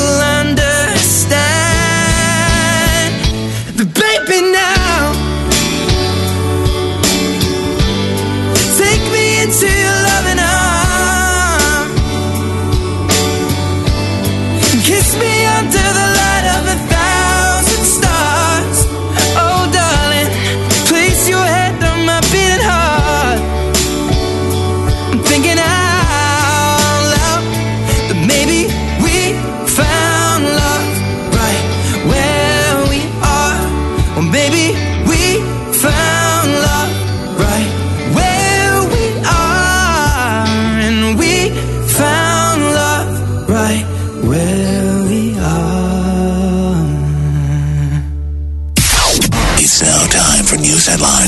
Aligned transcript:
That 0.00 0.39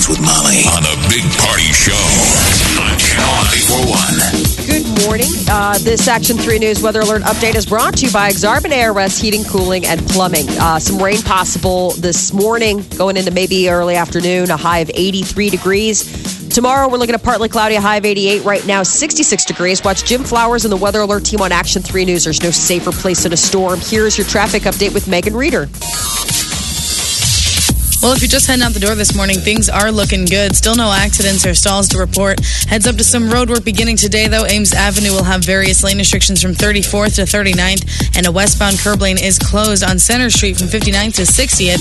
with 0.09 0.21
Molly 0.21 0.65
on 0.67 0.83
the 0.83 0.97
Big 1.09 1.23
Party 1.39 1.73
Show 1.73 1.93
on 2.83 2.99
Channel 2.99 3.45
941. 3.45 3.82
Uh, 5.55 5.77
this 5.81 6.09
Action 6.09 6.39
3 6.39 6.61
News 6.61 6.81
weather 6.81 7.01
alert 7.01 7.21
update 7.25 7.57
is 7.57 7.67
brought 7.67 7.99
to 7.99 8.07
you 8.07 8.11
by 8.11 8.31
Exarban 8.31 8.73
ARS 8.73 9.19
Heating, 9.19 9.45
Cooling, 9.45 9.85
and 9.85 10.01
Plumbing. 10.09 10.47
Uh, 10.49 10.79
some 10.79 10.97
rain 10.97 11.21
possible 11.21 11.91
this 11.91 12.33
morning, 12.33 12.83
going 12.97 13.19
into 13.19 13.31
maybe 13.31 13.69
early 13.69 13.95
afternoon, 13.95 14.51
a 14.51 14.57
high 14.57 14.79
of 14.79 14.91
83 14.95 15.51
degrees. 15.51 16.49
Tomorrow, 16.49 16.89
we're 16.89 16.97
looking 16.97 17.15
at 17.15 17.23
partly 17.23 17.51
cloudy, 17.51 17.75
a 17.75 17.83
high 17.83 17.97
of 17.97 18.07
88. 18.07 18.45
Right 18.45 18.67
now, 18.67 18.83
66 18.83 19.45
degrees. 19.45 19.85
Watch 19.85 20.05
Jim 20.05 20.25
Flowers 20.25 20.65
and 20.65 20.73
the 20.73 20.77
Weather 20.79 21.01
Alert 21.01 21.27
team 21.27 21.43
on 21.43 21.53
Action 21.53 21.83
3 21.83 22.07
News. 22.07 22.25
There's 22.25 22.43
no 22.43 22.51
safer 22.51 22.91
place 22.91 23.27
in 23.27 23.35
a 23.35 23.37
storm. 23.37 23.79
Here's 23.79 24.17
your 24.17 24.27
traffic 24.27 24.63
update 24.63 24.95
with 24.95 25.07
Megan 25.07 25.37
Reeder. 25.37 25.69
Well, 28.03 28.15
if 28.15 28.21
you're 28.21 28.29
just 28.29 28.49
heading 28.49 28.65
out 28.65 28.75
the 28.75 28.81
door 28.81 28.97
this 28.97 29.15
morning, 29.15 29.39
things 29.39 29.69
are 29.69 29.93
looking 29.93 30.25
good. 30.25 30.57
Still 30.57 30.75
no 30.75 30.91
accidents 30.91 31.47
or 31.47 31.55
stalls 31.55 31.89
to 31.91 31.99
report. 31.99 32.41
Heads 32.67 32.89
up 32.89 32.97
to 32.97 33.05
some 33.05 33.31
road 33.31 33.49
work 33.49 33.65
beginning 33.65 33.95
today, 33.95 34.27
though. 34.27 34.45
Ames 34.45 34.75
Avenue 34.75 35.13
will 35.13 35.23
have 35.23 35.45
various 35.45 35.85
lane 35.85 35.99
restrictions 35.99 36.43
from 36.43 36.51
34th 36.51 37.15
to 37.15 37.23
39th, 37.23 38.17
and 38.17 38.27
a 38.27 38.33
westbound 38.33 38.81
curb 38.81 39.01
lane 39.01 39.23
is 39.23 39.39
closed 39.39 39.85
on 39.85 40.01
Center 40.01 40.31
Street 40.31 40.59
from 40.59 40.67
59th 40.67 41.15
to 41.15 41.23
60th. 41.23 41.79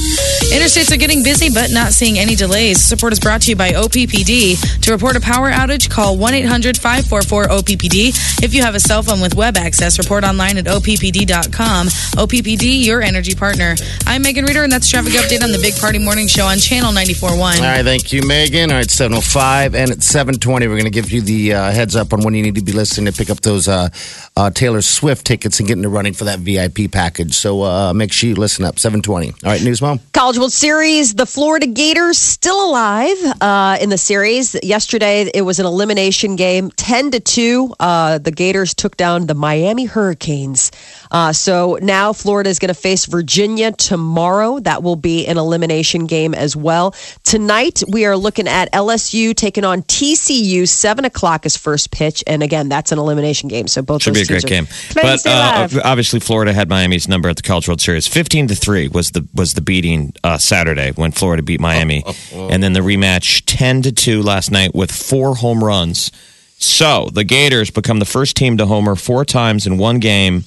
Interstates 0.53 0.93
are 0.93 0.97
getting 0.97 1.23
busy, 1.23 1.49
but 1.49 1.71
not 1.71 1.91
seeing 1.91 2.19
any 2.19 2.35
delays. 2.35 2.79
Support 2.83 3.13
is 3.13 3.19
brought 3.19 3.41
to 3.41 3.49
you 3.49 3.55
by 3.55 3.71
OPPD. 3.71 4.81
To 4.81 4.91
report 4.91 5.15
a 5.15 5.21
power 5.21 5.49
outage, 5.49 5.89
call 5.89 6.19
1 6.19 6.35
800 6.35 6.77
544 6.77 7.45
OPPD. 7.45 8.43
If 8.43 8.53
you 8.53 8.61
have 8.61 8.75
a 8.75 8.79
cell 8.79 9.01
phone 9.01 9.21
with 9.21 9.33
web 9.33 9.57
access, 9.57 9.97
report 9.97 10.23
online 10.23 10.59
at 10.59 10.65
OPPD.com. 10.65 11.87
OPPD, 11.87 12.85
your 12.85 13.01
energy 13.01 13.33
partner. 13.33 13.75
I'm 14.05 14.21
Megan 14.21 14.45
Reeder, 14.45 14.61
and 14.61 14.71
that's 14.71 14.87
traffic 14.87 15.13
update 15.13 15.41
on 15.41 15.51
the 15.51 15.57
Big 15.59 15.75
Party 15.77 15.97
Morning 15.97 16.10
Show 16.11 16.45
on 16.45 16.57
Channel 16.57 16.91
94.1. 16.91 17.31
All 17.31 17.61
right, 17.61 17.85
thank 17.85 18.11
you, 18.11 18.21
Megan. 18.27 18.69
All 18.69 18.77
right, 18.77 18.89
705 18.89 19.73
and 19.75 19.91
at 19.91 20.03
720, 20.03 20.67
we're 20.67 20.73
going 20.73 20.83
to 20.83 20.89
give 20.89 21.09
you 21.09 21.21
the 21.21 21.53
uh, 21.53 21.71
heads 21.71 21.95
up 21.95 22.11
on 22.11 22.21
when 22.21 22.33
you 22.33 22.43
need 22.43 22.55
to 22.55 22.61
be 22.61 22.73
listening 22.73 23.11
to 23.11 23.17
pick 23.17 23.29
up 23.29 23.39
those 23.39 23.69
uh, 23.69 23.87
uh, 24.35 24.49
Taylor 24.49 24.81
Swift 24.81 25.25
tickets 25.25 25.59
and 25.59 25.69
get 25.69 25.77
into 25.77 25.87
running 25.87 26.11
for 26.11 26.25
that 26.25 26.39
VIP 26.39 26.91
package. 26.91 27.33
So 27.33 27.63
uh, 27.63 27.93
make 27.93 28.11
sure 28.11 28.27
you 28.27 28.35
listen 28.35 28.65
up. 28.65 28.77
720. 28.77 29.29
All 29.29 29.35
right, 29.45 29.63
News 29.63 29.81
Mom. 29.81 30.01
College 30.11 30.37
World 30.37 30.51
Series, 30.51 31.13
the 31.13 31.25
Florida 31.25 31.65
Gators 31.65 32.17
still 32.17 32.69
alive 32.69 33.17
uh, 33.39 33.77
in 33.79 33.89
the 33.89 33.97
series. 33.97 34.55
Yesterday, 34.61 35.31
it 35.33 35.43
was 35.43 35.59
an 35.59 35.65
elimination 35.65 36.35
game, 36.35 36.71
ten 36.71 37.09
to 37.11 37.21
two. 37.21 37.73
Uh, 37.79 38.17
the 38.17 38.31
Gators 38.31 38.73
took 38.73 38.97
down 38.97 39.27
the 39.27 39.33
Miami 39.33 39.85
Hurricanes. 39.85 40.71
Uh, 41.09 41.31
so 41.33 41.77
now 41.81 42.13
Florida 42.13 42.49
is 42.49 42.59
going 42.59 42.73
to 42.73 42.79
face 42.79 43.05
Virginia 43.05 43.71
tomorrow. 43.71 44.59
That 44.59 44.83
will 44.83 44.95
be 44.95 45.25
an 45.27 45.37
elimination 45.37 46.00
game 46.07 46.33
as 46.33 46.55
well. 46.55 46.95
Tonight, 47.23 47.83
we 47.87 48.05
are 48.05 48.17
looking 48.17 48.47
at 48.47 48.71
LSU 48.73 49.35
taking 49.35 49.63
on 49.63 49.83
TCU. 49.83 50.67
Seven 50.67 51.05
o'clock 51.05 51.45
is 51.45 51.57
first 51.57 51.91
pitch, 51.91 52.23
and 52.27 52.43
again, 52.43 52.69
that's 52.69 52.91
an 52.91 52.99
elimination 52.99 53.49
game. 53.49 53.67
So 53.67 53.81
both 53.81 54.03
Should 54.03 54.13
be 54.13 54.21
a 54.21 54.25
great 54.25 54.41
teams 54.41 54.45
game. 54.45 54.63
are 54.63 55.01
playing 55.01 55.19
But 55.23 55.29
uh, 55.29 55.81
obviously, 55.83 56.19
Florida 56.19 56.53
had 56.53 56.69
Miami's 56.69 57.07
number 57.07 57.29
at 57.29 57.37
the 57.37 57.43
College 57.43 57.67
World 57.67 57.81
Series. 57.81 58.07
Fifteen 58.07 58.47
to 58.47 58.55
three 58.55 58.87
was 58.87 59.11
the 59.11 59.27
was 59.33 59.53
the 59.53 59.61
beating 59.61 60.13
uh, 60.23 60.37
Saturday 60.37 60.91
when 60.91 61.11
Florida 61.11 61.43
beat 61.43 61.59
Miami, 61.59 62.03
and 62.33 62.61
then 62.61 62.73
the 62.73 62.79
rematch 62.81 63.43
ten 63.45 63.81
to 63.81 63.91
two 63.91 64.21
last 64.21 64.51
night 64.51 64.73
with 64.75 64.91
four 64.91 65.35
home 65.35 65.63
runs. 65.63 66.11
So 66.57 67.09
the 67.11 67.23
Gators 67.23 67.71
become 67.71 67.97
the 67.97 68.05
first 68.05 68.35
team 68.37 68.57
to 68.57 68.67
homer 68.67 68.95
four 68.95 69.25
times 69.25 69.65
in 69.65 69.79
one 69.79 69.99
game 69.99 70.43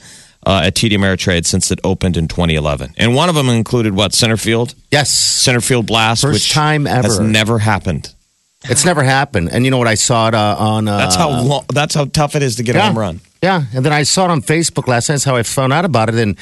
uh, 0.46 0.62
at 0.64 0.74
TD 0.74 0.92
Ameritrade 0.92 1.46
since 1.46 1.70
it 1.70 1.80
opened 1.84 2.16
in 2.16 2.28
2011, 2.28 2.94
and 2.96 3.14
one 3.14 3.28
of 3.28 3.34
them 3.34 3.48
included 3.48 3.94
what 3.94 4.12
center 4.14 4.36
field, 4.36 4.74
Yes. 4.90 5.10
center 5.10 5.60
field 5.60 5.86
blast, 5.86 6.22
First 6.22 6.34
which 6.34 6.52
time 6.52 6.86
ever 6.86 7.08
has 7.08 7.20
never 7.20 7.58
happened. 7.58 8.12
It's 8.66 8.84
never 8.86 9.02
happened. 9.02 9.50
And 9.52 9.64
you 9.66 9.70
know 9.70 9.76
what? 9.76 9.88
I 9.88 9.94
saw 9.94 10.28
it 10.28 10.34
uh, 10.34 10.56
on. 10.58 10.88
Uh, 10.88 10.96
That's 10.96 11.16
how 11.16 11.28
long, 11.28 11.66
that's 11.68 11.94
how 11.94 12.06
tough 12.06 12.34
it 12.34 12.42
is 12.42 12.56
to 12.56 12.62
get 12.62 12.76
a 12.76 12.80
home 12.80 12.98
run. 12.98 13.20
Yeah. 13.42 13.64
And 13.74 13.84
then 13.84 13.92
I 13.92 14.04
saw 14.04 14.24
it 14.24 14.30
on 14.30 14.40
Facebook 14.40 14.88
last 14.88 15.10
night. 15.10 15.16
That's 15.16 15.24
how 15.24 15.36
I 15.36 15.42
found 15.42 15.74
out 15.74 15.84
about 15.84 16.08
it. 16.08 16.14
And 16.14 16.38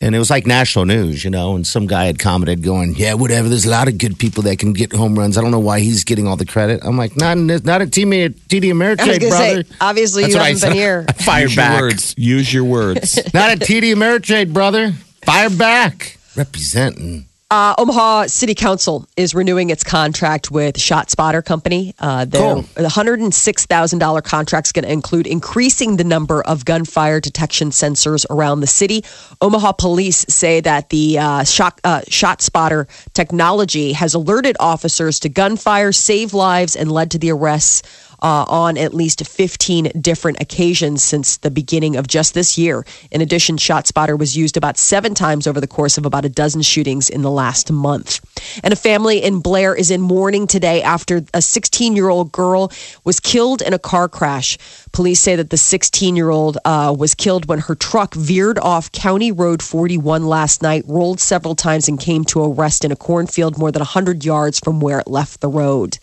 and 0.00 0.14
it 0.14 0.18
was 0.18 0.30
like 0.30 0.46
national 0.46 0.84
news, 0.84 1.24
you 1.24 1.30
know. 1.30 1.56
And 1.56 1.66
some 1.66 1.86
guy 1.86 2.06
had 2.06 2.18
commented, 2.18 2.62
going, 2.62 2.94
"Yeah, 2.96 3.14
whatever. 3.14 3.48
There's 3.48 3.64
a 3.66 3.70
lot 3.70 3.88
of 3.88 3.98
good 3.98 4.18
people 4.18 4.42
that 4.44 4.58
can 4.58 4.72
get 4.72 4.92
home 4.92 5.18
runs. 5.18 5.38
I 5.38 5.42
don't 5.42 5.50
know 5.50 5.58
why 5.58 5.80
he's 5.80 6.04
getting 6.04 6.26
all 6.26 6.36
the 6.36 6.46
credit." 6.46 6.80
I'm 6.84 6.96
like, 6.98 7.16
not 7.16 7.36
in 7.36 7.46
this, 7.46 7.64
not 7.64 7.82
a 7.82 7.86
team 7.86 8.12
at 8.12 8.32
TD 8.48 8.64
Ameritrade, 8.72 9.00
I 9.00 9.06
was 9.08 9.18
brother. 9.18 9.62
say, 9.64 9.70
obviously 9.80 10.22
That's 10.22 10.34
you 10.34 10.38
what 10.40 10.44
I 10.44 10.48
haven't 10.48 10.68
been 10.68 10.72
here. 10.76 11.04
I 11.08 11.12
fired 11.12 11.42
Use 11.50 11.56
back. 11.56 11.72
your 11.78 11.88
words. 11.88 12.14
Use 12.16 12.52
your 12.54 12.64
words. 12.64 13.16
Not 13.34 13.52
a 13.54 13.56
TD 13.58 13.94
Ameritrade, 13.94 14.52
brother. 14.52 14.92
Fire 15.24 15.50
back. 15.50 16.18
Representing. 16.36 17.26
Uh, 17.48 17.76
Omaha 17.78 18.26
City 18.26 18.56
Council 18.56 19.06
is 19.16 19.32
renewing 19.32 19.70
its 19.70 19.84
contract 19.84 20.50
with 20.50 20.74
ShotSpotter 20.74 21.44
Company. 21.44 21.94
Uh, 22.00 22.24
the 22.24 22.38
Cool. 22.38 22.62
the 22.74 22.88
$106,000 22.88 24.24
contract 24.24 24.66
is 24.66 24.72
going 24.72 24.84
to 24.84 24.90
include 24.90 25.28
increasing 25.28 25.96
the 25.96 26.02
number 26.02 26.42
of 26.42 26.64
gunfire 26.64 27.20
detection 27.20 27.70
sensors 27.70 28.26
around 28.30 28.62
the 28.62 28.66
city. 28.66 29.04
Omaha 29.40 29.72
police 29.72 30.26
say 30.28 30.60
that 30.62 30.88
the 30.90 31.20
uh, 31.20 31.44
shot, 31.44 31.80
uh, 31.84 32.00
ShotSpotter 32.08 32.88
technology 33.12 33.92
has 33.92 34.14
alerted 34.14 34.56
officers 34.58 35.20
to 35.20 35.28
gunfire, 35.28 35.92
saved 35.92 36.34
lives, 36.34 36.74
and 36.74 36.90
led 36.90 37.12
to 37.12 37.18
the 37.18 37.30
arrests 37.30 37.82
uh, 38.22 38.44
on 38.48 38.76
at 38.76 38.94
least 38.94 39.26
15 39.26 39.92
different 40.00 40.40
occasions 40.40 41.02
since 41.02 41.36
the 41.38 41.50
beginning 41.50 41.96
of 41.96 42.06
just 42.06 42.34
this 42.34 42.56
year. 42.56 42.84
In 43.10 43.20
addition, 43.20 43.56
ShotSpotter 43.56 44.18
was 44.18 44.36
used 44.36 44.56
about 44.56 44.78
seven 44.78 45.14
times 45.14 45.46
over 45.46 45.60
the 45.60 45.66
course 45.66 45.98
of 45.98 46.06
about 46.06 46.24
a 46.24 46.28
dozen 46.28 46.62
shootings 46.62 47.10
in 47.10 47.22
the 47.22 47.30
last 47.30 47.70
month. 47.70 48.20
And 48.62 48.72
a 48.72 48.76
family 48.76 49.22
in 49.22 49.40
Blair 49.40 49.74
is 49.74 49.90
in 49.90 50.00
mourning 50.00 50.46
today 50.46 50.82
after 50.82 51.22
a 51.34 51.42
16 51.42 51.96
year 51.96 52.08
old 52.08 52.32
girl 52.32 52.70
was 53.04 53.20
killed 53.20 53.62
in 53.62 53.72
a 53.72 53.78
car 53.78 54.08
crash. 54.08 54.58
Police 54.92 55.20
say 55.20 55.36
that 55.36 55.50
the 55.50 55.56
16 55.56 56.16
year 56.16 56.30
old 56.30 56.58
uh, 56.64 56.94
was 56.96 57.14
killed 57.14 57.46
when 57.46 57.58
her 57.60 57.74
truck 57.74 58.14
veered 58.14 58.58
off 58.58 58.92
County 58.92 59.32
Road 59.32 59.62
41 59.62 60.26
last 60.26 60.62
night, 60.62 60.84
rolled 60.86 61.20
several 61.20 61.54
times, 61.54 61.88
and 61.88 62.00
came 62.00 62.24
to 62.24 62.42
a 62.42 62.48
rest 62.48 62.84
in 62.84 62.92
a 62.92 62.96
cornfield 62.96 63.58
more 63.58 63.72
than 63.72 63.80
100 63.80 64.24
yards 64.24 64.58
from 64.60 64.80
where 64.80 65.00
it 65.00 65.06
left 65.06 65.40
the 65.40 65.48
road. 65.48 65.98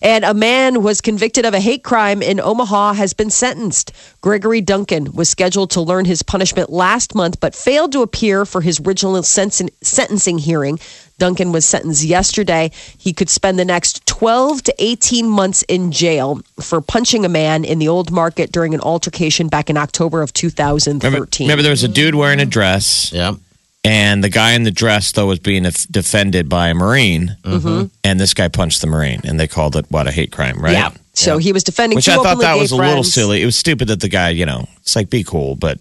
And 0.00 0.24
a 0.24 0.34
man 0.34 0.82
was 0.82 1.00
convicted 1.00 1.44
of 1.44 1.54
a 1.54 1.60
hate 1.60 1.84
crime 1.84 2.22
in 2.22 2.40
Omaha 2.40 2.94
has 2.94 3.12
been 3.12 3.30
sentenced. 3.30 3.92
Gregory 4.20 4.60
Duncan 4.60 5.12
was 5.12 5.28
scheduled 5.28 5.70
to 5.70 5.80
learn 5.80 6.04
his 6.04 6.22
punishment 6.22 6.70
last 6.70 7.14
month, 7.14 7.40
but 7.40 7.54
failed 7.54 7.92
to 7.92 8.02
appear 8.02 8.44
for 8.44 8.60
his 8.60 8.80
original 8.80 9.22
sen- 9.22 9.50
sentencing 9.82 10.38
hearing. 10.38 10.78
Duncan 11.18 11.52
was 11.52 11.64
sentenced 11.64 12.02
yesterday. 12.02 12.70
He 12.98 13.12
could 13.12 13.28
spend 13.30 13.58
the 13.58 13.64
next 13.64 14.04
12 14.06 14.62
to 14.64 14.74
18 14.78 15.28
months 15.28 15.62
in 15.68 15.92
jail 15.92 16.40
for 16.60 16.80
punching 16.80 17.24
a 17.24 17.28
man 17.28 17.64
in 17.64 17.78
the 17.78 17.88
old 17.88 18.10
market 18.10 18.50
during 18.50 18.74
an 18.74 18.80
altercation 18.80 19.46
back 19.48 19.70
in 19.70 19.76
October 19.76 20.22
of 20.22 20.32
2013. 20.32 21.06
Remember, 21.12 21.28
remember 21.38 21.62
there 21.62 21.70
was 21.70 21.84
a 21.84 21.88
dude 21.88 22.14
wearing 22.14 22.40
a 22.40 22.46
dress, 22.46 23.12
Yeah. 23.12 23.34
And 23.84 24.22
the 24.22 24.28
guy 24.28 24.52
in 24.52 24.62
the 24.62 24.70
dress 24.70 25.12
though 25.12 25.26
was 25.26 25.38
being 25.38 25.64
defended 25.90 26.48
by 26.48 26.68
a 26.68 26.74
marine, 26.74 27.36
and 27.44 28.20
this 28.20 28.34
guy 28.34 28.48
punched 28.48 28.80
the 28.80 28.86
marine, 28.86 29.20
and 29.24 29.38
they 29.40 29.48
called 29.48 29.76
it 29.76 29.86
what 29.90 30.06
a 30.06 30.12
hate 30.12 30.32
crime, 30.32 30.58
right? 30.58 30.72
Yeah. 30.72 30.90
So 31.14 31.36
he 31.38 31.52
was 31.52 31.62
defending 31.62 31.96
Which 31.96 32.08
I 32.08 32.14
thought 32.16 32.38
that 32.40 32.54
gay 32.54 32.60
was 32.60 32.72
a 32.72 32.76
little 32.76 33.04
silly. 33.04 33.42
It 33.42 33.44
was 33.44 33.56
stupid 33.56 33.88
that 33.88 34.00
the 34.00 34.08
guy, 34.08 34.30
you 34.30 34.46
know, 34.46 34.66
it's 34.80 34.96
like 34.96 35.10
be 35.10 35.22
cool, 35.24 35.56
but 35.56 35.78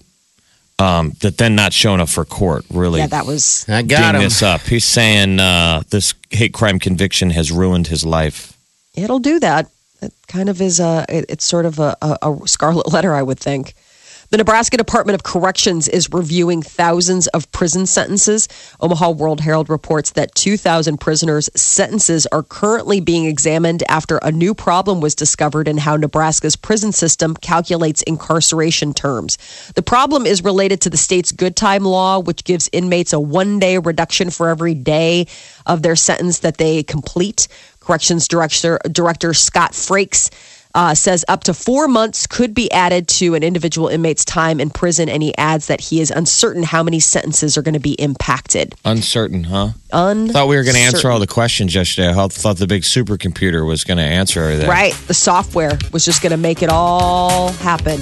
um, 0.77 1.11
that 1.21 1.37
then 1.37 1.55
not 1.55 1.71
showing 1.73 2.01
up 2.01 2.09
for 2.09 2.25
court 2.25 2.65
really 2.69 2.99
Yeah, 2.99 3.07
that 3.07 3.25
was. 3.25 3.65
I 3.69 3.81
got 3.83 4.11
ding 4.13 4.21
him. 4.21 4.25
this 4.27 4.41
up. 4.43 4.61
He's 4.61 4.83
saying 4.83 5.39
uh, 5.39 5.83
this 5.89 6.13
hate 6.31 6.53
crime 6.53 6.79
conviction 6.79 7.29
has 7.29 7.49
ruined 7.51 7.87
his 7.87 8.03
life. 8.03 8.57
It'll 8.95 9.19
do 9.19 9.39
that. 9.39 9.69
It 10.01 10.11
kind 10.27 10.49
of 10.49 10.59
is 10.59 10.79
a. 10.79 11.05
it- 11.07 11.25
It's 11.29 11.45
sort 11.45 11.65
of 11.65 11.79
a, 11.79 11.95
a, 12.01 12.17
a 12.29 12.47
scarlet 12.47 12.91
letter, 12.91 13.13
I 13.13 13.21
would 13.21 13.39
think. 13.39 13.73
The 14.31 14.37
Nebraska 14.37 14.77
Department 14.77 15.15
of 15.15 15.23
Corrections 15.23 15.89
is 15.89 16.09
reviewing 16.09 16.61
thousands 16.61 17.27
of 17.27 17.51
prison 17.51 17.85
sentences. 17.85 18.47
Omaha 18.79 19.09
World 19.09 19.41
Herald 19.41 19.69
reports 19.69 20.11
that 20.11 20.33
2,000 20.35 20.99
prisoners' 20.99 21.49
sentences 21.53 22.25
are 22.27 22.41
currently 22.41 23.01
being 23.01 23.25
examined 23.25 23.83
after 23.89 24.19
a 24.19 24.31
new 24.31 24.53
problem 24.53 25.01
was 25.01 25.15
discovered 25.15 25.67
in 25.67 25.77
how 25.77 25.97
Nebraska's 25.97 26.55
prison 26.55 26.93
system 26.93 27.35
calculates 27.35 28.03
incarceration 28.03 28.93
terms. 28.93 29.37
The 29.75 29.81
problem 29.81 30.25
is 30.25 30.45
related 30.45 30.79
to 30.83 30.89
the 30.89 30.95
state's 30.95 31.33
good 31.33 31.57
time 31.57 31.83
law, 31.83 32.19
which 32.19 32.45
gives 32.45 32.69
inmates 32.71 33.11
a 33.11 33.19
one 33.19 33.59
day 33.59 33.79
reduction 33.79 34.29
for 34.29 34.47
every 34.47 34.75
day 34.75 35.27
of 35.65 35.81
their 35.81 35.97
sentence 35.97 36.39
that 36.39 36.55
they 36.55 36.83
complete. 36.83 37.49
Corrections 37.81 38.29
Director, 38.29 38.79
Director 38.89 39.33
Scott 39.33 39.73
Frakes 39.73 40.29
uh, 40.73 40.93
says 40.93 41.25
up 41.27 41.43
to 41.45 41.53
four 41.53 41.87
months 41.87 42.27
could 42.27 42.53
be 42.53 42.71
added 42.71 43.07
to 43.07 43.35
an 43.35 43.43
individual 43.43 43.87
inmate's 43.87 44.25
time 44.25 44.59
in 44.59 44.69
prison, 44.69 45.09
and 45.09 45.21
he 45.23 45.35
adds 45.37 45.67
that 45.67 45.81
he 45.81 46.01
is 46.01 46.11
uncertain 46.11 46.63
how 46.63 46.83
many 46.83 46.99
sentences 46.99 47.57
are 47.57 47.61
going 47.61 47.73
to 47.73 47.79
be 47.79 47.93
impacted. 47.93 48.73
Uncertain, 48.85 49.43
huh? 49.43 49.69
Un- 49.91 50.29
Thought 50.29 50.47
we 50.47 50.55
were 50.55 50.63
going 50.63 50.75
to 50.75 50.81
answer 50.81 51.11
all 51.11 51.19
the 51.19 51.27
questions 51.27 51.75
yesterday. 51.75 52.09
I 52.09 52.27
thought 52.27 52.57
the 52.57 52.67
big 52.67 52.83
supercomputer 52.83 53.65
was 53.67 53.83
going 53.83 53.97
to 53.97 54.03
answer 54.03 54.43
everything. 54.43 54.69
Right, 54.69 54.93
the 55.07 55.13
software 55.13 55.77
was 55.91 56.05
just 56.05 56.21
going 56.21 56.31
to 56.31 56.37
make 56.37 56.61
it 56.63 56.69
all 56.69 57.51
happen. 57.53 58.01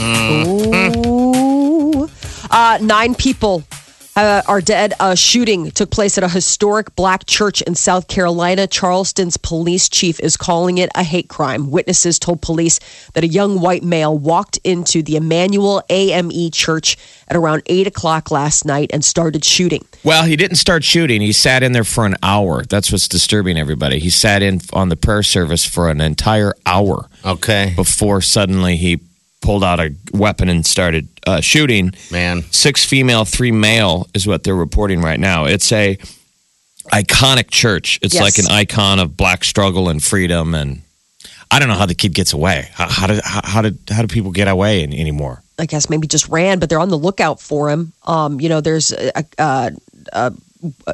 Ooh. 0.00 2.08
Uh, 2.50 2.78
nine 2.80 3.14
people 3.14 3.62
uh, 4.24 4.42
are 4.46 4.60
dead. 4.60 4.94
A 5.00 5.16
shooting 5.16 5.70
took 5.70 5.90
place 5.90 6.18
at 6.18 6.24
a 6.24 6.28
historic 6.28 6.94
black 6.96 7.26
church 7.26 7.62
in 7.62 7.74
South 7.74 8.08
Carolina. 8.08 8.66
Charleston's 8.66 9.36
police 9.36 9.88
chief 9.88 10.18
is 10.20 10.36
calling 10.36 10.78
it 10.78 10.90
a 10.94 11.02
hate 11.02 11.28
crime. 11.28 11.70
Witnesses 11.70 12.18
told 12.18 12.42
police 12.42 12.80
that 13.14 13.24
a 13.24 13.28
young 13.28 13.60
white 13.60 13.82
male 13.82 14.16
walked 14.16 14.58
into 14.64 15.02
the 15.02 15.16
Emanuel 15.16 15.82
AME 15.90 16.50
church 16.50 16.96
at 17.28 17.36
around 17.36 17.62
8 17.66 17.86
o'clock 17.86 18.30
last 18.30 18.64
night 18.64 18.90
and 18.92 19.04
started 19.04 19.44
shooting. 19.44 19.84
Well, 20.04 20.24
he 20.24 20.36
didn't 20.36 20.56
start 20.56 20.84
shooting. 20.84 21.20
He 21.20 21.32
sat 21.32 21.62
in 21.62 21.72
there 21.72 21.84
for 21.84 22.06
an 22.06 22.16
hour. 22.22 22.62
That's 22.64 22.90
what's 22.92 23.08
disturbing 23.08 23.58
everybody. 23.58 23.98
He 23.98 24.10
sat 24.10 24.42
in 24.42 24.60
on 24.72 24.88
the 24.88 24.96
prayer 24.96 25.22
service 25.22 25.64
for 25.64 25.88
an 25.88 26.00
entire 26.00 26.54
hour 26.64 27.08
Okay. 27.24 27.72
before 27.76 28.20
suddenly 28.20 28.76
he 28.76 29.00
pulled 29.40 29.62
out 29.64 29.80
a 29.80 29.94
weapon 30.12 30.48
and 30.48 30.64
started 30.66 31.08
uh, 31.26 31.40
shooting. 31.40 31.92
Man. 32.10 32.42
Six 32.50 32.84
female, 32.84 33.24
three 33.24 33.52
male 33.52 34.08
is 34.14 34.26
what 34.26 34.44
they're 34.44 34.54
reporting 34.56 35.00
right 35.00 35.20
now. 35.20 35.44
It's 35.46 35.70
a 35.72 35.96
iconic 36.92 37.50
church. 37.50 37.98
It's 38.02 38.14
Yes. 38.14 38.22
like 38.22 38.38
an 38.38 38.50
icon 38.50 38.98
of 38.98 39.16
black 39.16 39.44
struggle 39.44 39.88
and 39.88 40.02
freedom. 40.02 40.54
And 40.54 40.82
I 41.50 41.58
don't 41.58 41.68
know 41.68 41.74
how 41.74 41.86
the 41.86 41.94
kid 41.94 42.14
gets 42.14 42.32
away. 42.32 42.68
How, 42.72 42.88
how 42.88 43.06
did 43.06 43.20
how, 43.24 43.40
how 43.44 43.62
did 43.62 43.78
how 43.90 44.02
do 44.02 44.08
people 44.08 44.30
get 44.32 44.48
away 44.48 44.82
in, 44.82 44.92
anymore? 44.92 45.42
I 45.58 45.66
guess 45.66 45.90
maybe 45.90 46.06
just 46.06 46.28
ran, 46.28 46.58
but 46.60 46.68
they're 46.68 46.78
on 46.78 46.88
the 46.88 46.98
lookout 46.98 47.40
for 47.40 47.68
him. 47.68 47.92
Um, 48.06 48.40
you 48.40 48.48
know, 48.48 48.60
there's 48.60 48.92
a, 48.92 49.10
a, 49.18 49.24
a, 49.38 49.72
a 50.12 50.32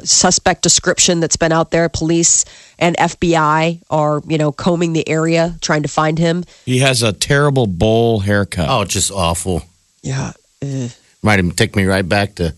suspect 0.03 0.61
description 0.61 1.19
that's 1.19 1.37
been 1.37 1.51
out 1.51 1.71
there. 1.71 1.89
Police 1.89 2.45
and 2.79 2.95
FBI 2.97 3.81
are, 3.89 4.21
you 4.27 4.37
know, 4.37 4.51
combing 4.51 4.93
the 4.93 5.07
area 5.07 5.55
trying 5.61 5.83
to 5.83 5.89
find 5.89 6.19
him. 6.19 6.43
He 6.65 6.79
has 6.79 7.03
a 7.03 7.13
terrible 7.13 7.67
bowl 7.67 8.19
haircut. 8.19 8.67
Oh, 8.69 8.85
just 8.85 9.11
awful. 9.11 9.63
Yeah. 10.01 10.33
Eh. 10.61 10.89
Might 11.21 11.39
even 11.39 11.51
take 11.51 11.75
me 11.75 11.85
right 11.85 12.07
back 12.07 12.35
to 12.35 12.53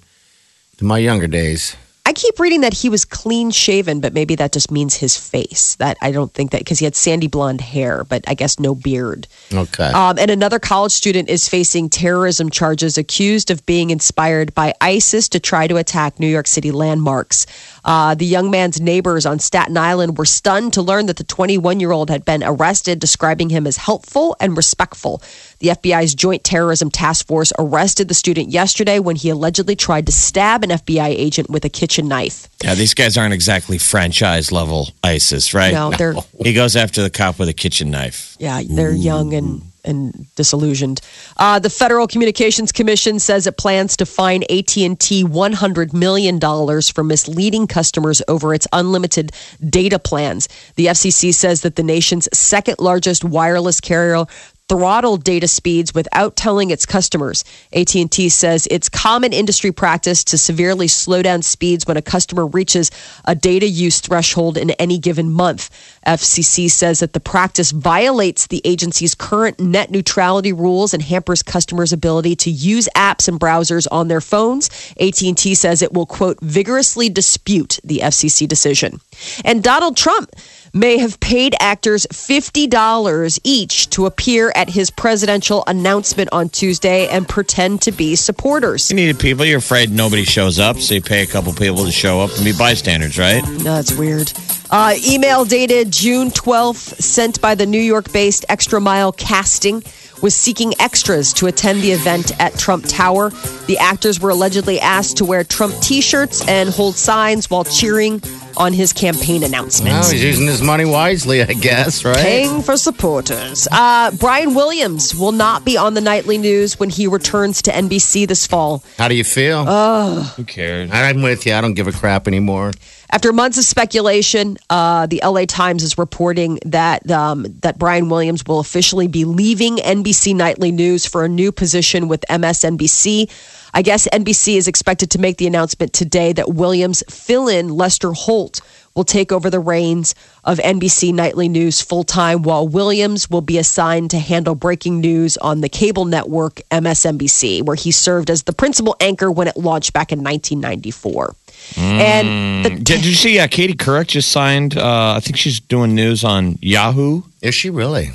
to 0.77 0.85
my 0.85 0.97
younger 0.97 1.27
days. 1.27 1.75
I 2.07 2.13
keep 2.13 2.39
reading 2.39 2.61
that 2.61 2.73
he 2.73 2.87
was 2.87 3.03
clean 3.03 3.51
shaven, 3.51 3.99
but 3.99 4.13
maybe 4.13 4.35
that 4.35 4.53
just 4.53 4.71
means 4.71 4.95
his 4.95 5.17
face. 5.17 5.75
That 5.75 5.97
I 6.01 6.13
don't 6.13 6.33
think 6.33 6.51
that 6.51 6.61
because 6.61 6.79
he 6.79 6.85
had 6.85 6.95
sandy 6.95 7.27
blonde 7.27 7.59
hair, 7.59 8.05
but 8.05 8.23
I 8.29 8.33
guess 8.33 8.61
no 8.61 8.75
beard. 8.75 9.27
Okay. 9.53 9.91
Um, 9.91 10.17
and 10.17 10.31
another 10.31 10.57
college 10.57 10.93
student 10.93 11.27
is 11.27 11.49
facing 11.49 11.89
terrorism 11.89 12.49
charges, 12.49 12.97
accused 12.97 13.51
of 13.51 13.65
being 13.65 13.89
inspired 13.89 14.55
by 14.55 14.73
ISIS 14.79 15.27
to 15.27 15.41
try 15.41 15.67
to 15.67 15.75
attack 15.75 16.17
New 16.17 16.27
York 16.27 16.47
City 16.47 16.71
landmarks. 16.71 17.45
Uh, 17.87 18.13
the 18.15 18.25
young 18.25 18.51
man's 18.51 18.81
neighbors 18.81 19.25
on 19.25 19.39
Staten 19.39 19.77
Island 19.77 20.17
were 20.17 20.25
stunned 20.25 20.73
to 20.73 20.81
learn 20.81 21.05
that 21.05 21.15
the 21.15 21.23
21 21.23 21.79
year 21.79 21.93
old 21.93 22.09
had 22.09 22.25
been 22.25 22.43
arrested, 22.43 22.99
describing 22.99 23.49
him 23.49 23.65
as 23.65 23.77
helpful 23.77 24.35
and 24.41 24.57
respectful. 24.57 25.21
The 25.59 25.69
FBI's 25.69 26.13
Joint 26.13 26.43
Terrorism 26.43 26.91
Task 26.91 27.25
Force 27.25 27.53
arrested 27.57 28.09
the 28.09 28.13
student 28.13 28.49
yesterday 28.49 28.99
when 28.99 29.15
he 29.15 29.29
allegedly 29.29 29.77
tried 29.77 30.05
to 30.07 30.11
stab 30.11 30.65
an 30.65 30.71
FBI 30.71 31.07
agent 31.07 31.49
with 31.49 31.63
a 31.63 31.69
kitchen 31.69 32.09
knife. 32.09 32.49
Yeah, 32.61 32.75
these 32.75 32.93
guys 32.93 33.17
aren't 33.17 33.33
exactly 33.33 33.77
franchise 33.77 34.51
level 34.51 34.89
ISIS, 35.01 35.53
right? 35.53 35.73
No, 35.73 35.91
they're 35.91 36.13
He 36.43 36.51
goes 36.51 36.75
after 36.75 37.01
the 37.01 37.09
cop 37.09 37.39
with 37.39 37.47
a 37.47 37.53
kitchen 37.53 37.89
knife. 37.89 38.35
Yeah, 38.37 38.61
they're 38.67 38.91
young 38.91 39.33
and 39.33 39.61
and 39.87 40.27
disillusioned. 40.35 41.01
Uh, 41.37 41.57
the 41.57 41.69
Federal 41.69 42.07
Communications 42.07 42.71
Commission 42.71 43.19
says 43.19 43.47
it 43.47 43.57
plans 43.57 43.97
to 43.97 44.05
fine 44.05 44.43
AT 44.49 44.77
and 44.77 44.99
T 44.99 45.23
one 45.23 45.53
hundred 45.53 45.93
million 45.93 46.37
dollars 46.37 46.89
for 46.89 47.03
misleading 47.03 47.65
customers 47.65 48.21
over 48.27 48.53
its 48.53 48.67
unlimited 48.73 49.31
data 49.67 49.97
plans. 49.97 50.47
The 50.75 50.87
FCC 50.87 51.33
says 51.33 51.61
that 51.61 51.75
the 51.75 51.83
nation's 51.83 52.29
second 52.33 52.77
largest 52.79 53.23
wireless 53.23 53.81
carrier 53.81 54.25
throttled 54.69 55.23
data 55.23 55.47
speeds 55.47 55.93
without 55.93 56.35
telling 56.35 56.69
its 56.69 56.85
customers. 56.85 57.43
AT&T 57.73 58.29
says 58.29 58.67
it's 58.69 58.89
common 58.89 59.33
industry 59.33 59.71
practice 59.71 60.23
to 60.25 60.37
severely 60.37 60.87
slow 60.87 61.21
down 61.21 61.41
speeds 61.41 61.85
when 61.85 61.97
a 61.97 62.01
customer 62.01 62.45
reaches 62.45 62.91
a 63.25 63.35
data 63.35 63.67
use 63.67 63.99
threshold 64.01 64.57
in 64.57 64.71
any 64.71 64.97
given 64.97 65.31
month. 65.31 65.69
FCC 66.05 66.69
says 66.69 66.99
that 66.99 67.13
the 67.13 67.19
practice 67.19 67.71
violates 67.71 68.47
the 68.47 68.61
agency's 68.65 69.15
current 69.15 69.59
net 69.59 69.91
neutrality 69.91 70.53
rules 70.53 70.93
and 70.93 71.03
hampers 71.03 71.41
customers' 71.43 71.93
ability 71.93 72.35
to 72.35 72.51
use 72.51 72.89
apps 72.95 73.27
and 73.27 73.39
browsers 73.39 73.87
on 73.91 74.07
their 74.07 74.21
phones. 74.21 74.69
AT&T 74.99 75.55
says 75.55 75.81
it 75.81 75.93
will 75.93 76.05
quote 76.05 76.39
vigorously 76.41 77.09
dispute 77.09 77.79
the 77.83 77.99
FCC 77.99 78.47
decision. 78.47 78.99
And 79.45 79.63
Donald 79.63 79.95
Trump 79.97 80.31
may 80.73 80.97
have 80.97 81.19
paid 81.19 81.55
actors 81.59 82.05
$50 82.11 83.39
each 83.43 83.89
to 83.91 84.05
appear 84.05 84.51
at 84.55 84.69
his 84.69 84.89
presidential 84.89 85.63
announcement 85.67 86.29
on 86.31 86.49
Tuesday 86.49 87.07
and 87.07 87.27
pretend 87.27 87.81
to 87.83 87.91
be 87.91 88.15
supporters. 88.15 88.89
You 88.89 88.95
needed 88.95 89.19
people. 89.19 89.45
You're 89.45 89.59
afraid 89.59 89.91
nobody 89.91 90.23
shows 90.23 90.59
up, 90.59 90.77
so 90.77 90.95
you 90.95 91.01
pay 91.01 91.23
a 91.23 91.27
couple 91.27 91.53
people 91.53 91.85
to 91.85 91.91
show 91.91 92.21
up 92.21 92.31
and 92.35 92.45
be 92.45 92.53
bystanders, 92.53 93.17
right? 93.17 93.43
No, 93.43 93.75
that's 93.75 93.95
weird. 93.97 94.31
Uh, 94.69 94.95
email 95.07 95.45
dated 95.45 95.91
June 95.91 96.29
12th, 96.29 97.01
sent 97.01 97.39
by 97.39 97.55
the 97.55 97.65
New 97.65 97.79
York 97.79 98.11
based 98.11 98.45
Extra 98.49 98.81
Mile 98.81 99.13
Casting, 99.13 99.81
was 100.21 100.35
seeking 100.35 100.73
extras 100.79 101.31
to 101.33 101.47
attend 101.47 101.81
the 101.81 101.91
event 101.91 102.31
at 102.41 102.53
Trump 102.57 102.85
Tower. 102.87 103.29
The 103.67 103.77
actors 103.79 104.19
were 104.19 104.31
allegedly 104.31 104.79
asked 104.79 105.17
to 105.17 105.25
wear 105.25 105.43
Trump 105.43 105.75
t 105.81 106.01
shirts 106.01 106.47
and 106.47 106.69
hold 106.69 106.95
signs 106.95 107.49
while 107.49 107.63
cheering 107.63 108.21
on 108.57 108.73
his 108.73 108.91
campaign 108.93 109.43
announcement. 109.43 109.93
Well, 109.93 110.09
he's 110.11 110.23
using 110.23 110.47
his 110.47 110.61
money 110.61 110.85
wisely, 110.85 111.41
I 111.41 111.53
guess, 111.53 112.03
right? 112.03 112.17
Paying 112.17 112.61
for 112.61 112.75
supporters. 112.75 113.67
Uh, 113.71 114.11
Brian 114.11 114.53
Williams 114.55 115.15
will 115.15 115.31
not 115.31 115.63
be 115.63 115.77
on 115.77 115.93
the 115.93 116.01
nightly 116.01 116.37
news 116.37 116.79
when 116.79 116.89
he 116.89 117.07
returns 117.07 117.61
to 117.63 117.71
NBC 117.71 118.27
this 118.27 118.45
fall. 118.47 118.83
How 118.97 119.07
do 119.07 119.15
you 119.15 119.23
feel? 119.23 119.65
Who 119.65 120.43
cares? 120.43 120.89
I'm 120.91 121.21
with 121.21 121.45
you. 121.45 121.53
I 121.53 121.61
don't 121.61 121.75
give 121.75 121.87
a 121.87 121.91
crap 121.91 122.27
anymore. 122.27 122.71
After 123.09 123.31
months 123.31 123.57
of 123.57 123.63
speculation, 123.63 124.57
uh, 124.69 125.05
the 125.05 125.21
LA 125.23 125.45
Times 125.45 125.81
is 125.81 125.97
reporting 125.97 126.59
that 126.65 127.09
um, 127.09 127.45
that 127.61 127.79
Brian 127.79 128.09
Williams 128.09 128.43
will 128.45 128.59
officially 128.59 129.07
be 129.07 129.23
leaving 129.23 129.77
NBC 129.77 130.35
Nightly 130.35 130.71
News 130.73 131.05
for 131.05 131.23
a 131.23 131.29
new 131.29 131.53
position 131.53 132.09
with 132.09 132.25
MSNBC. 132.29 133.29
I 133.77 133.83
guess 133.83 134.07
NBC 134.07 134.57
is 134.57 134.67
expected 134.67 135.11
to 135.11 135.19
make 135.19 135.37
the 135.37 135.45
announcement 135.45 135.93
today 135.93 136.33
that 136.33 136.49
Williams 136.55 137.03
fill 137.11 137.47
in 137.47 137.69
Lester 137.69 138.11
Holt 138.11 138.59
will 138.95 139.03
take 139.03 139.31
over 139.31 139.51
the 139.51 139.59
reins 139.59 140.15
of 140.43 140.57
NBC 140.57 141.13
Nightly 141.13 141.47
News 141.47 141.79
full 141.79 142.03
time, 142.03 142.41
while 142.41 142.67
Williams 142.67 143.29
will 143.29 143.41
be 143.41 143.59
assigned 143.59 144.09
to 144.09 144.17
handle 144.17 144.55
breaking 144.55 144.99
news 144.99 145.37
on 145.37 145.61
the 145.61 145.69
cable 145.69 146.05
network 146.05 146.55
MSNBC, 146.71 147.61
where 147.61 147.75
he 147.75 147.91
served 147.91 148.31
as 148.31 148.41
the 148.41 148.51
principal 148.51 148.95
anchor 148.99 149.31
when 149.31 149.47
it 149.47 149.55
launched 149.55 149.93
back 149.93 150.11
in 150.11 150.23
1994. 150.23 151.35
And 151.77 152.65
the, 152.65 152.69
Did 152.83 153.05
you 153.05 153.13
see? 153.13 153.37
Uh, 153.37 153.47
Katie 153.47 153.75
Couric 153.75 154.07
just 154.07 154.31
signed. 154.31 154.75
Uh, 154.75 155.13
I 155.17 155.19
think 155.19 155.37
she's 155.37 155.59
doing 155.59 155.93
news 155.93 156.23
on 156.23 156.57
Yahoo. 156.63 157.21
Is 157.43 157.53
she 157.53 157.69
really? 157.69 158.09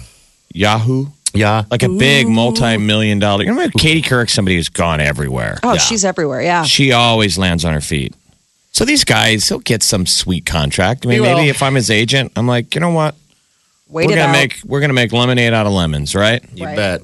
Yahoo, 0.52 1.06
Yeah. 1.34 1.64
like 1.70 1.82
a 1.82 1.88
big 1.88 2.28
multi-million 2.28 3.18
dollar. 3.18 3.44
You 3.44 3.54
know, 3.54 3.68
Katie 3.78 4.02
Couric, 4.02 4.28
somebody 4.30 4.56
who's 4.56 4.68
gone 4.68 5.00
everywhere. 5.00 5.58
oh, 5.62 5.76
she's 5.78 6.04
everywhere. 6.04 6.42
Yeah. 6.42 6.64
She 6.64 6.92
always 6.92 7.38
lands 7.38 7.64
on 7.64 7.72
her 7.72 7.80
feet. 7.80 8.14
So 8.72 8.84
these 8.84 9.04
guys, 9.04 9.48
he'll 9.48 9.58
get 9.58 9.82
some 9.82 10.06
sweet 10.06 10.46
contract. 10.46 11.04
I 11.04 11.08
mean, 11.08 11.16
He 11.16 11.20
will. 11.20 11.36
maybe 11.36 11.48
if 11.50 11.62
I'm 11.62 11.74
his 11.74 11.90
agent, 11.90 12.32
I'm 12.36 12.46
like, 12.46 12.74
you 12.74 12.80
know 12.80 12.90
what? 12.90 13.14
Wait 13.88 14.06
we're 14.06 14.12
it 14.12 14.16
gonna 14.16 14.28
out. 14.28 14.32
make 14.32 14.56
we're 14.64 14.80
gonna 14.80 14.94
make 14.94 15.12
lemonade 15.12 15.52
out 15.52 15.66
of 15.66 15.72
lemons, 15.72 16.14
right? 16.14 16.42
You 16.54 16.64
Right. 16.64 16.76
bet. 16.76 17.02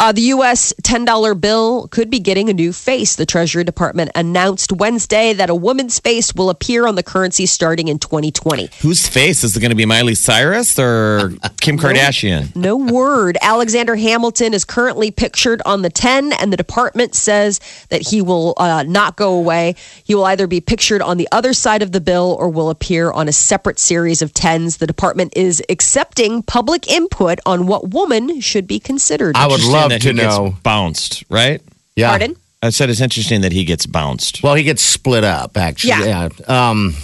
Uh, 0.00 0.12
the 0.12 0.22
U.S. 0.22 0.72
$10 0.82 1.38
bill 1.38 1.86
could 1.88 2.08
be 2.08 2.20
getting 2.20 2.48
a 2.48 2.54
new 2.54 2.72
face. 2.72 3.16
The 3.16 3.26
Treasury 3.26 3.64
Department 3.64 4.10
announced 4.14 4.72
Wednesday 4.72 5.34
that 5.34 5.50
a 5.50 5.54
woman's 5.54 6.00
face 6.00 6.34
will 6.34 6.48
appear 6.48 6.86
on 6.86 6.94
the 6.94 7.02
currency 7.02 7.44
starting 7.44 7.88
in 7.88 7.98
2020. 7.98 8.70
Whose 8.80 9.06
face 9.06 9.44
is 9.44 9.54
it 9.54 9.60
going 9.60 9.72
to 9.72 9.76
be? 9.76 9.84
Miley 9.84 10.14
Cyrus 10.14 10.78
or 10.78 11.34
Kim 11.60 11.76
Kardashian? 11.76 12.56
No 12.56 12.78
word. 12.78 13.36
Alexander 13.42 13.94
Hamilton 13.94 14.54
is 14.54 14.64
currently 14.64 15.10
pictured 15.10 15.60
on 15.66 15.82
the 15.82 15.90
10, 15.90 16.32
and 16.32 16.50
the 16.50 16.56
department 16.56 17.14
says 17.14 17.60
that 17.90 18.08
he 18.08 18.22
will 18.22 18.54
uh, 18.56 18.82
not 18.84 19.16
go 19.16 19.34
away. 19.34 19.74
He 20.02 20.14
will 20.14 20.24
either 20.24 20.46
be 20.46 20.62
pictured 20.62 21.02
on 21.02 21.18
the 21.18 21.28
other 21.30 21.52
side 21.52 21.82
of 21.82 21.92
the 21.92 22.00
bill 22.00 22.38
or 22.40 22.48
will 22.48 22.70
appear 22.70 23.12
on 23.12 23.28
a 23.28 23.32
separate 23.32 23.78
series 23.78 24.22
of 24.22 24.32
10s. 24.32 24.78
The 24.78 24.86
department 24.86 25.36
is 25.36 25.62
accepting 25.68 26.42
public 26.42 26.90
input 26.90 27.38
on 27.44 27.66
what 27.66 27.90
woman 27.90 28.40
should 28.40 28.66
be 28.66 28.80
considered. 28.80 29.36
I 29.36 29.46
would 29.46 29.60
Interesting 29.60 29.89
love 29.90 30.00
that 30.00 30.02
to 30.02 30.08
he 30.12 30.14
gets 30.14 30.36
know. 30.36 30.54
bounced, 30.62 31.24
right? 31.28 31.60
Yeah. 31.96 32.08
Pardon? 32.10 32.36
I 32.62 32.70
said 32.70 32.90
it's 32.90 33.00
interesting 33.00 33.40
that 33.42 33.52
he 33.52 33.64
gets 33.64 33.86
bounced. 33.86 34.42
Well, 34.42 34.54
he 34.54 34.62
gets 34.62 34.82
split 34.82 35.24
up, 35.24 35.56
actually. 35.56 35.90
Yeah. 35.90 36.28
Yeah. 36.46 36.70
Um, 36.70 36.94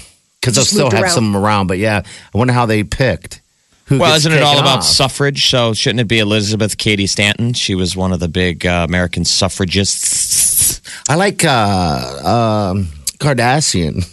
because 0.41 0.55
they'll 0.55 0.63
Just 0.63 0.71
still 0.75 0.85
moved 0.85 0.93
have 0.95 1.03
around. 1.05 1.13
some 1.15 1.37
around, 1.37 1.67
but 1.67 1.79
yeah, 1.79 2.03
I 2.35 2.39
wonder 2.39 2.53
how 2.53 2.67
they 2.67 2.85
picked. 2.85 3.41
Who 3.87 3.99
Well, 3.99 4.11
gets 4.13 4.19
isn't 4.27 4.33
it 4.33 4.43
all 4.43 4.53
taken 4.55 4.65
about 4.65 4.79
off. 4.79 4.85
suffrage? 4.85 5.47
So 5.49 5.75
shouldn't 5.75 6.01
it 6.01 6.09
be 6.09 6.19
Elizabeth 6.21 6.77
Cady 6.79 7.07
Stanton? 7.07 7.53
She 7.55 7.75
was 7.75 7.97
one 7.97 8.13
of 8.13 8.21
the 8.21 8.29
big 8.29 8.65
uh, 8.67 8.85
American 8.89 9.25
suffragists 9.25 10.81
I 11.09 11.15
like 11.17 11.45
uh, 11.45 12.71
um, 12.75 12.89
Kardashian. 13.19 14.05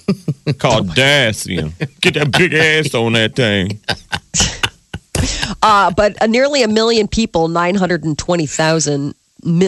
called 0.60 0.94
death. 0.96 1.46
Get 2.01 2.13
that 2.15 2.32
big 2.32 2.53
ass 2.53 2.94
on 2.96 3.13
that 3.13 3.36
thing. 3.36 3.80
Uh, 5.62 5.92
but 5.92 6.22
uh, 6.22 6.28
nearly 6.28 6.64
a 6.64 6.68
million 6.68 7.08
people, 7.08 7.48
920,000, 7.48 9.14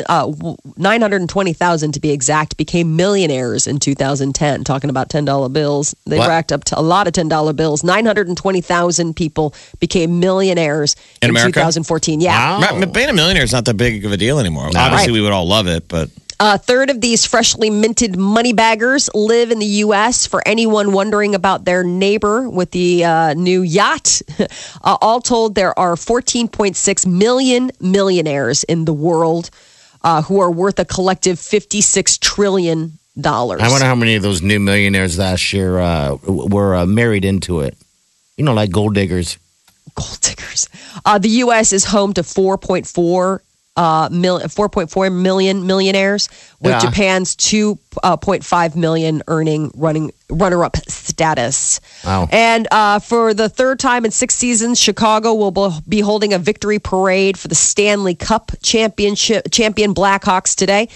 uh, 0.08 0.32
920,000 0.78 1.92
to 1.94 2.00
be 2.00 2.12
exact, 2.12 2.58
became 2.58 2.96
millionaires 2.96 3.68
in 3.68 3.80
2010. 3.80 4.64
Talking 4.64 4.90
about 4.90 5.10
$10 5.10 5.52
bills. 5.54 5.96
They 6.06 6.18
What? 6.18 6.28
racked 6.30 6.52
up 6.52 6.64
to 6.66 6.80
a 6.80 6.82
lot 6.82 7.08
of 7.08 7.14
$10 7.14 7.56
bills. 7.56 7.84
920,000 7.84 9.16
people 9.16 9.54
became 9.80 10.20
millionaires 10.20 10.96
In 11.22 11.30
America? 11.30 11.54
2014. 11.60 12.22
Yeah. 12.22 12.60
Wow. 12.60 12.86
Being 12.86 13.10
a 13.10 13.14
millionaire 13.14 13.44
is 13.44 13.52
not 13.54 13.66
that 13.66 13.76
big 13.78 14.06
of 14.06 14.12
a 14.12 14.18
deal 14.18 14.40
anymore. 14.40 14.70
No. 14.74 14.80
Obviously, 14.80 15.08
Right. 15.12 15.14
we 15.14 15.22
would 15.22 15.34
all 15.34 15.48
love 15.48 15.68
it, 15.68 15.88
but 15.88 16.10
A 16.40 16.58
third 16.58 16.90
of 16.90 17.00
these 17.00 17.26
freshly 17.26 17.70
minted 17.70 18.18
money 18.18 18.52
baggers 18.52 19.10
live 19.14 19.52
in 19.52 19.60
the 19.60 19.66
U.S. 19.88 20.28
For 20.28 20.42
anyone 20.46 20.92
wondering 20.92 21.34
about 21.34 21.64
their 21.64 21.84
neighbor 21.84 22.50
with 22.50 22.72
the 22.72 23.06
uh, 23.06 23.34
new 23.36 23.62
yacht, 23.62 24.22
uh, 24.40 24.98
all 25.02 25.22
told, 25.22 25.56
there 25.56 25.78
are 25.80 25.96
14.6 25.96 27.08
million 27.08 27.72
millionaires 27.80 28.64
in 28.66 28.84
the 28.84 28.94
world 28.94 29.50
uh, 30.04 30.22
who 30.24 30.42
are 30.42 30.52
worth 30.52 30.78
a 30.78 30.86
collective 30.86 31.40
56 31.40 32.18
trillion 32.18 33.00
dollars. 33.20 33.62
I 33.62 33.70
wonder 33.70 33.86
how 33.86 33.96
many 33.96 34.16
of 34.16 34.24
those 34.24 34.42
new 34.42 34.60
millionaires 34.60 35.18
last 35.18 35.54
year 35.54 35.80
uh, 35.80 36.18
were 36.28 36.76
uh, 36.76 36.86
married 36.86 37.24
into 37.24 37.62
it. 37.62 37.78
You 38.36 38.44
know, 38.44 38.54
like 38.54 38.72
gold 38.72 38.94
diggers. 38.94 39.38
gold 39.96 40.20
diggers. 40.20 40.68
Uh, 41.06 41.18
the 41.18 41.30
U.S. 41.30 41.72
is 41.72 41.86
home 41.86 42.12
to 42.14 42.24
4.4 42.24 43.40
uh, 43.76 44.10
mil- 44.12 44.40
4.4 44.40 45.12
million 45.14 45.68
millionaires, 45.68 46.30
with 46.62 46.72
Yeah. 46.72 46.80
Japan's 46.80 47.36
2.5 47.36 48.76
million 48.76 49.22
earning 49.28 49.72
running 49.76 50.12
runner-up 50.30 50.78
status. 50.88 51.80
Wow. 52.04 52.28
And 52.32 52.68
uh, 52.72 53.00
for 53.00 53.34
the 53.34 53.50
third 53.50 53.80
time 53.80 54.06
in 54.06 54.12
six 54.12 54.36
seasons, 54.36 54.80
Chicago 54.80 55.34
will 55.34 55.74
be 55.88 56.00
holding 56.02 56.34
a 56.34 56.40
victory 56.40 56.80
parade 56.80 57.38
for 57.38 57.48
the 57.48 57.56
Stanley 57.56 58.16
Cup 58.16 58.52
championship 58.64 59.48
champion 59.52 59.94
Blackhawks 59.94 60.56
today. 60.56 60.90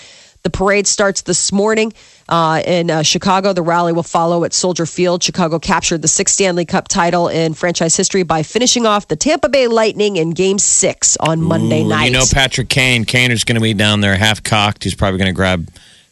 The 0.44 0.50
parade 0.50 0.88
starts 0.88 1.24
this 1.24 1.52
morning 1.52 1.92
uh, 2.30 2.62
in 2.66 2.90
uh, 2.90 3.04
Chicago. 3.04 3.52
The 3.52 3.62
rally 3.62 3.92
will 3.92 4.04
follow 4.04 4.46
at 4.46 4.54
Soldier 4.54 4.86
Field. 4.86 5.22
Chicago 5.22 5.60
captured 5.60 6.02
the 6.02 6.08
sixth 6.08 6.36
Stanley 6.36 6.66
Cup 6.66 6.88
title 6.88 7.28
in 7.28 7.54
franchise 7.54 7.96
history 7.98 8.24
by 8.24 8.44
finishing 8.44 8.86
off 8.86 9.08
the 9.10 9.16
Tampa 9.18 9.50
Bay 9.50 9.68
Lightning 9.68 10.16
in 10.16 10.30
Game 10.30 10.60
Six 10.60 11.18
on 11.18 11.42
Monday 11.42 11.84
Ooh, 11.84 11.90
night. 11.90 12.06
you 12.06 12.12
know 12.12 12.24
Patrick 12.32 12.70
Kane. 12.70 13.04
Kane 13.04 13.32
is 13.32 13.44
going 13.44 13.56
to 13.56 13.62
be 13.62 13.74
down 13.74 14.00
there 14.00 14.16
half 14.16 14.42
cocked. 14.44 14.84
He's 14.84 14.96
probably 14.96 15.18
going 15.18 15.32
to 15.32 15.36
grab 15.36 15.68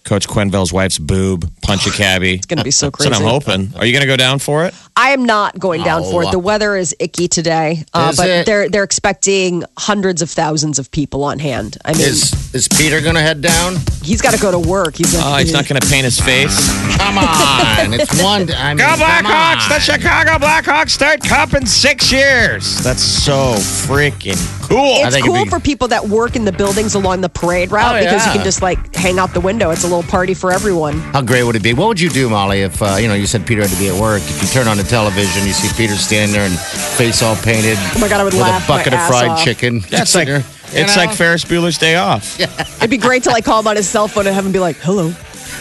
Coach 0.07 0.27
Quenneville's 0.27 0.71
wife's 0.73 0.97
boob, 0.97 1.51
punch 1.61 1.85
a 1.85 1.91
cabbie. 2.03 2.35
it's 2.35 2.45
going 2.45 2.57
to 2.57 2.63
be 2.63 2.71
so 2.71 2.87
That's 2.91 2.95
crazy. 3.05 3.11
what 3.11 3.21
I'm 3.21 3.27
hoping. 3.27 3.77
Are 3.77 3.85
you 3.85 3.91
going 3.91 4.01
to 4.01 4.07
go 4.07 4.15
down 4.17 4.39
for 4.39 4.65
it? 4.65 4.73
I 4.95 5.09
am 5.11 5.25
not 5.25 5.59
going 5.59 5.83
down 5.83 6.01
for 6.03 6.23
it. 6.23 6.27
Oh. 6.27 6.31
The 6.31 6.39
weather 6.39 6.75
is 6.75 6.95
icky 6.99 7.27
today, 7.27 7.83
uh, 7.93 8.07
Is 8.11 8.17
but 8.17 8.29
it? 8.29 8.45
they're 8.47 8.67
they're 8.67 8.83
expecting 8.83 9.63
hundreds 9.77 10.23
of 10.23 10.29
thousands 10.31 10.79
of 10.79 10.89
people 10.89 11.23
on 11.23 11.37
hand. 11.37 11.77
I 11.85 11.91
mean, 11.93 12.01
Is 12.01 12.33
is 12.55 12.67
Peter 12.67 12.99
going 13.01 13.13
to 13.13 13.21
head 13.21 13.41
down? 13.41 13.75
he's 14.01 14.21
got 14.21 14.33
to 14.33 14.39
go 14.39 14.49
to 14.51 14.57
work. 14.57 14.95
He's, 14.95 15.13
Oh, 15.15 15.35
he's 15.35 15.51
not 15.53 15.67
going 15.67 15.79
to 15.79 15.87
paint 15.87 16.05
his 16.05 16.19
face. 16.19 16.55
Come 16.97 17.17
on, 17.19 17.93
it's 17.93 18.23
one. 18.23 18.49
I 18.53 18.69
mean, 18.73 18.77
Go 18.77 18.85
come 18.87 18.99
Blackhawks! 19.01 19.63
on. 19.63 19.69
The 19.69 19.79
Chicago 19.79 20.31
Blackhawks 20.43 20.89
start 20.91 21.21
cup 21.23 21.53
in 21.53 21.65
six 21.67 22.11
years. 22.11 22.79
That's 22.81 23.03
so 23.03 23.53
freaking 23.85 24.37
cool. 24.67 25.03
It's 25.05 25.13
think 25.13 25.25
cool 25.27 25.35
it'd 25.35 25.45
be- 25.45 25.49
for 25.51 25.59
people 25.59 25.87
that 25.89 26.07
work 26.07 26.35
in 26.35 26.45
the 26.45 26.51
buildings 26.51 26.95
along 26.95 27.21
the 27.21 27.29
parade 27.29 27.71
route 27.71 27.95
Oh, 27.95 27.99
because 27.99 28.25
you 28.25 28.31
yeah. 28.31 28.35
can 28.37 28.43
just 28.43 28.61
like 28.63 28.95
hang 28.95 29.19
out 29.19 29.33
the 29.33 29.41
window. 29.41 29.69
It's 29.69 29.83
a 29.83 29.87
little 29.87 29.96
party 30.03 30.33
for 30.33 30.51
everyone. 30.51 30.99
How 31.13 31.21
great 31.21 31.43
would 31.43 31.55
it 31.55 31.63
be? 31.63 31.73
What 31.73 31.87
would 31.87 31.99
you 31.99 32.09
do, 32.09 32.29
Molly, 32.29 32.61
if 32.61 32.81
uh, 32.81 32.97
you 32.99 33.07
know 33.07 33.13
you 33.13 33.25
said 33.27 33.45
Peter 33.45 33.61
had 33.61 33.71
to 33.71 33.77
be 33.77 33.87
at 33.89 33.99
work? 33.99 34.21
If 34.21 34.41
you 34.41 34.47
turn 34.49 34.67
on 34.67 34.77
the 34.77 34.83
television, 34.83 35.45
you 35.45 35.53
see 35.53 35.69
Peter 35.77 35.95
standing 35.95 36.33
there 36.33 36.45
and 36.45 36.57
face 36.57 37.21
all 37.21 37.35
painted. 37.35 37.77
Oh 37.77 37.97
my 38.01 38.09
God, 38.09 38.21
I 38.21 38.23
would 38.23 38.33
with 38.33 38.41
laugh 38.41 38.65
a 38.65 38.67
bucket 38.67 38.93
my 38.93 38.97
of 38.97 39.01
ass 39.03 39.09
fried 39.09 39.29
off. 39.29 39.43
chicken. 39.43 39.79
That's 39.89 40.15
like 40.15 40.27
You 40.27 40.43
it's 40.71 40.95
know? 40.95 41.03
like 41.05 41.13
Ferris 41.15 41.45
Bueller's 41.45 41.77
Day 41.77 41.95
Off. 41.95 42.39
It'd 42.77 42.89
be 42.89 42.97
great 42.97 43.23
to 43.23 43.29
like 43.29 43.45
call 43.45 43.59
him 43.59 43.67
on 43.67 43.75
his 43.75 43.87
cell 43.87 44.07
phone 44.07 44.27
and 44.27 44.35
have 44.35 44.45
him 44.45 44.51
be 44.51 44.59
like, 44.59 44.75
"Hello, 44.77 45.13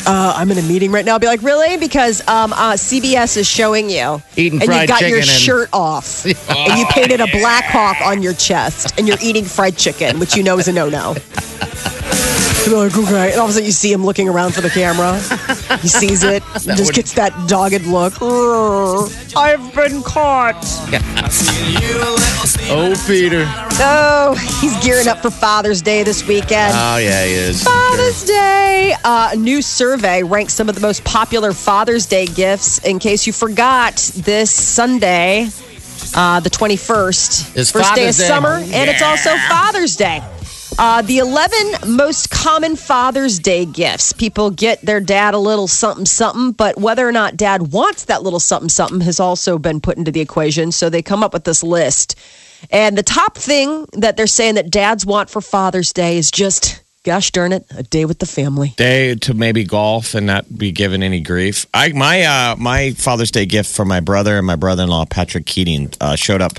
uh, 0.07 0.35
I'm 0.37 0.51
in 0.51 0.59
a 0.59 0.63
meeting 0.63 0.91
right 0.91 1.05
now." 1.05 1.15
I'd 1.15 1.21
be 1.21 1.27
like, 1.29 1.43
"Really?" 1.43 1.77
Because 1.77 2.21
um, 2.29 2.53
uh, 2.53 2.73
CBS 2.73 3.37
is 3.37 3.47
showing 3.47 3.89
you, 3.89 4.21
Eating 4.37 4.61
and 4.63 4.73
you've 4.73 4.89
got 4.89 5.01
your 5.03 5.11
chicken 5.11 5.19
and- 5.21 5.29
shirt 5.29 5.69
off, 5.73 6.25
and 6.51 6.79
you 6.79 6.87
painted 6.87 7.21
a 7.21 7.27
Black 7.29 7.65
Hawk 7.65 7.97
on 8.05 8.23
your 8.23 8.35
chest, 8.35 8.99
and 8.99 9.07
you're 9.07 9.19
eating 9.23 9.45
fried 9.45 9.77
chicken, 9.77 10.19
which 10.19 10.37
you 10.37 10.43
know 10.43 10.59
is 10.59 10.67
a 10.69 10.73
no-no. 10.73 11.15
You'd 12.67 12.75
like, 12.77 12.97
okay. 12.99 13.31
And 13.31 13.39
all 13.41 13.45
of 13.45 13.51
a 13.51 13.53
sudden, 13.53 13.67
you 13.67 13.71
see 13.73 13.93
him 13.93 14.05
looking 14.05 14.29
around 14.29 14.53
for 14.55 14.61
the 14.61 14.71
camera. 14.71 15.15
He 15.81 15.87
sees 15.89 16.25
it, 16.25 16.43
and 16.55 16.63
just 16.77 16.87
would- 16.87 16.95
gets 16.97 17.13
that 17.13 17.33
dogged 17.49 17.87
look. 17.87 18.15
I've 19.37 19.73
been 19.75 20.03
caught. 20.03 20.65
Oh, 22.69 22.95
Peter. 23.07 23.45
Oh, 23.81 24.35
he's 24.61 24.77
gearing 24.85 25.09
up 25.09 25.19
for 25.19 25.31
Father's 25.31 25.83
Day 25.83 26.03
this 26.03 26.27
weekend. 26.27 26.73
Oh 26.75 26.97
yeah, 26.97 27.25
he 27.25 27.33
is. 27.33 27.63
Father's 27.63 28.25
Day. 28.25 28.95
Uh, 29.05 29.31
a 29.33 29.37
new 29.37 29.61
survey 29.63 30.23
ranks 30.23 30.55
some 30.55 30.69
of 30.69 30.75
the 30.75 30.81
most 30.81 31.05
popular 31.05 31.53
Father's 31.53 32.07
Day 32.07 32.27
gifts. 32.27 32.79
In 32.85 32.99
case 32.99 33.27
you 33.27 33.33
forgot, 33.33 33.97
this 34.17 34.51
Sunday, 34.51 35.49
uh, 36.15 36.41
the 36.41 36.51
21st, 36.51 37.57
Is 37.57 37.71
first 37.73 37.95
day 37.95 38.09
of 38.09 38.17
Day. 38.17 38.25
summer, 38.27 38.55
and 38.57 38.91
it's 38.91 39.03
also 39.03 39.37
Father's 39.49 39.97
Day. 39.97 40.23
Uh, 40.79 41.01
the 41.01 41.19
11 41.19 41.97
most 41.97 42.29
common 42.29 42.77
Father's 42.77 43.39
Day 43.39 43.65
gifts. 43.65 44.13
People 44.13 44.51
get 44.51 44.83
their 44.83 45.01
dad 45.01 45.33
a 45.33 45.39
little 45.39 45.69
something 45.69 46.05
something, 46.05 46.53
but 46.53 46.77
whether 46.77 47.09
or 47.09 47.13
not 47.13 47.35
dad 47.37 47.73
wants 47.73 48.05
that 48.05 48.23
little 48.23 48.41
something 48.41 48.69
something 48.69 49.01
has 49.01 49.19
also 49.19 49.57
been 49.57 49.81
put 49.81 49.97
into 49.97 50.11
the 50.11 50.21
equation. 50.21 50.71
So 50.73 50.91
they 50.91 51.01
come 51.01 51.25
up 51.25 51.33
with 51.33 51.45
this 51.45 51.63
list. 51.63 52.19
And 52.71 52.97
the 52.97 53.03
top 53.03 53.39
thing 53.39 53.87
that 53.95 54.19
they're 54.19 54.27
saying 54.27 54.57
that 54.57 54.71
dads 54.71 55.07
want 55.07 55.31
for 55.31 55.41
Father's 55.41 55.95
Day 55.95 56.19
is 56.19 56.31
just, 56.31 56.83
gosh 57.05 57.31
darn 57.31 57.53
it, 57.53 57.65
a 57.75 57.83
day 57.83 58.05
with 58.05 58.19
the 58.19 58.27
family. 58.27 58.75
Day 58.77 59.15
to 59.15 59.33
maybe 59.33 59.65
golf 59.65 60.15
and 60.15 60.27
not 60.27 60.59
be 60.59 60.73
given 60.73 61.03
any 61.03 61.21
grief. 61.21 61.65
I 61.73 61.93
my 61.93 62.23
uh 62.23 62.57
my 62.57 62.91
Father's 62.93 63.31
Day 63.31 63.47
gift 63.47 63.75
for 63.75 63.87
my 63.87 64.01
brother 64.01 64.37
and 64.37 64.47
my 64.47 64.57
brother-in-law 64.57 65.07
Patrick 65.07 65.47
Keating 65.47 65.93
uh, 66.03 66.17
showed 66.17 66.43
up 66.43 66.53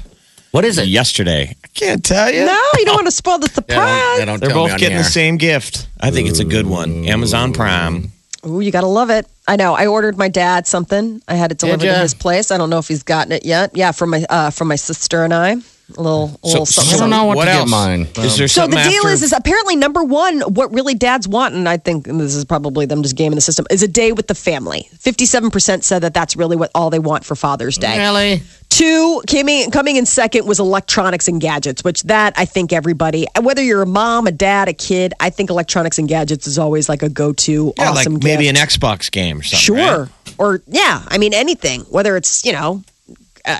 What 0.57 0.65
is 0.65 0.79
it? 0.79 0.87
yesterday. 0.87 1.55
I 1.63 1.67
can't 1.75 2.03
tell 2.03 2.31
you. 2.31 2.43
No, 2.43 2.59
you 2.79 2.85
don't 2.85 2.95
want 2.95 3.05
to 3.05 3.11
spoil 3.11 3.37
the 3.37 3.47
surprise. 3.53 4.17
Yeah, 4.17 4.25
don't, 4.25 4.39
don't 4.39 4.39
They're 4.39 4.49
both 4.55 4.75
getting 4.79 4.97
the 4.97 5.03
the 5.03 5.09
same 5.09 5.37
gift. 5.37 5.87
I 6.01 6.09
think 6.09 6.27
it's 6.27 6.39
a 6.39 6.45
good 6.45 6.65
one. 6.65 7.05
Amazon 7.05 7.53
Prime. 7.53 8.11
Ooh, 8.43 8.59
you 8.59 8.71
gotta 8.71 8.87
love 8.87 9.11
it. 9.11 9.27
I 9.47 9.55
know. 9.55 9.75
I 9.75 9.85
ordered 9.85 10.17
my 10.17 10.29
dad 10.29 10.65
something. 10.65 11.21
I 11.27 11.35
had 11.35 11.51
it 11.51 11.59
delivered 11.59 11.85
to 11.85 11.99
his 11.99 12.15
place. 12.15 12.49
I 12.49 12.57
don't 12.57 12.71
know 12.71 12.79
if 12.79 12.87
he's 12.87 13.03
gotten 13.03 13.33
it 13.33 13.45
yet. 13.45 13.77
Yeah, 13.77 13.91
from 13.91 14.09
my 14.09 14.25
uh, 14.29 14.49
from 14.49 14.67
my 14.67 14.77
sister 14.77 15.23
and 15.23 15.31
I. 15.31 15.57
A 15.97 16.01
little, 16.01 16.37
a 16.43 16.47
little 16.47 16.65
something. 16.65 16.95
I 16.95 16.97
don't 16.99 17.09
know 17.09 17.23
what, 17.25 17.37
What 17.37 17.45
to 17.45 17.51
else? 17.51 17.63
get 17.63 17.69
mine. 17.69 18.07
Is 18.17 18.35
there 18.37 18.49
So 18.49 18.67
the 18.67 18.75
deal 18.75 18.79
after- 19.03 19.07
is, 19.09 19.23
is 19.23 19.31
apparently 19.31 19.77
number 19.77 20.03
one, 20.03 20.41
what 20.41 20.73
really 20.73 20.93
dads 20.95 21.29
want, 21.29 21.55
and 21.55 21.67
I 21.69 21.77
think 21.77 22.07
and 22.07 22.19
this 22.19 22.35
is 22.35 22.43
probably 22.43 22.85
them 22.85 23.03
just 23.03 23.15
gaming 23.15 23.35
the 23.35 23.41
system, 23.41 23.65
is 23.71 23.83
a 23.83 23.87
day 23.87 24.11
with 24.11 24.27
the 24.27 24.35
family. 24.35 24.89
Fifty-seven 24.99 25.49
percent 25.49 25.85
said 25.85 25.99
that 26.03 26.13
that's 26.13 26.35
really 26.35 26.57
what 26.57 26.71
all 26.75 26.89
they 26.89 26.99
want 26.99 27.23
for 27.23 27.35
Father's 27.35 27.77
Day. 27.77 27.97
Really? 27.99 28.41
Two 28.69 29.21
coming 29.29 29.71
coming 29.71 29.95
in 29.95 30.05
second 30.05 30.45
was 30.45 30.59
electronics 30.59 31.29
and 31.29 31.39
gadgets, 31.39 31.85
which 31.85 32.03
that 32.03 32.33
I 32.35 32.43
think 32.43 32.73
everybody, 32.73 33.25
whether 33.41 33.63
you're 33.63 33.81
a 33.81 33.85
mom, 33.87 34.27
a 34.27 34.31
dad, 34.33 34.67
a 34.67 34.73
kid, 34.73 35.13
I 35.21 35.29
think 35.29 35.49
electronics 35.49 35.97
and 35.97 36.07
gadgets 36.09 36.47
is 36.47 36.59
always 36.59 36.89
like 36.89 37.01
a 37.01 37.07
go-to 37.09 37.73
Yeah, 37.77 37.91
awesome 37.91 38.15
like 38.15 38.23
maybe 38.23 38.43
gift. 38.43 38.59
an 38.59 38.67
Xbox 38.67 39.09
game 39.09 39.39
or 39.39 39.43
something. 39.43 39.63
Sure. 39.77 39.99
right? 40.03 40.35
Or 40.37 40.61
yeah, 40.67 41.01
I 41.07 41.17
mean 41.17 41.33
anything, 41.33 41.81
whether 41.83 42.17
it's 42.17 42.43
you 42.43 42.51
know, 42.51 42.83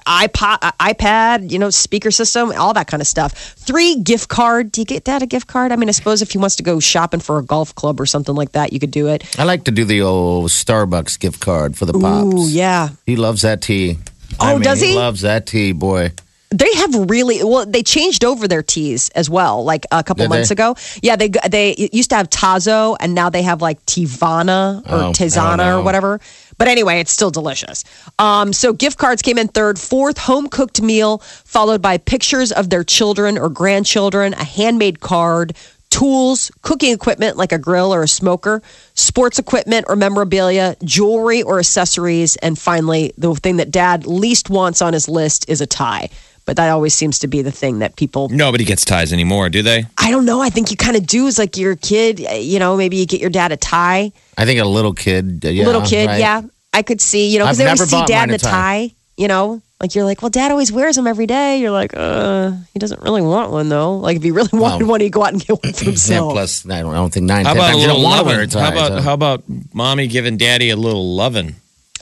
iPod, 0.05 0.59
uh, 0.61 0.71
iPad, 0.79 1.51
you 1.51 1.59
know, 1.59 1.69
speaker 1.69 2.11
system, 2.11 2.51
all 2.57 2.73
that 2.73 2.87
kind 2.87 3.01
of 3.01 3.07
stuff. 3.07 3.33
Three 3.33 3.95
gift 3.95 4.29
card. 4.29 4.71
Do 4.71 4.81
you 4.81 4.85
get 4.85 5.05
that 5.05 5.21
a 5.21 5.25
gift 5.25 5.47
card? 5.47 5.71
I 5.71 5.75
mean, 5.75 5.89
I 5.89 5.93
suppose 5.93 6.21
if 6.21 6.31
he 6.31 6.37
wants 6.37 6.57
to 6.57 6.63
go 6.63 6.79
shopping 6.79 7.19
for 7.19 7.37
a 7.37 7.43
golf 7.43 7.73
club 7.75 7.99
or 7.99 8.05
something 8.05 8.35
like 8.35 8.51
that, 8.51 8.73
you 8.73 8.79
could 8.79 8.91
do 8.91 9.07
it. 9.07 9.39
I 9.39 9.43
like 9.43 9.63
to 9.65 9.71
do 9.71 9.85
the 9.85 10.01
old 10.01 10.49
Starbucks 10.49 11.19
gift 11.19 11.39
card 11.39 11.77
for 11.77 11.85
the 11.85 11.93
pops. 11.93 12.33
Ooh, 12.33 12.49
yeah. 12.49 12.89
He 13.05 13.15
loves 13.15 13.41
that 13.43 13.61
tea. 13.61 13.97
Oh, 14.39 14.45
I 14.47 14.53
mean, 14.53 14.61
does 14.61 14.81
he? 14.81 14.95
loves 14.95 15.21
that 15.21 15.45
tea, 15.45 15.71
boy. 15.71 16.11
They 16.49 16.73
have 16.75 17.09
really 17.09 17.43
well. 17.43 17.65
They 17.65 17.83
changed 17.83 18.23
over 18.23 18.47
their 18.47 18.63
teas 18.63 19.09
as 19.09 19.29
well, 19.29 19.65
like 19.65 19.85
a 19.91 20.01
couple 20.01 20.23
Did 20.23 20.29
months 20.29 20.47
they? 20.49 20.53
ago. 20.53 20.75
Yeah, 21.01 21.17
they 21.17 21.27
they 21.49 21.89
used 21.91 22.09
to 22.11 22.15
have 22.15 22.29
Tazo, 22.29 22.95
and 23.01 23.13
now 23.13 23.29
they 23.29 23.41
have 23.41 23.61
like 23.61 23.85
Teavana 23.85 24.81
or 24.89 24.95
Oh, 25.07 25.11
Tizana 25.11 25.77
or 25.77 25.83
whatever. 25.83 26.21
But 26.57 26.69
anyway, 26.69 27.01
it's 27.01 27.11
still 27.11 27.31
delicious. 27.31 27.83
Um, 28.17 28.53
so 28.53 28.71
gift 28.71 28.97
cards 28.97 29.21
came 29.21 29.37
in 29.37 29.49
third, 29.49 29.77
fourth 29.77 30.17
home 30.17 30.47
cooked 30.47 30.81
meal, 30.81 31.17
followed 31.17 31.81
by 31.81 31.97
pictures 31.97 32.53
of 32.53 32.69
their 32.69 32.83
children 32.85 33.37
or 33.37 33.49
grandchildren, 33.49 34.33
a 34.33 34.43
handmade 34.45 35.01
card. 35.01 35.53
Tools, 35.89 36.51
cooking 36.63 36.93
equipment 36.93 37.37
like 37.37 37.53
a 37.53 37.57
grill 37.57 37.93
or 37.93 38.03
a 38.03 38.07
smoker, 38.09 38.61
sports 38.93 39.39
equipment 39.39 39.85
or 39.87 39.95
memorabilia, 39.95 40.75
jewelry 40.83 41.41
or 41.43 41.59
accessories, 41.59 42.35
and 42.37 42.59
finally, 42.59 43.13
the 43.17 43.33
thing 43.35 43.55
that 43.57 43.71
dad 43.71 44.05
least 44.05 44.49
wants 44.49 44.81
on 44.81 44.91
his 44.93 45.07
list 45.07 45.49
is 45.49 45.61
a 45.61 45.65
tie. 45.65 46.09
But 46.47 46.55
that 46.55 46.69
always 46.69 46.93
seems 46.95 47.19
to 47.19 47.27
be 47.27 47.41
the 47.43 47.51
thing 47.51 47.79
that 47.79 47.95
people 47.97 48.29
Nobody 48.29 48.63
gets 48.63 48.83
ties 48.85 49.11
anymore, 49.13 49.49
do 49.49 49.61
they? 49.61 49.83
I 49.97 50.09
don't 50.09 50.25
know. 50.25 50.41
I 50.41 50.49
think 50.49 50.71
you 50.71 50.77
kind 50.77 50.95
of 50.95 51.05
do 51.05 51.27
is 51.27 51.37
like 51.37 51.57
you're 51.57 51.73
a 51.73 51.77
kid, 51.77 52.25
uh, 52.25 52.33
you 52.35 52.57
know, 52.57 52.75
maybe 52.77 52.95
you 52.97 53.05
get 53.05 53.19
your 53.21 53.29
dad 53.29 53.51
a 53.51 53.57
tie. 53.57 54.11
I 54.37 54.45
think 54.45 54.59
a 54.59 54.65
little 54.65 54.93
kid. 54.93 55.45
uh, 55.45 55.49
Yeah, 55.49 55.65
Little 55.65 55.81
kid, 55.81 56.07
right? 56.07 56.19
yeah. 56.19 56.41
I 56.73 56.81
could 56.83 57.01
see, 57.01 57.29
you 57.31 57.39
know, 57.39 57.45
because 57.45 57.57
they 57.57 57.65
always 57.67 57.89
see 57.89 58.05
dad 58.05 58.29
in 58.29 58.35
a 58.35 58.37
the 58.37 58.45
tie. 58.45 58.91
you 59.17 59.27
know? 59.27 59.61
Like 59.81 59.93
you're 59.93 60.05
like, 60.05 60.21
well, 60.23 60.29
dad 60.31 60.49
always 60.49 60.71
wears 60.71 60.95
them 60.95 61.05
every 61.05 61.27
day. 61.27 61.59
You're 61.59 61.69
like, 61.71 61.91
uh, 61.95 62.51
he 62.73 62.79
doesn't 62.79 63.01
really 63.03 63.21
want 63.21 63.51
one 63.51 63.67
though. 63.69 63.97
Like 63.97 64.15
if 64.17 64.23
he 64.23 64.31
really 64.31 64.49
wanted 64.53 64.83
Well, 64.83 64.91
one, 64.91 65.01
he'd 65.01 65.11
go 65.11 65.23
out 65.23 65.33
and 65.33 65.45
get 65.45 65.61
one 65.63 65.73
for 65.73 65.83
himself. 65.91 66.31
plus, 66.33 66.65
I 66.67 66.79
don't, 66.81 66.93
I 66.93 66.95
don't 66.97 67.13
think 67.13 67.25
nine, 67.27 67.45
How 67.45 67.51
about 67.51 67.63
a 67.65 67.71
times 67.73 67.81
you 67.81 67.87
little 67.87 68.01
don't 68.01 68.09
want 68.11 68.19
to 68.21 68.25
wear 68.25 68.41
a 68.41 68.47
tie. 68.47 68.61
How 68.61 68.71
about 68.71 68.87
so. 68.87 69.01
how 69.01 69.13
about 69.13 69.43
mommy 69.73 70.07
giving 70.07 70.37
daddy 70.37 70.69
a 70.71 70.75
little 70.77 71.13
lovin'? 71.13 71.55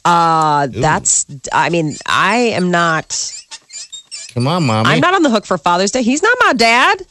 Uh, 0.06 0.68
that's, 0.68 1.26
I 1.52 1.70
mean, 1.72 1.96
I 2.06 2.36
am 2.54 2.70
not, 2.72 3.35
Come 4.36 4.48
on, 4.48 4.64
mommy. 4.66 4.90
I'm 4.90 5.00
not 5.00 5.14
on 5.16 5.24
the 5.24 5.30
hook 5.32 5.46
for 5.46 5.58
Father's 5.58 5.92
Day. 5.92 6.04
He's 6.04 6.22
not 6.22 6.38
my 6.46 6.54
dad. 6.54 7.02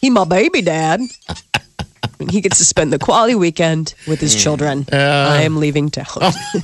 He 0.00 0.10
my 0.10 0.24
baby 0.24 0.62
dad. 0.62 1.00
He 2.30 2.42
gets 2.42 2.58
to 2.58 2.64
spend 2.66 2.92
the 2.92 2.98
quality 2.98 3.34
weekend 3.34 3.94
with 4.06 4.20
his 4.20 4.34
children. 4.34 4.86
I 4.92 5.42
am 5.42 5.56
leaving 5.58 5.88
town. 5.90 6.06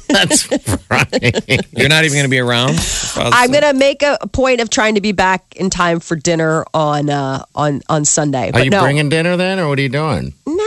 That's 0.09 0.51
right. 0.91 1.69
You're 1.73 1.89
not 1.89 2.05
even 2.05 2.17
going 2.17 2.25
to 2.25 2.29
be 2.29 2.39
around. 2.39 2.79
I'm 3.17 3.51
gonna 3.51 3.73
make 3.73 4.03
a 4.03 4.19
a 4.21 4.27
point 4.27 4.61
of 4.61 4.69
trying 4.69 4.97
to 4.97 5.01
be 5.01 5.13
back 5.13 5.57
in 5.57 5.71
time 5.71 6.01
for 6.01 6.15
dinner 6.17 6.65
on 6.75 7.09
uh, 7.09 7.45
on 7.55 7.81
on 7.89 8.05
Sunday. 8.05 8.49
Are 8.51 8.53
But 8.53 8.65
you 8.65 8.71
no, 8.71 8.83
bringing 8.83 9.09
dinner 9.09 9.37
then, 9.39 9.59
or 9.59 9.69
what 9.69 9.79
are 9.79 9.83
you 9.83 9.89
doing? 9.89 10.35
no, 10.47 10.66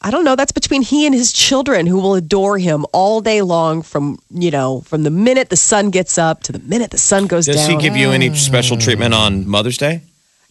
I 0.00 0.10
don't 0.10 0.24
know. 0.24 0.36
That's 0.36 0.52
between 0.52 0.82
he 0.82 1.06
and 1.06 1.14
his 1.14 1.32
children, 1.32 1.86
who 1.86 1.98
will 1.98 2.14
adore 2.14 2.58
him 2.58 2.86
all 2.92 3.20
day 3.20 3.42
long. 3.42 3.82
From 3.82 4.18
you 4.30 4.50
know, 4.50 4.82
from 4.82 5.02
the 5.02 5.10
minute 5.10 5.50
the 5.50 5.56
sun 5.56 5.90
gets 5.90 6.18
up 6.18 6.42
to 6.44 6.52
the 6.52 6.60
minute 6.60 6.90
the 6.90 6.98
sun 6.98 7.26
goes 7.26 7.46
Does 7.46 7.56
down. 7.56 7.70
Does 7.70 7.82
he 7.82 7.88
give 7.88 7.96
you 7.96 8.10
any 8.10 8.34
special 8.34 8.76
treatment 8.76 9.14
on 9.14 9.48
Mother's 9.48 9.76
Day? 9.76 10.02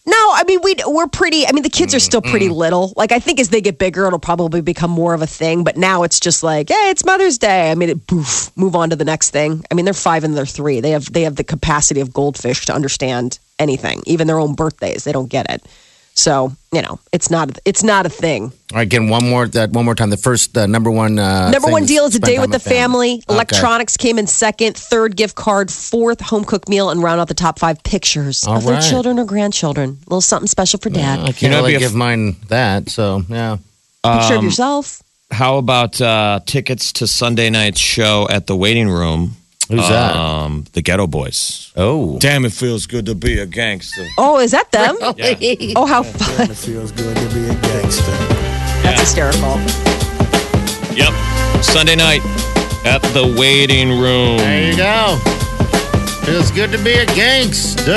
No, 0.06 0.16
I 0.16 0.44
mean 0.46 0.60
we 0.62 0.74
we're 0.86 1.06
pretty. 1.06 1.46
I 1.46 1.52
mean 1.52 1.62
the 1.62 1.70
kids 1.70 1.94
are 1.94 1.98
mm, 1.98 2.02
still 2.02 2.22
pretty 2.22 2.48
mm. 2.48 2.56
little. 2.56 2.92
Like 2.96 3.12
I 3.12 3.20
think 3.20 3.40
as 3.40 3.50
they 3.50 3.60
get 3.60 3.78
bigger, 3.78 4.06
it'll 4.06 4.18
probably 4.18 4.60
become 4.60 4.90
more 4.90 5.12
of 5.12 5.22
a 5.22 5.26
thing. 5.26 5.64
But 5.64 5.76
now 5.76 6.02
it's 6.02 6.20
just 6.20 6.42
like, 6.42 6.68
hey, 6.68 6.90
it's 6.90 7.04
Mother's 7.04 7.38
Day. 7.38 7.70
I 7.70 7.74
mean, 7.74 7.90
it 7.90 8.06
poof, 8.06 8.50
move 8.56 8.74
on 8.74 8.90
to 8.90 8.96
the 8.96 9.04
next 9.04 9.30
thing. 9.30 9.64
I 9.70 9.74
mean, 9.74 9.84
they're 9.84 9.94
five 9.94 10.24
and 10.24 10.36
they're 10.36 10.46
three. 10.46 10.80
They 10.80 10.92
have 10.92 11.12
they 11.12 11.22
have 11.22 11.36
the 11.36 11.44
capacity 11.44 12.00
of 12.00 12.12
goldfish 12.12 12.66
to 12.66 12.74
understand 12.74 13.38
anything, 13.58 14.02
even 14.06 14.26
their 14.26 14.38
own 14.38 14.54
birthdays. 14.54 15.04
They 15.04 15.12
don't 15.12 15.28
get 15.28 15.50
it. 15.50 15.62
So 16.18 16.50
you 16.72 16.82
know, 16.82 16.98
it's 17.12 17.30
not 17.30 17.60
it's 17.64 17.84
not 17.84 18.04
a 18.04 18.08
thing. 18.08 18.42
All 18.72 18.78
right, 18.78 18.82
again, 18.82 19.08
one 19.08 19.24
more 19.24 19.46
that 19.46 19.70
one 19.70 19.84
more 19.84 19.94
time. 19.94 20.10
The 20.10 20.16
first 20.16 20.58
uh, 20.58 20.66
number 20.66 20.90
one 20.90 21.16
uh, 21.16 21.50
Number 21.50 21.70
one 21.70 21.86
deal 21.86 22.06
is 22.06 22.16
a 22.16 22.18
day 22.18 22.40
with 22.40 22.50
the 22.50 22.58
family. 22.58 23.14
Okay. 23.14 23.34
Electronics 23.34 23.96
came 23.96 24.18
in 24.18 24.26
second. 24.26 24.76
Third 24.76 25.14
gift 25.16 25.36
card. 25.36 25.70
Fourth 25.70 26.20
home 26.20 26.44
cooked 26.44 26.68
meal, 26.68 26.90
and 26.90 27.00
round 27.00 27.20
out 27.20 27.28
the 27.28 27.34
top 27.34 27.60
five 27.60 27.84
pictures 27.84 28.44
All 28.44 28.56
of 28.56 28.64
their 28.64 28.80
children 28.80 29.20
or 29.20 29.24
grandchildren. 29.26 29.90
A 29.90 30.10
little 30.10 30.20
something 30.20 30.48
special 30.48 30.80
for 30.80 30.90
dad. 30.90 31.20
I 31.20 31.26
can't 31.26 31.42
You 31.42 31.48
know, 31.50 31.58
really 31.58 31.74
it'd 31.74 31.86
give 31.86 31.94
mine 31.94 32.34
that. 32.48 32.88
So 32.88 33.22
yeah, 33.28 33.58
Picture 34.02 34.34
Um, 34.34 34.38
of 34.38 34.42
yourself. 34.44 35.00
How 35.30 35.58
about 35.58 36.00
uh, 36.00 36.40
tickets 36.46 36.92
to 36.94 37.06
Sunday 37.06 37.48
night's 37.48 37.80
show 37.80 38.26
at 38.28 38.48
the 38.48 38.56
waiting 38.56 38.88
room? 38.88 39.36
Who's 39.68 39.86
that? 39.88 40.16
Um, 40.16 40.64
the 40.72 40.82
Geto 40.82 41.08
Boys. 41.10 41.72
Oh, 41.76 42.18
Damn, 42.20 42.44
it 42.46 42.52
feels 42.52 42.86
good 42.86 43.04
to 43.06 43.14
be 43.14 43.38
a 43.38 43.46
gangster. 43.46 44.06
Oh, 44.16 44.38
is 44.38 44.52
that 44.52 44.70
them? 44.72 44.96
Yeah. 45.18 45.72
Oh, 45.76 45.84
how 45.86 46.02
fun. 46.02 46.50
It 46.50 46.56
feels 46.56 46.90
good 46.92 47.14
to 47.16 47.34
be 47.34 47.44
a 47.44 47.54
gangster. 47.54 48.12
That's 48.82 49.00
hysterical. 49.00 49.56
Yep. 50.96 51.12
Sunday 51.62 51.96
night 51.96 52.22
at 52.86 53.02
the 53.12 53.34
waiting 53.38 53.90
room. 54.00 54.38
there 54.38 54.70
you 54.70 54.76
go. 54.76 55.18
Feels 56.24 56.50
good 56.50 56.70
to 56.70 56.78
be 56.82 56.92
a 56.94 57.06
gangster. 57.06 57.94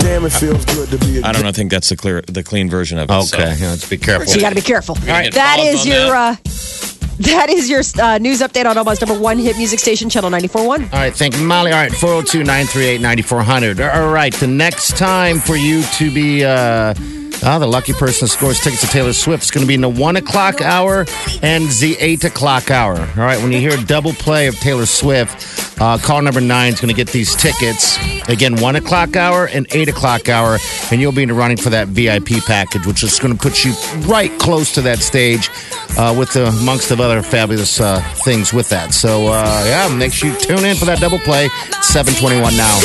Damn, 0.00 0.24
it 0.24 0.30
feels 0.32 0.64
good 0.64 0.88
to 0.90 0.98
be 0.98 1.18
a 1.18 1.24
I 1.24 1.32
don't 1.32 1.42
know. 1.42 1.48
I 1.48 1.52
think 1.52 1.70
that's 1.70 1.88
the 1.88 1.96
clear, 1.96 2.22
the 2.22 2.42
clean 2.42 2.68
version 2.68 2.98
of 2.98 3.10
it. 3.10 3.22
so. 3.22 3.36
Okay, 3.38 3.54
yeah, 3.60 3.70
let's 3.70 3.88
be 3.88 3.96
careful. 3.98 4.26
So 4.26 4.34
you 4.36 4.40
got 4.40 4.50
to 4.50 4.54
be 4.54 4.60
careful. 4.60 4.94
right. 5.06 5.32
That 5.32 5.56
Pause 5.58 5.68
is 5.68 5.80
on 5.82 5.86
your 5.86 6.10
that. 6.10 6.40
uh, 6.40 6.87
that 7.18 7.48
is 7.50 7.68
your 7.68 7.82
uh, 8.00 8.18
news 8.18 8.40
update 8.40 8.66
on 8.66 8.76
Omaha's 8.78 9.00
number 9.00 9.18
one 9.18 9.38
hit 9.38 9.56
music 9.56 9.78
station, 9.78 10.08
Channel 10.08 10.30
94.1. 10.30 10.68
All 10.68 10.76
right, 10.98 11.14
thank 11.14 11.36
you, 11.36 11.44
Molly. 11.44 11.72
All 11.72 11.78
right, 11.78 11.92
402 11.92 12.38
938 12.44 13.00
9400. 13.00 13.80
All 13.80 14.12
right, 14.12 14.32
the 14.34 14.46
next 14.46 14.96
time 14.96 15.38
for 15.38 15.56
you 15.56 15.82
to 15.94 16.12
be 16.12 16.44
uh, 16.44 16.94
uh, 17.42 17.58
the 17.58 17.66
lucky 17.66 17.92
person 17.92 18.26
that 18.26 18.32
scores 18.32 18.60
tickets 18.60 18.80
to 18.82 18.86
Taylor 18.88 19.12
Swift 19.12 19.44
is 19.44 19.50
going 19.50 19.62
to 19.62 19.68
be 19.68 19.74
in 19.74 19.80
the 19.80 19.88
1 19.88 20.16
o'clock 20.16 20.60
hour 20.60 21.06
and 21.42 21.64
the 21.80 21.96
8 21.98 22.24
o'clock 22.24 22.70
hour. 22.70 22.98
All 22.98 23.06
right, 23.16 23.40
when 23.42 23.52
you 23.52 23.58
hear 23.60 23.78
a 23.78 23.84
double 23.84 24.12
play 24.12 24.46
of 24.46 24.56
Taylor 24.56 24.86
Swift, 24.86 25.67
uh, 25.80 25.98
call 25.98 26.22
number 26.22 26.40
9 26.40 26.72
is 26.72 26.80
going 26.80 26.88
to 26.88 26.96
get 26.96 27.08
these 27.08 27.34
tickets. 27.34 27.96
Again, 28.28 28.60
1 28.60 28.76
o'clock 28.76 29.16
hour 29.16 29.46
and 29.46 29.66
8 29.70 29.88
o'clock 29.88 30.28
hour, 30.28 30.58
and 30.90 31.00
you'll 31.00 31.12
be 31.12 31.22
in 31.22 31.28
the 31.28 31.34
running 31.34 31.56
for 31.56 31.70
that 31.70 31.88
VIP 31.88 32.44
package, 32.44 32.86
which 32.86 33.02
is 33.02 33.18
going 33.18 33.36
to 33.36 33.40
put 33.40 33.64
you 33.64 33.72
right 34.06 34.30
close 34.38 34.72
to 34.74 34.82
that 34.82 34.98
stage 34.98 35.50
uh, 35.96 36.14
with 36.16 36.32
the, 36.32 36.46
amongst 36.46 36.90
of 36.90 37.00
other 37.00 37.22
fabulous 37.22 37.80
uh, 37.80 38.00
things 38.24 38.52
with 38.52 38.68
that. 38.70 38.92
So, 38.92 39.28
uh, 39.28 39.64
yeah, 39.66 39.94
make 39.96 40.12
sure 40.12 40.30
you 40.30 40.38
tune 40.38 40.64
in 40.64 40.76
for 40.76 40.84
that 40.86 40.98
double 41.00 41.18
play. 41.20 41.48
721 41.82 42.56
now. 42.56 42.78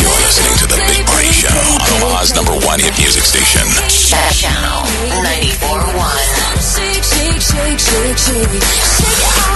You're 0.00 0.10
listening 0.26 0.56
to 0.58 0.66
the 0.66 0.80
Big 0.88 1.06
Party 1.06 1.30
Show 1.30 1.48
on 1.48 1.88
Omaha's 2.02 2.34
number 2.34 2.52
one 2.66 2.80
hit 2.80 2.96
music 2.98 3.22
station. 3.22 3.62
Channel 3.88 4.82
94.1. 5.22 6.42
Channel 8.16 9.51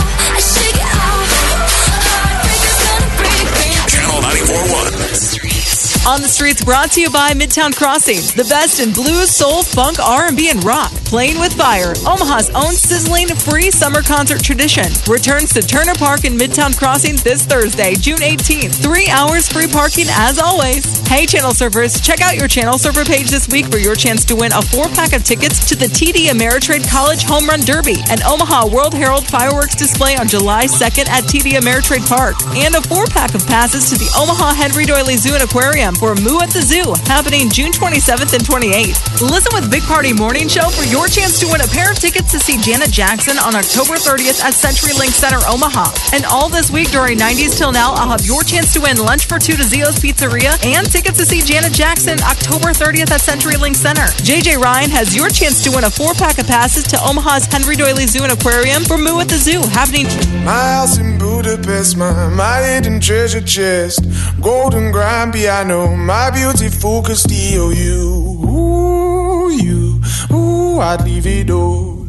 On 6.07 6.23
the 6.23 6.29
streets 6.29 6.65
brought 6.65 6.93
to 6.93 7.01
you 7.01 7.11
by 7.11 7.33
Midtown 7.33 7.75
Crossing, 7.75 8.23
the 8.39 8.47
best 8.49 8.79
in 8.79 8.93
blues, 8.93 9.29
soul, 9.29 9.65
funk, 9.65 9.99
R&B, 9.99 10.51
and 10.51 10.63
rock. 10.63 10.93
Playing 11.03 11.41
with 11.41 11.53
Fire, 11.55 11.99
Omaha's 12.07 12.47
own 12.55 12.79
sizzling 12.79 13.27
free 13.27 13.73
summer 13.73 14.03
concert 14.03 14.39
tradition, 14.39 14.87
returns 15.11 15.53
to 15.55 15.63
Turner 15.67 15.99
Park 15.99 16.25
in 16.25 16.39
Midtown 16.39 16.79
Crossing 16.79 17.17
this 17.27 17.45
Thursday, 17.45 17.95
June 17.95 18.23
18th. 18.23 18.79
Three 18.79 19.11
hours 19.11 19.51
free 19.51 19.67
parking 19.67 20.07
as 20.11 20.39
always. 20.39 20.87
Hey, 21.09 21.27
channel 21.27 21.51
surfers, 21.51 21.99
check 21.99 22.21
out 22.21 22.37
your 22.37 22.47
channel 22.47 22.79
surfer 22.79 23.05
page 23.05 23.31
this 23.31 23.49
week 23.49 23.67
for 23.67 23.79
your 23.79 23.97
chance 23.97 24.25
to 24.27 24.37
win 24.37 24.53
a 24.53 24.63
four 24.63 24.87
pack 24.95 25.13
of 25.13 25.25
tickets 25.25 25.69
to 25.69 25.75
the 25.75 25.87
TD 25.87 26.31
Ameritrade 26.31 26.87
College 26.89 27.25
Home 27.25 27.47
Run 27.51 27.67
Derby 27.67 27.99
and 28.11 28.23
Omaha 28.23 28.71
World 28.71 28.95
Herald 28.95 29.27
fireworks 29.27 29.75
display 29.75 30.15
on 30.17 30.29
July 30.29 30.67
2nd 30.67 31.11
at 31.11 31.25
TD 31.25 31.59
Ameritrade 31.59 32.07
Park, 32.07 32.39
and 32.55 32.77
a 32.77 32.83
four 32.83 33.07
pack 33.07 33.35
of 33.35 33.45
passes 33.47 33.91
to 33.91 33.99
the 33.99 34.11
Omaha 34.15 34.55
Henry 34.55 34.87
Doorly 34.87 35.17
Zoo 35.17 35.35
and 35.35 35.43
Aquarium 35.43 35.96
for 35.97 36.15
Moo 36.21 36.45
at 36.45 36.53
the 36.53 36.61
Zoo, 36.61 36.93
happening 37.09 37.49
June 37.49 37.73
27th 37.73 38.37
and 38.37 38.45
28th. 38.45 39.01
Listen 39.25 39.53
with 39.57 39.71
Big 39.71 39.83
Party 39.89 40.13
Morning 40.13 40.47
Show 40.47 40.69
for 40.69 40.85
your 40.85 41.09
chance 41.09 41.41
to 41.41 41.49
win 41.49 41.65
a 41.65 41.69
pair 41.73 41.91
of 41.91 41.99
tickets 41.99 42.31
to 42.33 42.39
see 42.39 42.61
Janet 42.61 42.93
Jackson 42.93 43.41
on 43.41 43.57
October 43.57 43.97
30th 43.97 44.45
at 44.45 44.53
CenturyLink 44.53 45.17
Center, 45.17 45.41
Omaha. 45.49 45.89
And 46.13 46.25
all 46.29 46.49
this 46.49 46.71
week 46.71 46.93
during 46.93 47.17
90s 47.17 47.57
Till 47.57 47.73
Now, 47.73 47.97
I'll 47.97 48.13
have 48.13 48.25
your 48.29 48.43
chance 48.45 48.73
to 48.75 48.81
win 48.85 49.01
lunch 49.01 49.25
for 49.25 49.39
two 49.39 49.57
to 49.57 49.65
Zio's 49.65 49.97
Pizzeria 49.97 50.61
and 50.65 50.85
tickets 50.85 51.17
to 51.19 51.25
see 51.25 51.41
Janet 51.41 51.73
Jackson 51.73 52.21
October 52.21 52.77
30th 52.77 53.11
at 53.11 53.25
CenturyLink 53.25 53.75
Center. 53.75 54.07
JJ 54.21 54.61
Ryan 54.61 54.91
has 54.91 55.17
your 55.17 55.29
chance 55.29 55.65
to 55.65 55.71
win 55.73 55.85
a 55.85 55.91
four 55.91 56.13
pack 56.15 56.39
of 56.39 56.47
passes 56.47 56.85
to 56.93 57.01
Omaha's 57.01 57.47
Henry 57.47 57.77
Doorly 57.77 58.07
Zoo 58.07 58.23
and 58.23 58.33
Aquarium 58.33 58.85
for 58.85 58.99
Moo 58.99 59.21
at 59.21 59.29
the 59.29 59.39
Zoo, 59.39 59.63
happening 59.73 60.05
My 60.45 60.77
house 60.77 60.99
in 60.99 61.17
Budapest, 61.19 61.97
my, 61.97 62.29
my 62.29 62.61
hidden 62.63 63.01
treasure 63.01 63.41
chest, 63.41 64.05
golden 64.43 64.93
grand 64.93 65.33
piano, 65.33 65.86
my 65.95 66.31
beautiful 66.31 67.03
Castillo. 67.03 67.71
You, 67.71 68.01
ooh, 68.49 69.51
you, 69.51 70.01
ooh, 70.33 70.81
I'd 70.81 71.03
leave 71.05 71.27
it 71.27 71.51
all. 71.51 72.07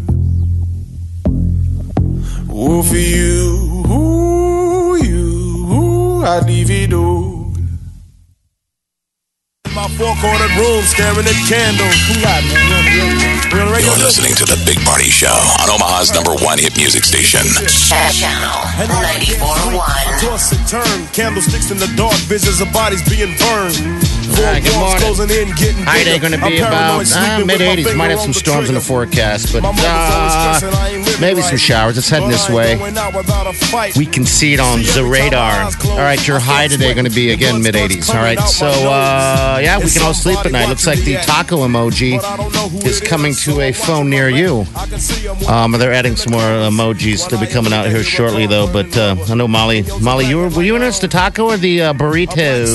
Ooh, 2.50 2.82
for 2.82 2.96
you, 2.96 3.84
ooh, 3.92 4.96
you, 5.04 5.68
ooh, 5.70 6.24
I'd 6.24 6.46
leave 6.48 6.72
it 6.72 6.94
all. 6.94 7.37
My 9.78 9.88
four 9.90 10.16
cornered 10.18 10.50
room 10.58 10.82
staring 10.90 11.30
at 11.30 11.38
candles. 11.46 11.94
Who 12.10 12.18
got 12.26 12.42
me? 12.42 12.58
We 13.54 13.62
on? 13.62 13.78
You're 13.78 14.02
listening 14.02 14.34
to 14.42 14.46
The 14.46 14.58
Big 14.66 14.82
Party 14.82 15.12
Show 15.12 15.30
on 15.30 15.70
Omaha's 15.70 16.12
number 16.12 16.34
one 16.34 16.58
hit 16.58 16.76
music 16.76 17.06
station. 17.06 17.46
Channel 17.70 18.58
94.1. 18.82 20.20
Toss 20.20 20.52
and 20.58 20.68
turn, 20.68 21.08
candlesticks 21.14 21.70
in 21.70 21.78
the 21.78 21.94
dark, 21.96 22.18
visions 22.26 22.60
of 22.60 22.74
bodies 22.74 23.08
being 23.08 23.38
burned. 23.38 23.78
Four 24.34 24.46
All 24.46 24.52
right, 24.52 24.64
good 24.64 24.76
morning. 24.76 24.98
closing 24.98 25.30
in, 25.30 25.54
getting 25.56 25.84
High 25.86 26.04
day 26.04 26.18
going 26.18 26.34
to 26.34 26.42
be 26.42 26.58
about 26.58 27.06
uh, 27.06 27.46
mid 27.46 27.62
80s. 27.62 27.96
Might 27.96 28.10
have 28.10 28.20
some 28.20 28.34
storms 28.34 28.70
in 28.70 28.76
the 28.76 28.82
forecast, 28.82 29.54
but 29.54 29.62
My 29.62 29.72
mother's 29.72 29.86
always 29.86 30.34
uh, 30.34 30.54
stressing 30.58 30.80
I 30.80 30.90
ain't 30.90 31.06
living 31.06 31.22
maybe 31.22 31.42
some 31.42 31.58
showers. 31.58 31.98
It's 31.98 32.10
heading 32.10 32.30
this 32.30 32.50
way. 32.50 32.78
going 32.78 32.98
out 32.98 33.16
without 33.16 33.48
a 33.48 33.54
fight. 33.54 33.96
We 33.96 34.06
can 34.06 34.26
see 34.26 34.54
it 34.54 34.60
on 34.60 34.82
the 34.82 35.06
radar. 35.06 35.70
All 35.92 35.98
right, 35.98 36.20
your 36.28 36.40
high 36.40 36.68
today 36.68 36.94
going 36.94 37.06
to 37.06 37.14
be 37.14 37.32
again 37.32 37.62
mid 37.62 37.76
80s. 37.76 38.10
All 38.10 38.22
right, 38.22 38.40
so 38.40 38.68
uh, 38.68 39.60
yeah, 39.62 39.67
we 39.76 39.90
can 39.90 40.02
all 40.04 40.14
sleep 40.14 40.40
at 40.46 40.52
night. 40.52 40.70
Looks 40.70 40.88
like 40.88 41.00
the 41.00 41.16
taco 41.18 41.58
emoji 41.68 42.20
is 42.86 43.02
coming 43.02 43.34
to 43.36 43.62
a 43.62 43.72
phone 43.72 44.10
near 44.10 44.30
you. 44.30 44.66
Um, 45.48 45.74
they're 45.74 45.92
adding 45.92 46.16
some 46.16 46.32
more 46.32 46.42
emojis. 46.42 47.30
They'll 47.30 47.40
be 47.40 47.48
coming 47.48 47.74
out 47.74 47.88
here 47.88 48.04
shortly, 48.04 48.48
though. 48.48 48.72
But 48.72 48.96
uh, 48.98 49.16
I 49.28 49.36
know 49.36 49.48
Molly. 49.48 49.84
Molly, 50.02 50.26
you 50.26 50.38
were 50.38 50.50
were 50.50 50.64
you 50.64 50.76
interested 50.76 51.10
the 51.10 51.14
taco 51.14 51.46
or 51.46 51.58
the 51.58 51.82
uh, 51.82 51.94
burrito? 51.94 52.68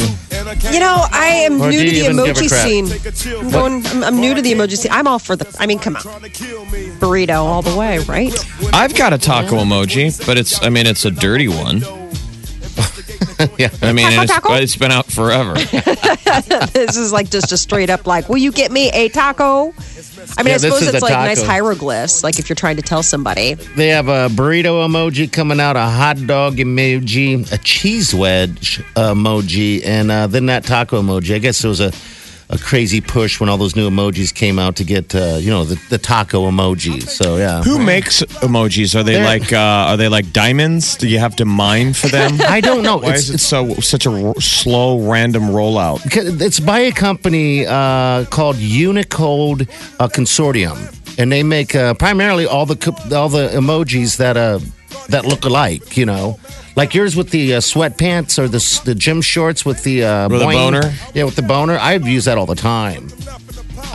You 0.73 0.81
know, 0.81 1.07
I 1.11 1.27
am 1.47 1.61
Or 1.61 1.71
new 1.71 1.79
to 1.79 1.91
the 1.91 1.97
you 1.97 2.05
even 2.05 2.17
give 2.25 2.37
a 2.37 2.41
emoji 2.41 2.51
scene. 2.51 3.37
I'm 3.39 3.51
going. 3.51 3.87
I'm, 3.87 4.05
I'm 4.05 4.21
new 4.21 4.35
to 4.35 4.43
the 4.43 4.53
emoji 4.53 4.77
scene. 4.77 4.93
I'm 4.93 5.07
all 5.07 5.19
for 5.19 5.37
the. 5.37 5.55
I 5.59 5.67
mean, 5.67 5.79
come 5.79 5.97
on, 5.97 6.03
burrito 6.03 7.37
all 7.37 7.63
the 7.63 7.77
way, 7.77 7.99
right? 8.01 8.33
I've 8.73 8.95
got 8.95 9.13
a 9.13 9.19
taco 9.19 9.57
emoji, 9.57 10.25
but 10.27 10.37
it's 10.37 10.63
I 10.63 10.69
mean 10.69 10.87
it's 10.87 11.05
a 11.05 11.11
dirty 11.11 11.49
one. 11.49 11.83
yeah, 13.59 13.71
I 13.83 13.93
mean 13.93 14.07
Taco, 14.11 14.23
it's, 14.23 14.33
taco? 14.33 14.55
it's 14.55 14.77
been 14.77 14.91
out 14.91 15.07
forever. 15.07 15.55
this 16.73 16.97
is 16.97 17.13
like 17.13 17.31
just 17.31 17.53
a 17.53 17.57
straight 17.57 17.91
up 17.91 18.07
like, 18.07 18.29
will 18.29 18.39
you 18.39 18.53
get 18.53 18.73
me 18.73 18.91
a 18.91 19.09
taco? 19.09 19.73
I 20.37 20.43
mean, 20.43 20.49
Yeah, 20.49 20.55
I 20.55 20.57
suppose 20.59 20.87
it's 20.87 21.03
like 21.03 21.13
nice 21.13 21.43
hieroglyphs, 21.43 22.23
like 22.23 22.39
if 22.39 22.49
you're 22.49 22.57
trying 22.57 22.77
to 22.77 22.83
tell 22.83 23.03
somebody. 23.03 23.55
They 23.55 23.89
have 23.89 24.09
a 24.09 24.29
burrito 24.29 24.87
emoji 24.87 25.31
coming 25.33 25.61
out, 25.61 25.77
a 25.77 25.87
hot 25.87 26.27
dog 26.27 26.57
emoji, 26.57 27.51
a 27.53 27.59
cheese 27.59 28.15
wedge 28.15 28.83
emoji, 28.95 29.85
and 29.85 30.11
uh, 30.11 30.27
then 30.27 30.47
that 30.47 30.65
taco 30.65 31.03
emoji. 31.03 31.35
I 31.35 31.39
guess 31.39 31.63
it 31.65 31.69
was 31.69 31.81
a, 31.81 31.93
a 32.53 32.59
crazy 32.59 33.01
push 33.01 33.41
when 33.41 33.49
all 33.49 33.57
those 33.57 33.75
new 33.75 33.88
emojis 33.88 34.33
came 34.35 34.59
out 34.59 34.77
to 34.77 34.85
get, 34.85 35.15
uh, 35.15 35.38
you 35.41 35.51
know, 35.51 35.65
the, 35.65 35.81
the 35.88 35.97
taco 35.99 36.51
emoji. 36.51 37.03
So 37.03 37.38
yeah, 37.38 37.62
Who 37.62 37.79
makes 37.79 38.23
emojis? 38.43 38.95
Are 38.95 39.03
they 39.03 39.15
They're- 39.15 39.25
like 39.25 39.53
uh, 39.53 39.91
are 39.91 39.97
they 39.97 40.09
like 40.09 40.33
diamonds? 40.33 40.97
Do 40.97 41.09
you 41.09 41.19
have 41.19 41.35
to 41.37 41.45
mine 41.47 41.95
for 41.95 42.09
them? 42.09 42.38
I 42.47 42.61
don't 42.61 42.83
know. 42.83 42.99
Why 42.99 43.09
It's- 43.15 43.29
is 43.29 43.31
it 43.37 43.38
so 43.38 43.73
such 43.81 44.05
a 44.07 44.11
r- 44.11 44.41
slow 44.41 45.01
random 45.11 45.45
rollout? 45.45 46.01
It's 46.41 46.61
by 46.61 46.81
a 46.81 46.93
company 46.93 47.65
uh, 47.67 48.27
called 48.27 48.57
Unicode 48.59 49.62
uh, 49.99 50.09
Consortium, 50.09 50.77
and 51.19 51.33
they 51.33 51.43
make 51.43 51.75
uh, 51.75 51.95
primarily 51.95 52.47
all 52.47 52.67
the 52.67 52.77
all 53.17 53.29
the 53.31 53.49
emojis 53.49 54.17
that 54.19 54.37
uh, 54.37 54.59
that 55.09 55.25
look 55.25 55.45
alike. 55.45 55.97
You 55.97 56.07
know, 56.07 56.38
like 56.77 56.95
yours 56.95 57.17
with 57.17 57.31
the 57.31 57.55
uh, 57.55 57.59
sweatpants 57.59 58.38
or 58.38 58.49
the 58.49 58.81
the 58.85 58.95
gym 58.95 59.21
shorts 59.23 59.65
with 59.65 59.83
the 59.85 60.05
uh, 60.05 60.29
With 60.29 60.43
boing. 60.43 60.53
boner? 60.55 60.95
Yeah, 61.15 61.25
with 61.25 61.37
the 61.37 61.43
boner. 61.43 61.79
I 61.79 61.95
use 61.95 62.25
that 62.27 62.38
all 62.38 62.47
the 62.47 62.55
time. 62.55 63.09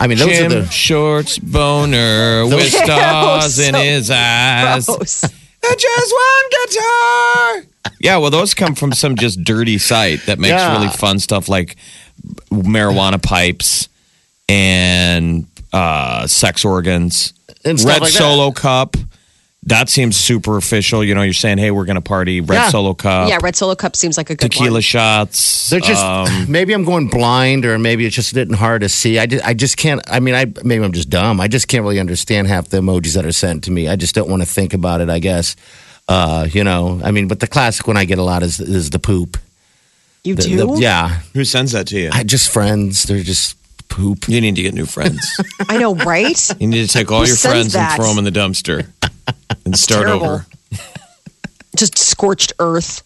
I 0.00 0.06
mean, 0.06 0.18
those 0.18 0.28
Jim 0.28 0.46
are 0.52 0.54
the. 0.62 0.66
Shorts 0.70 1.38
boner 1.38 2.46
with 2.46 2.70
stars 2.72 3.58
in 3.58 3.74
so 3.74 3.80
his 3.80 4.10
eyes. 4.10 4.86
Gross. 4.86 5.24
Just 5.76 6.14
one 6.14 6.50
guitar. 6.50 7.92
Yeah, 8.00 8.16
well, 8.18 8.30
those 8.30 8.54
come 8.54 8.74
from 8.74 8.92
some 8.92 9.16
just 9.16 9.42
dirty 9.42 9.76
site 9.78 10.20
that 10.26 10.38
makes 10.38 10.50
Yeah. 10.52 10.76
really 10.76 10.88
fun 10.88 11.18
stuff 11.18 11.48
like 11.48 11.76
marijuana 12.50 13.20
pipes 13.22 13.88
and 14.48 15.46
uh, 15.72 16.26
sex 16.26 16.64
organs. 16.64 17.32
And 17.64 17.78
stuff 17.78 17.92
Red 17.94 18.02
like 18.02 18.12
that. 18.12 18.18
Solo 18.18 18.50
Cup. 18.52 18.96
That 19.64 19.88
seems 19.88 20.16
super 20.16 20.56
official. 20.56 21.02
You 21.04 21.14
know, 21.14 21.22
you're 21.22 21.34
saying, 21.34 21.58
hey, 21.58 21.70
we're 21.72 21.84
going 21.84 21.96
to 21.96 22.00
party. 22.00 22.40
Red 22.40 22.54
Yeah. 22.56 22.68
Solo 22.70 22.94
Cup. 22.94 23.28
yeah, 23.28 23.38
red 23.42 23.56
solo 23.56 23.74
cup 23.74 23.96
seems 23.96 24.16
like 24.16 24.30
a 24.30 24.34
good 24.36 24.50
Tequila 24.50 24.74
one. 24.74 24.80
shots. 24.80 25.68
They're 25.68 25.80
just 25.80 26.02
um, 26.02 26.46
maybe 26.48 26.72
I'm 26.72 26.84
going 26.84 27.08
blind, 27.08 27.66
or 27.66 27.76
maybe 27.78 28.06
it's 28.06 28.14
just 28.14 28.32
getting 28.32 28.54
hard 28.54 28.80
to 28.82 28.88
see. 28.88 29.18
I 29.18 29.26
just, 29.26 29.44
I 29.44 29.54
just 29.54 29.76
can't. 29.76 30.00
I 30.08 30.20
mean, 30.20 30.34
I 30.34 30.46
maybe 30.64 30.84
I'm 30.84 30.92
just 30.92 31.10
dumb. 31.10 31.40
I 31.40 31.48
just 31.48 31.66
can't 31.68 31.82
really 31.82 31.98
understand 31.98 32.46
half 32.46 32.68
the 32.68 32.78
emojis 32.78 33.14
that 33.14 33.26
are 33.26 33.32
sent 33.32 33.64
to 33.64 33.70
me. 33.72 33.88
I 33.88 33.96
just 33.96 34.14
don't 34.14 34.30
want 34.30 34.42
to 34.42 34.48
think 34.48 34.72
about 34.74 35.00
it. 35.00 35.10
I 35.10 35.18
guess, 35.18 35.56
uh, 36.08 36.46
you 36.50 36.62
know. 36.64 37.00
I 37.04 37.10
mean, 37.10 37.26
but 37.28 37.40
the 37.40 37.48
classic 37.48 37.86
one 37.86 37.96
I 37.96 38.04
get 38.04 38.18
a 38.18 38.22
lot 38.24 38.42
is 38.44 38.60
is 38.60 38.90
the 38.90 39.00
poop. 39.00 39.36
You 40.24 40.36
The- 40.36 40.42
do? 40.42 40.56
the- 40.56 40.80
yeah, 40.80 41.18
who 41.34 41.44
sends 41.44 41.72
that 41.72 41.88
to 41.88 41.98
you? 41.98 42.10
I 42.12 42.22
just 42.22 42.48
friends. 42.50 43.02
They're 43.02 43.22
just 43.24 43.56
poop. 43.88 44.28
you 44.28 44.40
need 44.40 44.56
to 44.56 44.62
get 44.62 44.74
new 44.74 44.86
friends. 44.86 45.40
I 45.68 45.78
know, 45.78 45.94
right? 45.94 46.50
You 46.60 46.66
need 46.66 46.86
to 46.86 46.92
take 46.92 47.10
all 47.10 47.22
Who 47.22 47.26
your 47.28 47.36
friends 47.36 47.72
that? 47.72 47.92
and 47.92 47.96
throw 48.02 48.08
them 48.14 48.18
in 48.24 48.24
the 48.32 48.38
dumpster 48.38 48.86
and 49.64 49.76
start 49.76 50.06
terrible. 50.06 50.26
over. 50.26 50.46
just 51.76 51.98
scorched 51.98 52.52
earth. 52.58 53.02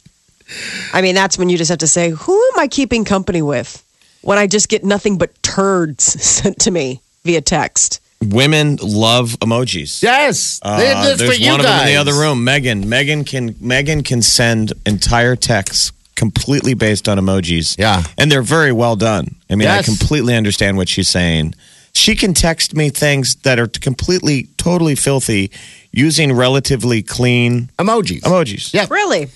I 0.92 1.00
mean, 1.02 1.14
that's 1.14 1.38
when 1.38 1.48
you 1.48 1.56
just 1.56 1.70
have 1.70 1.78
to 1.78 1.86
say, 1.86 2.10
who 2.10 2.34
am 2.52 2.58
I 2.60 2.68
keeping 2.68 3.04
company 3.04 3.42
with? 3.42 3.82
When 4.22 4.38
I 4.38 4.46
just 4.46 4.68
get 4.68 4.84
nothing 4.84 5.18
but 5.18 5.40
turds 5.42 6.04
sent 6.22 6.60
to 6.60 6.70
me 6.70 7.00
via 7.24 7.40
text. 7.40 8.00
Women 8.24 8.76
love 8.80 9.30
emojis. 9.40 10.00
Yes, 10.02 10.60
Uh, 10.62 10.76
That's 10.78 11.18
there's 11.18 11.34
for 11.34 11.40
you 11.42 11.50
one 11.50 11.58
of 11.60 11.66
them 11.66 11.80
in 11.80 11.86
the 11.86 11.96
other 11.96 12.12
room. 12.12 12.44
Megan. 12.44 12.88
Megan 12.88 13.24
can 13.24 13.56
Megan 13.60 14.04
can 14.04 14.22
send 14.22 14.72
entire 14.86 15.34
texts 15.34 15.90
completely 16.16 16.74
based 16.74 17.08
on 17.08 17.18
emojis. 17.18 17.78
Yeah. 17.78 18.02
and 18.18 18.30
they're 18.30 18.42
very 18.42 18.72
well 18.72 18.96
done. 18.96 19.36
I 19.50 19.54
mean, 19.54 19.68
I 19.68 19.82
completely 19.82 20.34
understand 20.34 20.76
what 20.76 20.88
she's 20.88 21.08
saying. 21.08 21.54
She 21.94 22.16
can 22.16 22.32
text 22.32 22.74
me 22.74 22.88
things 22.88 23.34
that 23.42 23.58
are 23.58 23.66
completely, 23.66 24.48
totally 24.56 24.94
filthy 24.94 25.50
using 25.90 26.32
relatively 26.32 27.02
clean 27.02 27.68
Emojis. 27.78 28.20
emojis. 28.22 28.72
Yeah. 28.72 28.86
Really? 28.90 29.28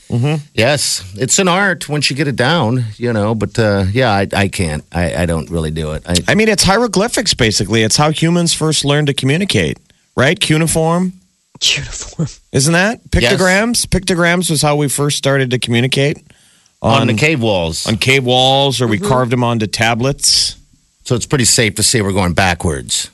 Yes, 0.55 1.05
it's 1.17 1.39
an 1.39 1.49
art 1.49 1.87
once 1.87 2.09
you 2.09 2.17
get 2.17 2.29
it 2.29 2.37
down, 2.37 2.87
you 2.97 3.13
know. 3.13 3.35
But 3.35 3.59
uh, 3.59 3.85
yeah, 3.93 4.11
I, 4.11 4.27
I 4.33 4.49
can't. 4.49 4.85
I, 4.91 5.15
I 5.23 5.27
don't 5.27 5.51
really 5.51 5.71
do 5.71 5.93
it. 5.93 6.03
I, 6.09 6.15
I 6.29 6.35
mean, 6.35 6.49
it's 6.49 6.63
hieroglyphics 6.63 7.35
basically. 7.35 7.83
It's 7.83 7.97
how 7.99 8.11
humans 8.11 8.55
first 8.55 8.87
learned 8.87 9.09
to 9.09 9.15
communicate, 9.15 9.79
right? 10.17 10.41
Cuneiform. 10.41 11.13
Uniform. 11.63 12.29
Isn't 12.53 12.73
that 12.73 13.05
pictograms? 13.11 13.87
Pictograms 13.87 14.51
was 14.51 14.63
how 14.63 14.77
we 14.77 14.89
first 14.89 15.19
started 15.19 15.51
to 15.51 15.59
communicate 15.59 16.19
on 16.87 17.07
the 17.07 17.15
cave 17.15 17.43
walls. 17.43 17.87
on 17.87 17.97
cave 17.97 18.25
walls, 18.25 18.81
or 18.81 18.87
we 18.87 18.99
mm-hmm. 18.99 19.09
carved 19.09 19.33
them 19.33 19.45
onto 19.45 19.67
tablets. 19.67 20.57
So 21.05 21.15
it's 21.15 21.27
pretty 21.27 21.45
safe 21.45 21.77
to 21.77 21.83
say 21.83 22.03
we're 22.03 22.13
going 22.13 22.35
backwards. 22.35 23.11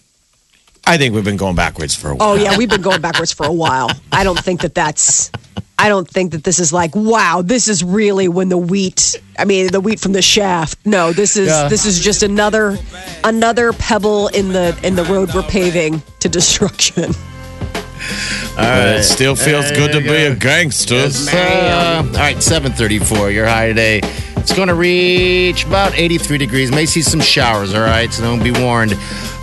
I 0.86 0.96
think 0.98 1.14
we've 1.14 1.24
been 1.24 1.36
going 1.36 1.54
backwards 1.54 1.94
for 1.94 2.08
a 2.08 2.12
oh, 2.12 2.16
while. 2.16 2.28
Oh, 2.30 2.34
yeah, 2.34 2.56
we've 2.56 2.70
been 2.70 2.82
going 2.82 3.00
backwards 3.00 3.32
for 3.32 3.46
a 3.46 3.52
while. 3.52 3.90
I 4.10 4.24
don't 4.24 4.38
think 4.38 4.62
that 4.62 4.74
that's. 4.74 5.30
I 5.78 5.88
don't 5.88 6.08
think 6.08 6.32
that 6.32 6.44
this 6.44 6.58
is 6.58 6.72
like, 6.72 6.94
wow, 6.94 7.42
this 7.42 7.66
is 7.68 7.82
really 7.82 8.28
when 8.28 8.48
the 8.48 8.58
wheat. 8.58 9.20
I 9.38 9.44
mean, 9.44 9.68
the 9.72 9.80
wheat 9.80 10.00
from 10.00 10.12
the 10.12 10.22
shaft. 10.22 10.78
No, 10.84 11.12
this 11.12 11.36
is 11.36 11.48
Yeah. 11.48 11.68
this 11.68 11.86
is 11.86 12.00
just 12.00 12.22
another 12.22 12.78
another 13.24 13.72
pebble 13.72 14.28
in 14.28 14.52
the 14.52 14.78
in 14.82 14.96
the 14.96 15.04
road 15.04 15.34
we're 15.34 15.42
paving 15.42 16.02
to 16.20 16.28
destruction. 16.28 17.14
But 18.56 18.98
it 18.98 19.02
still 19.04 19.36
feels 19.36 19.70
good 19.72 19.92
to 19.92 20.00
be 20.00 20.24
a 20.26 20.34
gangster. 20.34 21.08
Uh, 21.32 22.04
all 22.06 22.12
right, 22.12 22.42
734. 22.42 23.30
Your 23.30 23.46
high 23.46 23.68
today 23.68 24.00
It's 24.42 24.52
going 24.52 24.66
to 24.66 24.74
reach 24.74 25.64
about 25.64 25.94
83 25.94 26.36
degrees. 26.36 26.72
May 26.72 26.84
see 26.84 27.00
some 27.00 27.20
showers, 27.20 27.74
all 27.74 27.82
right? 27.82 28.12
So 28.12 28.24
don't 28.24 28.42
be 28.42 28.50
warned 28.50 28.92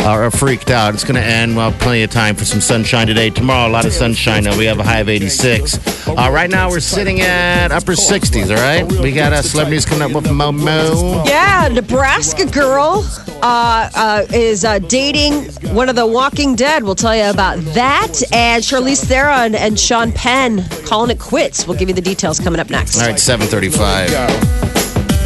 uh, 0.01 0.13
or 0.13 0.29
freaked 0.29 0.69
out. 0.71 0.93
It's 0.93 1.05
going 1.05 1.15
to 1.15 1.23
end. 1.23 1.55
Well, 1.55 1.71
plenty 1.71 2.03
of 2.03 2.11
time 2.11 2.35
for 2.35 2.43
some 2.43 2.59
sunshine 2.59 3.07
today. 3.07 3.29
Tomorrow, 3.29 3.69
a 3.69 3.71
lot 3.71 3.85
of 3.85 3.93
sunshine. 3.93 4.43
Now 4.43 4.57
we 4.57 4.65
have 4.65 4.77
a 4.77 4.83
high 4.83 4.99
of 4.99 5.07
86. 5.07 6.05
Uh, 6.05 6.29
right 6.29 6.49
now, 6.49 6.67
we're 6.69 6.81
sitting 6.81 7.21
at 7.21 7.71
upper 7.71 7.93
60s, 7.93 8.49
all 8.49 8.57
right? 8.57 9.01
We 9.01 9.13
got 9.13 9.31
uh, 9.31 9.41
celebrities 9.41 9.85
coming 9.85 10.03
up 10.03 10.11
with 10.11 10.29
Momo. 10.29 11.25
Yeah, 11.25 11.69
Nebraska 11.71 12.45
girl 12.45 13.05
uh, 13.41 13.89
uh, 13.95 14.25
is 14.33 14.65
uh, 14.65 14.79
dating 14.79 15.45
one 15.73 15.87
of 15.87 15.95
the 15.95 16.05
Walking 16.05 16.55
Dead. 16.55 16.83
We'll 16.83 16.95
tell 16.95 17.15
you 17.15 17.29
about 17.29 17.57
that. 17.73 18.21
And 18.33 18.61
Charlize 18.61 19.05
Theron 19.05 19.55
and 19.55 19.79
Sean 19.79 20.11
Penn 20.11 20.67
calling 20.85 21.09
it 21.09 21.19
quits. 21.19 21.65
We'll 21.65 21.77
give 21.77 21.87
you 21.87 21.95
the 21.95 22.01
details 22.01 22.37
coming 22.37 22.59
up 22.59 22.69
next. 22.69 22.99
All 22.99 23.07
right, 23.07 23.17
735. 23.17 24.68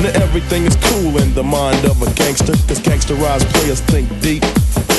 Now 0.03 0.09
everything 0.19 0.65
is 0.65 0.75
cool 0.91 1.17
in 1.17 1.33
the 1.33 1.43
mind 1.43 1.85
of 1.85 1.95
a 2.01 2.13
gangster, 2.15 2.51
cause 2.67 2.83
gangsterized 2.83 3.47
players 3.55 3.79
think 3.87 4.11
deep. 4.19 4.43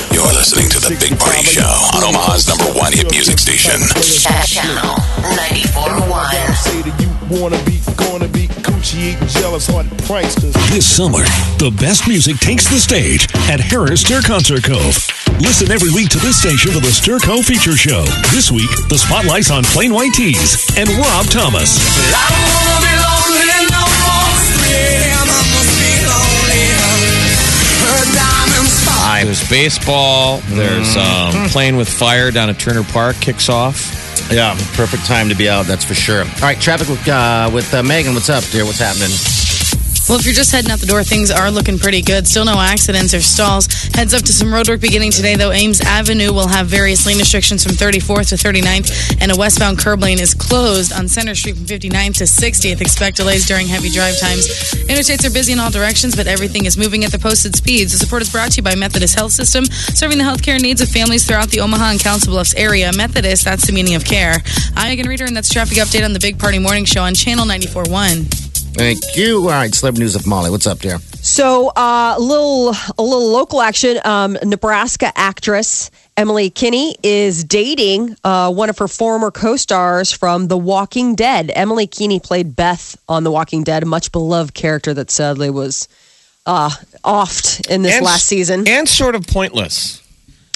You're 0.09 0.33
listening 0.33 0.73
to 0.73 0.81
The 0.81 0.97
Big 0.97 1.21
Party 1.21 1.45
Show 1.45 1.69
on 1.93 2.01
Omaha's 2.09 2.49
number 2.49 2.73
one 2.73 2.90
hit 2.90 3.11
music 3.11 3.38
station. 3.38 3.85
Channel 4.01 4.97
94.1. 5.37 6.09
Say 6.57 6.81
that 6.88 6.97
you 6.97 7.12
wanna 7.29 7.61
be, 7.69 7.85
gonna 8.01 8.33
be 8.33 8.49
coochie 8.64 9.12
eating 9.12 9.29
jealous 9.29 9.67
heart 9.69 9.85
pranksters. 10.09 10.57
This 10.73 10.88
summer, 10.88 11.21
the 11.61 11.69
best 11.77 12.09
music 12.09 12.40
takes 12.40 12.64
the 12.73 12.81
stage 12.81 13.29
at 13.53 13.61
Harrah's 13.61 14.01
Stir 14.01 14.23
Concert 14.23 14.64
Cove. 14.64 14.97
Listen 15.37 15.69
every 15.71 15.93
week 15.93 16.09
to 16.17 16.19
this 16.25 16.40
station 16.40 16.73
for 16.73 16.81
the 16.81 16.88
Stir 16.88 17.19
Cove 17.21 17.45
Feature 17.45 17.77
Show. 17.77 18.09
This 18.33 18.51
week, 18.51 18.73
the 18.88 18.97
spotlight's 18.97 19.51
on 19.51 19.64
Plain 19.64 19.93
White 19.93 20.14
T's 20.17 20.57
and 20.81 20.88
Rob 20.97 21.29
Thomas. 21.29 21.77
There's 29.25 29.49
baseball. 29.49 30.41
There's 30.49 30.99
um, 30.99 31.49
playing 31.49 31.77
with 31.77 31.89
fire 31.89 32.31
down 32.31 32.51
at 32.51 32.59
Turner 32.59 32.85
Park 32.85 33.17
kicks 33.23 33.49
off. 33.49 34.29
Yeah, 34.31 34.55
perfect 34.75 35.07
time 35.07 35.31
to 35.31 35.35
be 35.35 35.49
out, 35.49 35.65
that's 35.65 35.83
for 35.83 35.95
sure. 35.95 36.25
All 36.25 36.41
right, 36.43 36.61
traffic 36.61 36.89
with, 36.89 37.09
uh, 37.09 37.51
with 37.53 37.73
uh, 37.73 37.83
Megan. 37.83 38.13
What's 38.13 38.29
up, 38.29 38.45
dear? 38.45 38.67
What's 38.67 38.81
happening? 38.81 39.09
Well, 40.07 40.19
if 40.19 40.27
you're 40.27 40.35
just 40.35 40.53
heading 40.53 40.71
out 40.71 40.81
the 40.81 40.87
door, 40.87 41.03
things 41.03 41.31
are 41.31 41.51
looking 41.51 41.79
pretty 41.79 42.03
good. 42.03 42.29
Still 42.29 42.45
no 42.45 42.61
accidents 42.61 43.15
or 43.15 43.23
stalls. 43.23 43.67
Heads 43.94 44.12
up 44.12 44.22
to 44.22 44.33
some 44.33 44.52
road 44.52 44.68
work 44.68 44.80
beginning 44.80 45.12
today, 45.12 45.37
though. 45.37 45.52
Ames 45.52 45.80
Avenue 45.80 46.33
will 46.33 46.48
have 46.48 46.66
various 46.66 47.07
lane 47.07 47.16
restrictions 47.16 47.62
from 47.62 47.74
34th 47.74 48.30
to 48.30 48.35
39th, 48.35 49.22
and 49.22 49.30
a 49.30 49.37
westbound 49.37 49.78
curb 49.78 50.02
lane 50.02 50.18
is 50.18 50.35
closed 50.35 50.92
on 50.92 51.07
Center 51.07 51.35
Street 51.37 51.57
from 51.57 51.64
59th 51.64 52.18
to 52.18 52.24
60th. 52.24 52.80
Expect 52.80 53.16
delays 53.16 53.46
during 53.46 53.68
heavy 53.68 53.88
drive 53.88 54.18
times. 54.18 54.48
Interstates 54.88 55.24
are 55.24 55.33
busy 55.33 55.52
in 55.52 55.61
all 55.61 55.70
directions, 55.70 56.16
but 56.16 56.26
everything 56.26 56.64
is 56.64 56.76
moving 56.76 57.04
at 57.04 57.12
the 57.12 57.20
posted 57.20 57.54
speeds. 57.54 57.92
The 57.92 57.98
support 57.98 58.20
is 58.20 58.30
brought 58.30 58.50
to 58.52 58.57
you 58.57 58.62
by 58.64 58.74
Methodist 58.74 59.14
Health 59.14 59.30
System, 59.30 59.64
serving 59.66 60.18
the 60.18 60.24
healthcare 60.24 60.61
needs 60.61 60.80
of 60.80 60.88
families 60.88 61.24
throughout 61.24 61.50
the 61.50 61.61
Omaha 61.61 61.92
and 61.92 62.00
Council 62.00 62.33
Bluffs 62.33 62.54
area. 62.57 62.90
Methodist, 62.92 63.44
that's 63.44 63.64
the 63.64 63.72
meaning 63.72 63.94
of 63.94 64.04
care. 64.04 64.42
I'm 64.74 64.88
Megan 64.88 65.09
Reader, 65.09 65.24
and 65.24 65.37
that's 65.37 65.48
traffic 65.48 65.78
update 65.78 66.04
on 66.04 66.12
the 66.12 66.20
Big 66.20 66.37
Party 66.38 66.59
Morning 66.59 66.85
Show 66.85 67.04
on 67.04 67.14
Channel 67.14 67.46
94.1. 67.46 68.26
Thank 68.74 69.16
you. 69.16 69.42
All 69.42 69.50
right, 69.50 69.72
celebrity 69.72 70.02
news 70.02 70.14
with 70.14 70.26
Molly. 70.26 70.50
What's 70.50 70.66
up, 70.66 70.80
dear? 70.80 70.98
So, 71.27 71.69
uh, 71.69 72.17
a 72.19 72.21
little 72.21 72.69
a 72.99 73.03
little 73.03 73.31
local 73.31 73.63
action. 73.63 73.99
Um, 74.05 74.37
Nebraska 74.45 75.11
actress 75.17 75.91
Emily 76.19 76.51
Kinney 76.51 76.97
is 77.03 77.45
dating 77.45 78.15
uh, 78.25 78.53
one 78.53 78.69
of 78.69 78.77
her 78.77 78.87
former 78.89 79.31
co-stars 79.31 80.13
from 80.13 80.49
The 80.49 80.59
Walking 80.59 81.15
Dead. 81.15 81.51
Emily 81.55 81.87
Kinney 81.87 82.21
played 82.21 82.55
Beth 82.55 82.97
on 83.09 83.25
The 83.25 83.31
Walking 83.31 83.65
Dead, 83.65 83.83
a 83.83 83.87
much 83.87 84.13
beloved 84.13 84.53
character 84.53 84.93
that 84.93 85.11
sadly 85.11 85.49
was 85.49 85.89
uh, 86.45 86.69
offed 87.03 87.71
in 87.71 87.81
this 87.81 87.95
And- 87.97 88.05
last 88.05 88.27
season. 88.27 88.69
And 88.69 88.87
sort 88.87 89.15
of 89.15 89.27
pointless. 89.27 90.03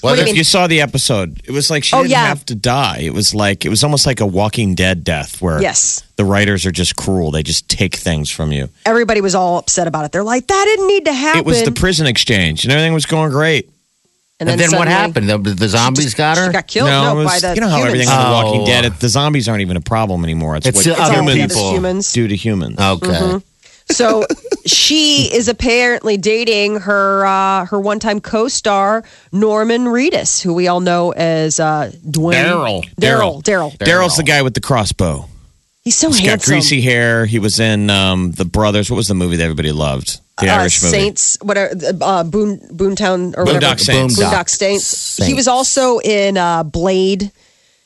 What 0.00 0.14
do 0.16 0.22
you 0.22 0.28
if 0.28 0.36
you 0.36 0.44
saw 0.44 0.66
the 0.68 0.80
episode, 0.80 1.40
it 1.44 1.50
was 1.50 1.70
like 1.70 1.82
she 1.82 1.96
Oh, 1.96 2.02
didn't 2.02 2.12
yeah. 2.12 2.26
have 2.26 2.44
to 2.46 2.54
die. 2.54 2.98
It 3.00 3.12
was 3.14 3.34
like 3.34 3.64
it 3.64 3.68
was 3.68 3.82
almost 3.82 4.06
like 4.06 4.20
a 4.20 4.26
Walking 4.26 4.74
Dead 4.74 5.02
death, 5.02 5.42
where 5.42 5.60
Yes. 5.60 6.02
the 6.16 6.24
writers 6.24 6.64
are 6.66 6.70
just 6.70 6.94
cruel. 6.96 7.30
They 7.32 7.42
just 7.42 7.68
take 7.68 7.96
things 7.96 8.30
from 8.30 8.52
you. 8.52 8.68
Everybody 8.86 9.20
was 9.20 9.34
all 9.34 9.58
upset 9.58 9.88
about 9.88 10.04
it. 10.04 10.12
They're 10.12 10.22
like, 10.22 10.46
that 10.46 10.64
didn't 10.66 10.86
need 10.86 11.04
to 11.06 11.12
happen. 11.12 11.40
It 11.40 11.46
was 11.46 11.62
the 11.64 11.72
prison 11.72 12.06
exchange, 12.06 12.64
and 12.64 12.72
everything 12.72 12.92
was 12.94 13.06
going 13.06 13.30
great. 13.32 13.68
and 14.40 14.48
And 14.48 14.60
then, 14.60 14.70
what 14.70 14.86
happened? 14.86 15.28
The, 15.28 15.38
the 15.38 15.68
zombies 15.68 16.14
got 16.14 16.38
her? 16.38 16.46
She 16.46 16.52
got 16.52 16.66
killed. 16.68 16.88
No, 16.88 17.12
it 17.18 17.24
was- 17.24 17.26
by 17.26 17.48
the 17.48 17.54
you 17.56 17.60
know 17.60 17.68
how 17.68 17.78
humans. 17.78 17.94
everything 17.94 18.08
on 18.08 18.24
The 18.24 18.30
Walking 18.32 18.60
Oh. 18.62 18.66
Dead, 18.66 18.84
it, 18.84 19.00
the 19.00 19.08
zombies 19.08 19.48
aren't 19.48 19.62
even 19.62 19.76
a 19.76 19.80
problem 19.80 20.22
anymore. 20.22 20.54
It's, 20.56 20.66
It's 20.68 20.76
what 20.76 20.84
the 20.84 20.92
other 20.92 21.18
all 21.18 21.24
the 21.26 21.32
humans 21.32 21.56
other 21.56 21.70
humans. 21.74 22.12
do 22.12 22.28
to 22.28 22.36
humans. 22.36 22.78
Okay. 22.78 23.08
Mm-hmm. 23.08 23.38
So 23.90 24.26
she 24.66 25.30
is 25.32 25.48
apparently 25.48 26.16
dating 26.16 26.80
her 26.80 27.24
uh, 27.24 27.66
her 27.66 27.80
one 27.80 27.98
time 27.98 28.20
co 28.20 28.48
star 28.48 29.04
Norman 29.32 29.84
Reedus, 29.84 30.42
who 30.42 30.54
we 30.54 30.68
all 30.68 30.80
know 30.80 31.12
as 31.12 31.58
uh, 31.58 31.90
Dwayne 32.06 32.44
Daryl. 32.44 32.84
Daryl. 32.94 33.42
Daryl. 33.42 33.76
Daryl's 33.78 34.16
the 34.16 34.22
guy 34.22 34.42
with 34.42 34.54
the 34.54 34.60
crossbow. 34.60 35.26
He's 35.82 35.96
so 35.96 36.08
He's 36.08 36.20
got 36.20 36.42
greasy 36.42 36.82
hair. 36.82 37.24
He 37.24 37.38
was 37.38 37.60
in 37.60 37.88
um, 37.88 38.32
The 38.32 38.44
Brothers. 38.44 38.90
What 38.90 38.96
was 38.98 39.08
the 39.08 39.14
movie 39.14 39.36
that 39.36 39.44
everybody 39.44 39.72
loved? 39.72 40.20
The 40.38 40.50
uh, 40.50 40.58
Irish 40.58 40.82
movie. 40.82 40.90
Saints, 40.90 41.38
whatever, 41.40 41.74
uh, 42.02 42.24
Boone, 42.24 42.58
Boontown 42.58 43.34
or 43.36 43.44
Boondock 43.46 43.54
whatever. 43.54 43.78
Saints. 43.78 44.20
Boondock 44.20 44.48
Saints. 44.50 44.86
Saints. 44.86 45.26
He 45.26 45.32
was 45.34 45.48
also 45.48 45.98
in 45.98 46.36
uh, 46.36 46.62
Blade. 46.62 47.32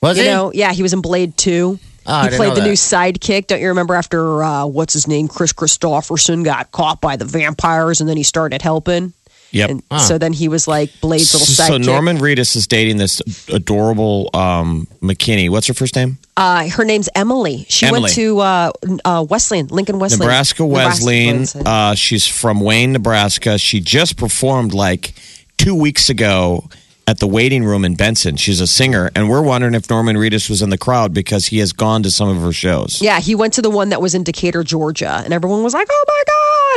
Was 0.03 0.19
you 0.19 0.25
he? 0.25 0.31
know, 0.31 0.51
yeah, 0.53 0.73
he 0.73 0.83
was 0.83 0.93
in 0.93 1.01
Blade 1.01 1.37
2. 1.37 1.79
Oh, 2.07 2.23
he 2.29 2.37
played 2.37 2.53
the 2.53 2.61
that. 2.61 2.67
new 2.67 2.73
sidekick. 2.73 3.47
Don't 3.47 3.61
you 3.61 3.69
remember 3.69 3.95
after 3.95 4.43
uh, 4.43 4.67
what's 4.67 4.93
his 4.93 5.07
name, 5.07 5.29
Kris 5.29 5.53
Kristofferson 5.53 6.45
got 6.45 6.73
caught 6.73 7.01
by 7.01 7.17
the 7.17 7.25
vampires 7.25 8.01
and 8.01 8.09
then 8.09 8.17
he 8.17 8.23
started 8.23 8.63
helping? 8.63 9.13
Yep. 9.53 9.71
And 9.71 10.01
so 10.01 10.17
then 10.17 10.33
he 10.33 10.49
was 10.49 10.67
like 10.67 10.91
Blade's 11.03 11.35
little 11.35 11.47
sidekick. 11.47 11.85
So. 11.85 11.93
Norman 11.93 12.17
Reedus 12.17 12.57
is 12.57 12.67
dating 12.67 12.97
this 12.97 13.21
adorable 13.49 14.31
um, 14.33 14.89
McKinney. 15.03 15.51
What's 15.51 15.67
her 15.67 15.75
first 15.75 15.95
name? 15.95 16.17
Uh, 16.39 16.71
her 16.71 16.85
name's 16.85 17.11
Emily. 17.15 17.67
She 17.69 17.85
Emily. 17.85 18.03
went 18.03 18.15
to 18.15 18.39
uh, 18.41 18.73
uh, 19.05 19.27
Wesleyan, 19.29 19.67
Lincoln 19.67 19.99
Wesleyan. 19.99 20.21
Nebraska 20.21 20.65
Wesleyan. 20.65 21.41
Wesleyan. 21.41 21.67
Uh, 21.67 21.95
she's 21.95 22.27
from 22.27 22.61
Wayne, 22.61 22.93
Nebraska. 22.93 23.59
She 23.59 23.81
just 23.81 24.17
performed 24.17 24.73
like 24.73 25.13
two 25.59 25.75
weeks 25.75 26.09
ago 26.09 26.69
at 27.07 27.19
the 27.19 27.27
waiting 27.27 27.65
room 27.65 27.85
in 27.85 27.95
Benson. 27.95 28.37
She's 28.37 28.61
a 28.61 28.67
singer, 28.67 29.11
and 29.15 29.29
we're 29.29 29.43
wondering 29.43 29.75
if 29.75 29.91
Norman 29.91 30.17
Reedus 30.17 30.49
was 30.49 30.63
in 30.63 30.71
the 30.71 30.79
crowd 30.79 31.13
because 31.13 31.47
he 31.47 31.59
has 31.59 31.73
gone 31.73 32.03
to 32.05 32.11
some 32.11 32.29
of 32.29 32.41
her 32.43 32.53
shows. 32.53 33.03
yeah, 33.03 33.21
he 33.21 33.35
went 33.35 33.55
to 33.55 33.63
the 33.63 33.71
one 33.71 33.89
that 33.91 34.01
was 34.01 34.15
in 34.15 34.23
Decatur, 34.23 34.63
Georgia, 34.65 35.23
and 35.25 35.33
everyone 35.33 35.63
was 35.63 35.75
like, 35.75 35.89
"Oh 35.91 36.05
my 36.09 36.23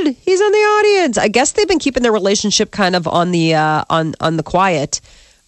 God, 0.05 0.15
he's 0.21 0.41
in 0.41 0.51
the 0.51 0.57
audience." 0.57 1.17
I 1.17 1.27
guess 1.27 1.51
they've 1.53 1.67
been 1.67 1.79
keeping 1.79 2.03
their 2.03 2.11
relationship 2.11 2.71
kind 2.71 2.95
of 2.95 3.07
on 3.07 3.31
the 3.31 3.55
uh, 3.55 3.85
on 3.89 4.15
on 4.19 4.37
the 4.37 4.43
quiet, 4.43 5.01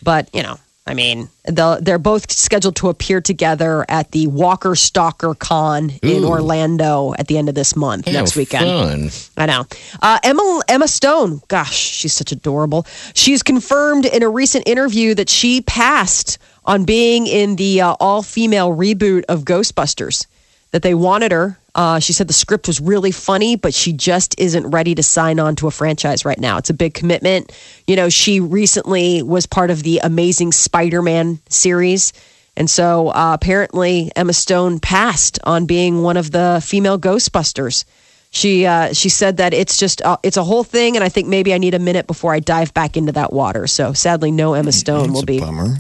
but 0.04 0.30
you 0.34 0.44
know, 0.44 0.58
I 0.88 0.94
mean, 0.94 1.28
they're 1.44 2.00
both 2.00 2.32
scheduled 2.32 2.78
to 2.78 2.88
appear 2.88 3.20
together 3.20 3.86
at 3.90 4.12
the 4.12 4.28
Walker 4.28 4.74
Stalker 4.74 5.36
Con 5.36 5.92
in 6.02 6.24
Orlando 6.24 7.14
at 7.20 7.28
the 7.28 7.38
end 7.38 7.50
of 7.50 7.56
this 7.56 7.76
month 7.76 8.08
next 8.08 8.36
weekend. 8.38 9.12
Fun. 9.12 9.44
I 9.44 9.46
know. 9.46 9.66
Uh, 10.02 10.20
Emma 10.24 10.62
Emma 10.68 10.88
Stone, 10.88 11.42
gosh, 11.50 11.76
she's 11.76 12.14
such 12.14 12.32
adorable. 12.32 12.86
She's 13.14 13.44
confirmed 13.44 14.06
in 14.06 14.24
a 14.24 14.30
recent 14.30 14.68
interview 14.68 15.14
that 15.16 15.30
she 15.30 15.62
passed 15.62 16.38
on 16.64 16.86
being 16.86 17.28
in 17.28 17.58
the 17.58 17.82
uh, 17.82 17.96
all 18.00 18.24
female 18.24 18.70
reboot 18.76 19.24
of 19.28 19.44
Ghostbusters. 19.44 20.26
That 20.72 20.82
they 20.84 20.94
wanted 20.94 21.32
her. 21.32 21.58
Uh, 21.78 22.00
she 22.00 22.12
said 22.12 22.28
the 22.28 22.34
script 22.34 22.66
was 22.66 22.82
really 22.82 23.12
funny, 23.12 23.56
but 23.56 23.72
she 23.72 23.94
just 23.94 24.38
isn't 24.40 24.72
ready 24.72 24.96
to 24.96 25.04
sign 25.04 25.40
on 25.40 25.56
to 25.56 25.68
a 25.68 25.72
franchise 25.72 26.26
right 26.26 26.40
now. 26.40 26.58
It's 26.58 26.72
a 26.72 26.74
big 26.74 26.96
commitment. 26.96 27.52
You 27.86 27.96
know, 27.96 28.10
she 28.10 28.40
recently 28.40 29.22
was 29.22 29.46
part 29.46 29.70
of 29.70 29.84
the 29.84 30.00
Amazing 30.00 30.54
Spider 30.54 31.04
Man 31.04 31.40
series. 31.50 32.14
And 32.58 32.68
so 32.68 33.10
uh, 33.10 33.38
apparently 33.40 34.12
Emma 34.16 34.34
Stone 34.34 34.80
passed 34.80 35.38
on 35.44 35.68
being 35.68 36.02
one 36.02 36.18
of 36.18 36.32
the 36.32 36.60
female 36.66 36.98
Ghostbusters. 36.98 37.86
She 38.32 38.66
uh, 38.66 38.94
she 38.94 39.10
said 39.10 39.38
that 39.38 39.54
it's 39.54 39.78
just 39.78 40.02
uh, 40.02 40.18
it's 40.24 40.36
a 40.36 40.44
whole 40.44 40.64
thing, 40.64 40.98
and 40.98 41.04
I 41.04 41.10
think 41.10 41.28
maybe 41.28 41.54
I 41.54 41.60
need 41.60 41.76
a 41.76 41.80
minute 41.80 42.08
before 42.08 42.34
I 42.34 42.40
dive 42.40 42.74
back 42.74 42.98
into 42.98 43.12
that 43.14 43.32
water. 43.32 43.68
So 43.68 43.94
sadly, 43.94 44.32
no 44.32 44.54
Emma 44.54 44.72
Stone 44.72 45.14
will 45.14 45.22
a 45.22 45.26
be. 45.26 45.40
bummer. 45.40 45.78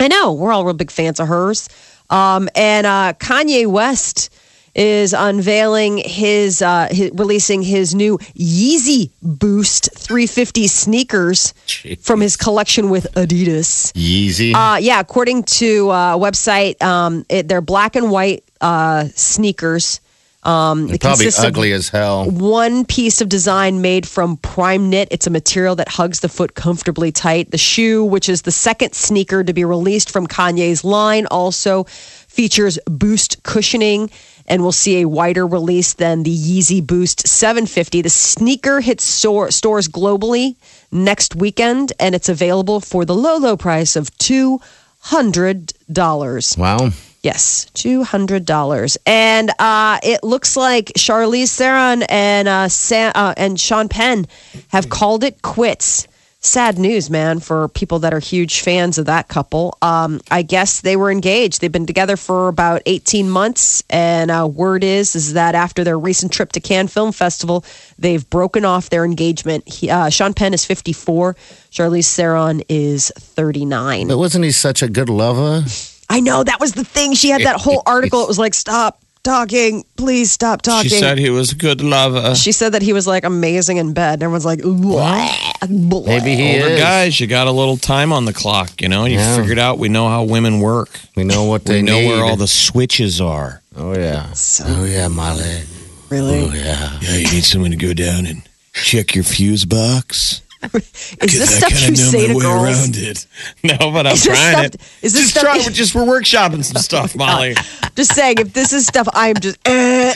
I 0.00 0.08
know 0.08 0.32
we're 0.32 0.52
all 0.52 0.64
real 0.64 0.74
big 0.74 0.90
fans 0.90 1.20
of 1.20 1.28
hers. 1.28 1.68
Um, 2.10 2.48
and 2.54 2.86
uh, 2.86 3.12
Kanye 3.18 3.66
West 3.66 4.30
is 4.74 5.12
unveiling 5.12 5.98
his, 5.98 6.62
uh, 6.62 6.88
his 6.90 7.10
releasing 7.14 7.62
his 7.62 7.94
new 7.94 8.18
Yeezy 8.36 9.10
Boost 9.22 9.90
350 9.96 10.66
sneakers 10.66 11.54
from 12.00 12.20
his 12.20 12.36
collection 12.36 12.90
with 12.90 13.06
Adidas. 13.14 13.92
Yeezy. 13.92 14.54
Uh, 14.54 14.78
yeah, 14.78 15.00
according 15.00 15.44
to 15.44 15.90
uh, 15.90 16.16
a 16.16 16.18
website, 16.18 16.82
um, 16.82 17.24
it, 17.28 17.48
they're 17.48 17.60
black 17.60 17.96
and 17.96 18.10
white 18.10 18.44
uh, 18.60 19.04
sneakers. 19.14 20.00
Um, 20.44 20.90
it 20.90 21.00
probably 21.00 21.30
ugly 21.38 21.72
as 21.72 21.88
hell. 21.88 22.30
one 22.30 22.84
piece 22.84 23.22
of 23.22 23.30
design 23.30 23.80
made 23.80 24.06
from 24.06 24.36
prime 24.36 24.90
knit. 24.90 25.08
It's 25.10 25.26
a 25.26 25.30
material 25.30 25.74
that 25.76 25.88
hugs 25.88 26.20
the 26.20 26.28
foot 26.28 26.54
comfortably 26.54 27.12
tight. 27.12 27.50
The 27.50 27.58
shoe, 27.58 28.04
which 28.04 28.28
is 28.28 28.42
the 28.42 28.52
second 28.52 28.94
sneaker 28.94 29.42
to 29.42 29.52
be 29.54 29.64
released 29.64 30.10
from 30.10 30.26
Kanye's 30.26 30.84
line, 30.84 31.26
also 31.26 31.84
features 31.84 32.78
boost 32.86 33.42
cushioning 33.42 34.10
and 34.46 34.62
we'll 34.62 34.72
see 34.72 35.00
a 35.00 35.08
wider 35.08 35.46
release 35.46 35.94
than 35.94 36.22
the 36.22 36.36
Yeezy 36.36 36.86
Boost 36.86 37.26
750. 37.26 38.02
The 38.02 38.10
sneaker 38.10 38.80
hits 38.80 39.04
store, 39.04 39.50
stores 39.50 39.88
globally 39.88 40.56
next 40.92 41.34
weekend, 41.36 41.92
and 41.98 42.14
it's 42.14 42.28
available 42.28 42.80
for 42.80 43.04
the 43.04 43.14
low, 43.14 43.36
low 43.38 43.56
price 43.56 43.96
of 43.96 44.10
$200. 44.18 46.58
Wow. 46.58 46.90
Yes, 47.22 47.70
two 47.72 48.04
hundred 48.04 48.44
dollars, 48.44 48.98
and 49.06 49.50
uh, 49.58 49.98
it 50.02 50.22
looks 50.22 50.58
like 50.58 50.92
Charlize 50.98 51.56
Theron 51.56 52.02
and 52.10 52.46
uh, 52.46 52.68
Sam, 52.68 53.12
uh, 53.14 53.32
and 53.38 53.58
Sean 53.58 53.88
Penn 53.88 54.26
have 54.68 54.90
called 54.90 55.24
it 55.24 55.40
quits. 55.40 56.06
Sad 56.46 56.78
news, 56.78 57.08
man, 57.08 57.40
for 57.40 57.68
people 57.68 58.00
that 58.00 58.12
are 58.12 58.20
huge 58.20 58.60
fans 58.60 58.98
of 58.98 59.06
that 59.06 59.28
couple. 59.28 59.78
Um, 59.80 60.20
I 60.30 60.42
guess 60.42 60.82
they 60.82 60.94
were 60.94 61.10
engaged. 61.10 61.62
They've 61.62 61.72
been 61.72 61.86
together 61.86 62.18
for 62.18 62.48
about 62.48 62.82
eighteen 62.84 63.30
months, 63.30 63.82
and 63.88 64.30
uh, 64.30 64.46
word 64.46 64.84
is 64.84 65.16
is 65.16 65.32
that 65.32 65.54
after 65.54 65.84
their 65.84 65.98
recent 65.98 66.32
trip 66.32 66.52
to 66.52 66.60
Cannes 66.60 66.88
Film 66.88 67.12
Festival, 67.12 67.64
they've 67.98 68.28
broken 68.28 68.66
off 68.66 68.90
their 68.90 69.06
engagement. 69.06 69.66
He, 69.66 69.88
uh, 69.88 70.10
Sean 70.10 70.34
Penn 70.34 70.52
is 70.52 70.66
fifty 70.66 70.92
four. 70.92 71.34
Charlize 71.70 72.14
Theron 72.14 72.62
is 72.68 73.10
thirty 73.16 73.64
nine. 73.64 74.08
But 74.08 74.18
wasn't 74.18 74.44
he 74.44 74.50
such 74.52 74.82
a 74.82 74.88
good 74.88 75.08
lover? 75.08 75.64
I 76.10 76.20
know 76.20 76.44
that 76.44 76.60
was 76.60 76.72
the 76.72 76.84
thing. 76.84 77.14
She 77.14 77.30
had 77.30 77.40
that 77.40 77.56
whole 77.56 77.82
article. 77.86 78.22
It 78.22 78.28
was 78.28 78.38
like, 78.38 78.52
stop 78.52 79.00
talking. 79.24 79.84
Please 79.96 80.30
stop 80.30 80.62
talking. 80.62 80.88
She 80.88 80.96
said 80.96 81.18
he 81.18 81.30
was 81.30 81.50
a 81.52 81.56
good 81.56 81.80
lover. 81.80 82.34
She 82.36 82.52
said 82.52 82.72
that 82.74 82.82
he 82.82 82.92
was 82.92 83.06
like 83.08 83.24
amazing 83.24 83.78
in 83.78 83.92
bed. 83.92 84.14
And 84.14 84.22
everyone's 84.22 84.44
like, 84.44 84.60
"Bleh." 84.60 86.06
Maybe 86.06 86.36
he 86.36 86.54
Older 86.60 86.74
is. 86.74 86.80
guys, 86.80 87.18
you 87.20 87.26
got 87.26 87.46
a 87.46 87.50
little 87.50 87.76
time 87.76 88.12
on 88.12 88.24
the 88.26 88.32
clock. 88.32 88.80
You 88.80 88.88
know, 88.88 89.04
you 89.06 89.16
Yeah. 89.16 89.36
figured 89.36 89.58
out 89.58 89.78
we 89.78 89.88
know 89.88 90.08
how 90.08 90.22
women 90.24 90.60
work. 90.60 90.90
We 91.16 91.24
know 91.24 91.44
what 91.44 91.64
We 91.66 91.74
they 91.76 91.82
know 91.82 91.98
need. 92.00 92.08
where 92.08 92.22
all 92.24 92.36
the 92.36 92.46
switches 92.46 93.20
are. 93.20 93.62
Oh 93.76 93.94
yeah. 93.98 94.26
oh 94.66 94.84
yeah, 94.84 95.08
Molly. 95.08 95.62
really? 96.10 96.42
Oh 96.42 96.52
yeah. 96.54 96.98
Yeah, 97.02 97.16
you 97.16 97.30
need 97.32 97.44
someone 97.44 97.70
to 97.72 97.76
go 97.76 97.92
down 97.94 98.26
and 98.26 98.42
check 98.72 99.14
your 99.14 99.24
fuse 99.24 99.64
box. 99.64 100.42
Is 100.72 101.38
this 101.38 101.56
stuff 101.58 101.72
you 101.88 101.96
say 101.96 102.26
to 102.28 102.38
girls? 102.40 102.88
it. 102.96 103.26
No, 103.62 103.90
but 103.92 104.06
I'm 104.06 104.14
Is 104.14 104.24
trying 104.24 104.52
stuff- 104.52 104.64
it. 104.66 104.74
is 105.02 105.12
this 105.12 105.22
just 105.22 105.30
stuff- 105.30 105.42
trying. 105.44 105.72
Just 105.72 105.94
we're 105.94 106.02
workshopping 106.04 106.64
some 106.64 106.80
stuff, 106.82 107.14
Molly. 107.16 107.54
Just 107.96 108.14
saying, 108.14 108.38
if 108.38 108.52
this 108.52 108.72
is 108.72 108.86
stuff 108.86 109.08
I'm 109.12 109.34
just, 109.36 109.58
eh, 109.66 110.14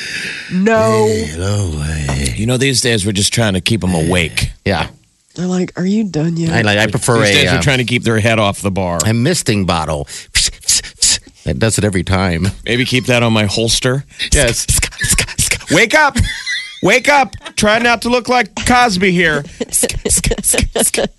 no. 0.52 1.06
No 1.36 1.78
way. 1.78 2.34
you 2.36 2.46
know, 2.46 2.56
these 2.56 2.80
days 2.80 3.04
we're 3.06 3.12
just 3.12 3.32
trying 3.32 3.54
to 3.54 3.60
keep 3.60 3.80
them 3.80 3.94
awake. 3.94 4.50
Yeah. 4.64 4.90
They're 5.34 5.46
like, 5.46 5.78
are 5.78 5.86
you 5.86 6.04
done 6.04 6.36
yet? 6.36 6.50
I 6.52 6.62
like. 6.62 6.78
I 6.78 6.86
prefer 6.88 7.20
These 7.20 7.30
a. 7.30 7.32
days 7.34 7.50
uh, 7.50 7.54
we're 7.56 7.62
trying 7.62 7.78
to 7.78 7.84
keep 7.84 8.02
their 8.02 8.18
head 8.18 8.38
off 8.40 8.60
the 8.60 8.70
bar. 8.72 8.98
a 9.06 9.14
misting 9.14 9.66
bottle. 9.66 10.08
That 11.44 11.58
does 11.58 11.78
it 11.78 11.84
every 11.84 12.02
time. 12.04 12.48
Maybe 12.64 12.84
keep 12.84 13.06
that 13.06 13.22
on 13.22 13.32
my 13.32 13.44
holster. 13.46 14.04
Yes. 14.32 14.66
Wake 15.70 15.94
up! 15.94 16.16
Wake 16.82 17.08
up! 17.08 17.34
Try 17.56 17.78
not 17.78 18.02
to 18.02 18.08
look 18.08 18.28
like 18.28 18.54
Cosby 18.66 19.12
here. 19.12 19.44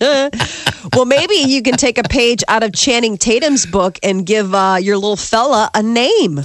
well, 0.94 1.06
maybe 1.06 1.36
you 1.36 1.62
can 1.62 1.76
take 1.76 1.98
a 1.98 2.04
page 2.04 2.44
out 2.48 2.64
of 2.64 2.74
Channing 2.74 3.18
Tatum's 3.18 3.66
book 3.66 4.00
and 4.04 4.26
give 4.26 4.54
uh, 4.54 4.78
your 4.82 4.96
little 4.98 5.16
fella 5.16 5.70
a 5.74 5.84
name. 5.84 6.40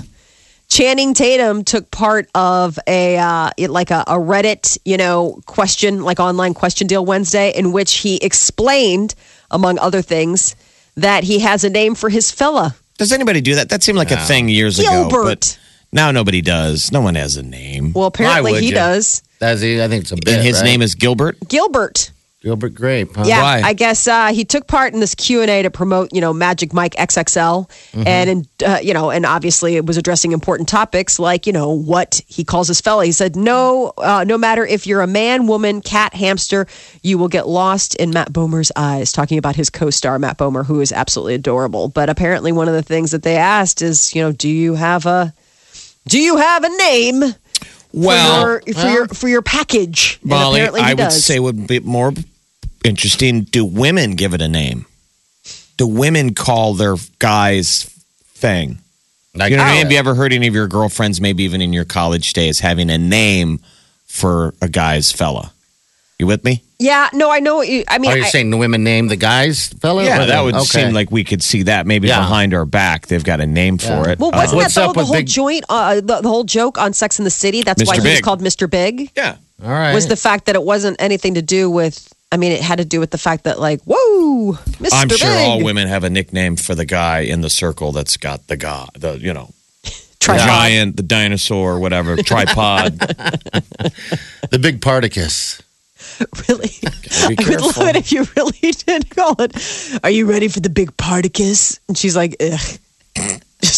Channing 0.69 1.15
Tatum 1.15 1.63
took 1.65 1.91
part 1.91 2.29
of 2.35 2.79
a 2.87 3.17
uh, 3.17 3.51
it- 3.57 3.71
like 3.71 3.91
a, 3.91 4.05
a 4.07 4.15
Reddit, 4.15 4.79
you 4.85 4.97
know, 4.97 5.41
question 5.47 6.03
like 6.03 6.21
online 6.21 6.55
question 6.55 6.87
deal 6.87 7.05
Wednesday, 7.05 7.51
in 7.51 7.73
which 7.73 7.99
he 7.99 8.17
explained, 8.17 9.15
among 9.51 9.79
other 9.79 10.03
things, 10.03 10.57
that 10.97 11.25
he 11.25 11.41
has 11.41 11.65
a 11.65 11.71
name 11.71 11.95
for 11.95 12.09
his 12.09 12.31
fella. 12.31 12.75
Does 12.99 13.13
anybody 13.13 13.41
do 13.41 13.57
that? 13.57 13.69
That 13.69 13.83
seemed 13.83 13.99
like 13.99 14.11
a 14.11 14.17
thing 14.17 14.49
years 14.49 14.79
ago. 14.79 15.09
Gilbert. 15.09 15.25
But 15.25 15.59
now 15.93 16.11
nobody 16.11 16.41
does. 16.41 16.93
No 16.93 17.01
one 17.01 17.15
has 17.17 17.37
a 17.37 17.43
name. 17.43 17.93
Well, 17.93 18.07
apparently 18.07 18.53
would 18.53 18.63
he 18.63 18.69
you? 18.69 18.75
does. 18.75 19.23
Does 19.41 19.61
he? 19.61 19.83
I 19.83 19.89
think 19.89 20.03
it's 20.03 20.13
a 20.13 20.17
bit. 20.17 20.29
and 20.29 20.43
his 20.43 20.59
right? 20.59 20.65
name 20.65 20.83
is 20.83 20.95
Gilbert. 20.95 21.37
Gilbert. 21.49 22.11
Gilbert 22.45 22.75
Grape. 22.75 23.17
Huh? 23.17 23.25
Yeah, 23.27 23.41
Why? 23.41 23.63
I 23.65 23.73
guess 23.73 24.07
uh, 24.07 24.27
he 24.27 24.45
took 24.45 24.67
part 24.67 24.93
in 24.93 25.01
this 25.01 25.15
Q 25.15 25.41
and 25.41 25.51
A 25.51 25.63
to 25.63 25.71
promote, 25.71 26.13
you 26.13 26.21
know, 26.21 26.35
Magic 26.35 26.75
Mike 26.75 26.95
XXL, 26.95 27.71
and 28.07 28.29
in, 28.29 28.47
uh, 28.65 28.81
you 28.83 28.93
know, 28.93 29.11
and 29.11 29.25
obviously 29.25 29.77
it 29.77 29.87
was 29.87 29.97
addressing 29.97 30.33
important 30.33 30.69
topics 30.69 31.19
like, 31.19 31.47
you 31.47 31.55
know, 31.55 31.71
what 31.71 32.21
he 32.27 32.45
calls 32.45 32.69
his 32.69 32.83
fella. 32.83 33.07
He 33.07 33.13
said, 33.13 33.35
no, 33.35 33.95
uh, 33.97 34.25
no 34.29 34.37
matter 34.37 34.67
if 34.67 34.87
you're 34.87 35.01
a 35.01 35.07
man, 35.07 35.47
woman, 35.47 35.81
cat, 35.81 36.13
hamster, 36.13 36.67
you 37.03 37.17
will 37.17 37.29
get 37.29 37.49
lost 37.49 37.95
in 37.95 38.11
Matt 38.11 38.31
Bomer's 38.31 38.71
eyes. 38.77 39.11
Talking 39.11 39.39
about 39.39 39.57
his 39.57 39.71
co-star 39.71 40.19
Matt 40.19 40.37
Bomer, 40.37 40.67
who 40.67 40.83
is 40.83 40.93
absolutely 40.93 41.37
adorable. 41.37 41.89
But 41.89 42.11
apparently, 42.11 42.53
one 42.53 42.69
of 42.69 42.75
the 42.75 42.83
things 42.83 43.13
that 43.13 43.23
they 43.23 43.37
asked 43.37 43.81
is, 43.81 44.15
you 44.15 44.21
know, 44.21 44.33
do 44.33 44.51
you 44.51 44.75
have 44.75 45.07
a, 45.07 45.33
do 46.09 46.21
you 46.21 46.37
have 46.37 46.63
a 46.63 46.69
name? 46.69 47.23
Well, 47.95 48.61
for 48.61 48.63
your, 48.67 48.75
for 48.75 48.89
your 48.89 49.09
for 49.09 49.29
your 49.29 49.43
package, 49.43 50.19
And 50.21 50.31
Molly, 50.31 50.61
apparently 50.61 50.83
he 50.83 50.89
I 50.89 50.95
would 50.95 51.13
say 51.13 51.39
would 51.39 51.67
be 51.67 51.79
more 51.81 52.13
interesting. 52.85 53.43
Do 53.43 53.65
women 53.65 54.13
give 54.15 54.35
it 54.35 54.41
a 54.41 54.49
name? 54.49 54.87
Do 55.77 55.87
women 55.87 56.35
call 56.35 56.75
their 56.75 56.95
guys 57.19 57.85
thing? 58.35 58.79
Like, 59.35 59.51
You 59.51 59.57
know 59.57 59.65
what 59.65 59.71
I 59.71 59.73
mean? 59.73 59.79
oh, 59.79 59.83
Have 59.85 59.93
you 59.93 59.99
ever 59.99 60.15
heard 60.15 60.33
any 60.33 60.47
of 60.47 60.55
your 60.55 60.69
girlfriends, 60.69 61.21
maybe 61.21 61.43
even 61.43 61.61
in 61.61 61.73
your 61.73 61.85
college 61.85 62.33
days, 62.35 62.61
having 62.61 62.91
a 62.91 62.99
name 62.99 63.59
for 64.07 64.55
a 64.63 64.69
guy's 64.69 65.11
fella? 65.11 65.51
You 66.21 66.29
with 66.29 66.45
me? 66.45 66.63
Yeah, 66.79 67.09
no, 67.13 67.29
I 67.29 67.41
know. 67.41 67.57
What 67.57 67.67
you, 67.69 67.83
I 67.89 67.99
mean, 67.99 68.13
Are 68.13 68.17
you 68.19 68.25
I- 68.25 68.29
saying 68.29 68.51
the 68.51 68.57
women 68.57 68.85
name 68.85 69.09
the 69.09 69.17
guys, 69.17 69.67
fella? 69.81 70.05
Yeah, 70.05 70.23
Or 70.23 70.27
that 70.27 70.41
would 70.43 70.55
okay. 70.55 70.65
seem 70.65 70.95
like 70.95 71.11
we 71.11 71.25
could 71.25 71.43
see 71.43 71.65
that 71.65 71.87
maybe 71.89 72.07
Yeah. 72.07 72.21
behind 72.21 72.55
our 72.55 72.65
back. 72.65 73.09
They've 73.09 73.25
got 73.25 73.41
a 73.41 73.47
name 73.47 73.79
for 73.79 74.09
it. 74.09 74.21
Well, 74.21 74.31
Uh, 74.33 74.37
wasn't 74.39 74.57
What's 74.59 74.75
that 74.77 74.83
the, 74.83 74.89
up 74.91 74.95
the 74.95 74.99
with 75.01 75.07
whole 75.09 75.17
Big- 75.17 75.27
joint, 75.27 75.65
uh, 75.69 75.97
the, 75.97 76.21
the 76.21 76.29
whole 76.29 76.45
joke 76.45 76.79
on 76.79 76.93
Sex 76.93 77.19
in 77.19 77.25
the 77.25 77.31
City? 77.33 77.63
That's 77.63 77.85
why 77.85 77.97
Mr. 77.97 78.05
he 78.05 78.11
was 78.13 78.21
called 78.21 78.41
Mr. 78.43 78.71
Big. 78.71 79.11
yeah. 79.17 79.35
All 79.65 79.71
right. 79.71 79.93
Was 79.95 80.07
the 80.07 80.17
fact 80.17 80.45
that 80.47 80.55
it 80.55 80.63
wasn't 80.63 80.97
anything 81.01 81.35
to 81.35 81.43
do 81.43 81.69
with? 81.69 82.13
I 82.33 82.37
mean, 82.37 82.53
it 82.53 82.61
had 82.61 82.79
to 82.79 82.85
do 82.85 82.99
with 83.01 83.11
the 83.13 83.19
fact 83.19 83.45
that, 83.45 83.61
like, 83.61 83.81
whoa, 83.85 84.53
Mr. 84.55 84.89
I'm 84.93 85.09
Big. 85.09 85.19
sure 85.19 85.31
all 85.39 85.63
women 85.63 85.87
have 85.89 86.03
a 86.05 86.11
nickname 86.11 86.57
for 86.57 86.75
the 86.75 86.85
guy 86.85 87.21
in 87.21 87.43
the 87.43 87.51
circle 87.51 87.93
that's 87.93 88.17
got 88.17 88.47
the 88.49 88.57
guy, 88.57 88.89
the 88.99 89.19
you 89.19 89.33
know, 89.33 89.51
Tripod. 90.21 90.47
giant, 90.47 90.97
the 90.97 91.03
dinosaur, 91.05 91.79
whatever, 91.79 92.17
tripod. 92.23 92.99
the 92.99 94.59
big 94.61 94.81
Particus? 94.83 95.63
Really, 96.49 96.69
Be 97.29 97.37
I 97.39 97.49
would 97.49 97.61
love 97.61 97.89
it 97.89 97.97
if 97.97 98.13
you 98.13 98.27
really 98.37 98.73
did 98.73 99.11
call 99.11 99.37
it. 99.41 100.01
Are 100.05 100.11
you 100.11 100.27
ready 100.29 100.49
for 100.49 100.61
the 100.61 100.71
big 100.71 100.97
Particus? 100.97 101.79
And 101.89 101.97
she's 101.97 102.15
like, 102.17 102.37
ugh. 102.41 102.79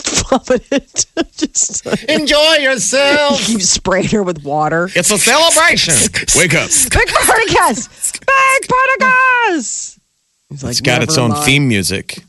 Just 0.04 0.28
vomit 0.30 0.66
it. 0.72 1.06
Just 1.36 1.86
Enjoy 2.08 2.54
yourself. 2.60 3.40
keep 3.46 3.62
spraying 3.62 4.08
her 4.08 4.22
with 4.22 4.44
water. 4.44 4.88
It's 4.94 5.10
a 5.10 5.18
celebration. 5.18 5.94
Wake 6.36 6.54
up. 6.54 6.70
Big 6.70 7.08
Particus! 7.08 8.12
Big 8.12 8.68
Particus! 8.68 9.98
He's 10.48 10.62
like, 10.62 10.70
It's 10.72 10.80
got 10.80 11.02
its 11.02 11.18
own 11.18 11.30
mind." 11.30 11.44
theme 11.44 11.68
music. 11.68 12.22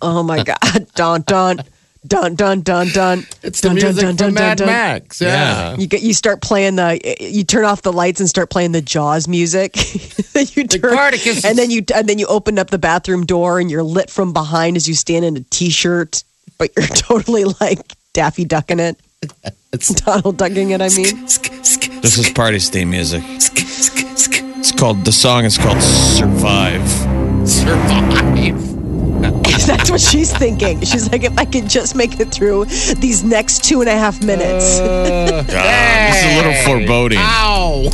Oh 0.00 0.22
my 0.22 0.42
god! 0.42 0.86
Dun 0.94 1.22
dun 1.22 1.62
dun 2.06 2.34
dun 2.34 2.60
dun 2.62 2.88
dun. 2.88 3.24
It's 3.42 3.60
the 3.60 3.68
dun, 3.68 3.74
music 3.76 4.02
dun, 4.02 4.16
dun, 4.16 4.16
from 4.16 4.16
dun, 4.16 4.34
Mad 4.34 4.58
dun. 4.58 4.66
Max. 4.66 5.20
Yeah. 5.20 5.76
You 5.76 5.86
get 5.86 6.02
you 6.02 6.12
start 6.14 6.42
playing 6.42 6.76
the 6.76 6.98
you 7.20 7.44
turn 7.44 7.64
off 7.64 7.82
the 7.82 7.92
lights 7.92 8.18
and 8.20 8.28
start 8.28 8.50
playing 8.50 8.72
the 8.72 8.82
Jaws 8.82 9.28
music. 9.28 9.76
you 9.76 10.64
The 10.66 10.78
turn 10.80 10.92
Spartacus. 10.92 11.44
and 11.44 11.56
then 11.56 11.70
you 11.70 11.82
and 11.94 12.08
then 12.08 12.18
you 12.18 12.26
open 12.26 12.58
up 12.58 12.70
the 12.70 12.78
bathroom 12.78 13.24
door 13.26 13.60
and 13.60 13.70
you're 13.70 13.84
lit 13.84 14.10
from 14.10 14.32
behind 14.32 14.76
as 14.76 14.88
you 14.88 14.94
stand 14.94 15.24
in 15.24 15.36
a 15.36 15.40
t-shirt, 15.50 16.24
but 16.62 16.70
you're 16.76 16.86
totally 16.96 17.44
like 17.60 17.80
Daffy 18.12 18.44
ducking 18.44 18.78
it. 18.78 18.96
It's 19.72 19.88
Donald 20.04 20.36
ducking 20.36 20.70
it. 20.70 20.80
I 20.80 20.88
mean, 20.90 21.24
This 22.02 22.18
is 22.18 22.30
party's 22.30 22.68
theme 22.68 22.90
music. 22.90 23.22
It's 23.26 24.70
called 24.70 25.04
the 25.04 25.12
song 25.12 25.44
is 25.44 25.58
called 25.58 25.82
Survive. 25.82 26.88
survive. 27.48 28.70
that's 29.66 29.90
what 29.90 30.00
she's 30.00 30.32
thinking. 30.36 30.80
She's 30.82 31.10
like, 31.10 31.24
if 31.24 31.36
I 31.36 31.44
could 31.44 31.68
just 31.68 31.96
make 31.96 32.20
it 32.20 32.32
through 32.32 32.66
these 32.66 33.24
next 33.24 33.64
two 33.64 33.80
and 33.80 33.88
a 33.88 33.96
half 33.96 34.22
minutes. 34.22 34.78
Ah, 34.80 35.42
this 35.42 36.24
is 36.24 36.32
a 36.32 36.36
little 36.36 36.54
foreboding. 36.64 37.18
Ow. 37.20 37.88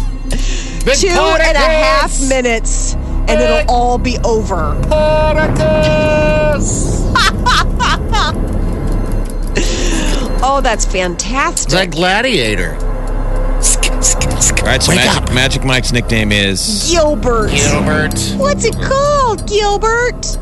Big 0.85 0.97
two 0.97 1.09
and 1.09 1.57
a 1.57 1.61
half 1.61 2.21
minutes 2.29 2.95
and 3.29 3.41
it'll 3.41 3.71
all 3.71 3.99
be 3.99 4.19
over. 4.25 4.75
Oh, 10.43 10.61
that's 10.63 10.85
It's 10.85 10.93
fantastic. 10.93 11.73
like 11.75 11.91
Gladiator. 11.93 12.75
All 12.75 14.65
right, 14.65 14.83
so 14.83 14.91
Wake 14.93 14.99
Magic, 14.99 15.23
up. 15.23 15.35
Magic 15.35 15.65
Mike's 15.65 15.93
nickname 15.93 16.31
is 16.31 16.89
Gilbert. 16.91 17.51
Gilbert. 17.51 18.19
What's 18.37 18.65
it 18.65 18.75
called, 18.81 19.47
Gilbert? 19.49 20.39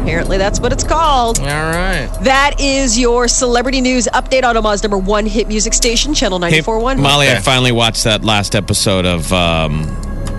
Apparently, 0.00 0.38
that's 0.38 0.60
what 0.60 0.72
it's 0.72 0.84
called. 0.84 1.38
All 1.40 1.46
right. 1.46 2.08
That 2.22 2.56
is 2.60 2.98
your 2.98 3.26
celebrity 3.28 3.80
news 3.80 4.06
update 4.12 4.44
on 4.44 4.56
Omaha's 4.56 4.82
number 4.82 4.98
one 4.98 5.26
hit 5.26 5.48
music 5.48 5.72
station, 5.74 6.14
Channel 6.14 6.38
Hey, 6.40 6.60
94.1. 6.60 6.98
Molly, 7.00 7.28
I 7.30 7.36
finally 7.40 7.72
watched 7.72 8.04
that 8.04 8.22
last 8.24 8.54
episode 8.54 9.06
of 9.06 9.32
um, 9.32 9.84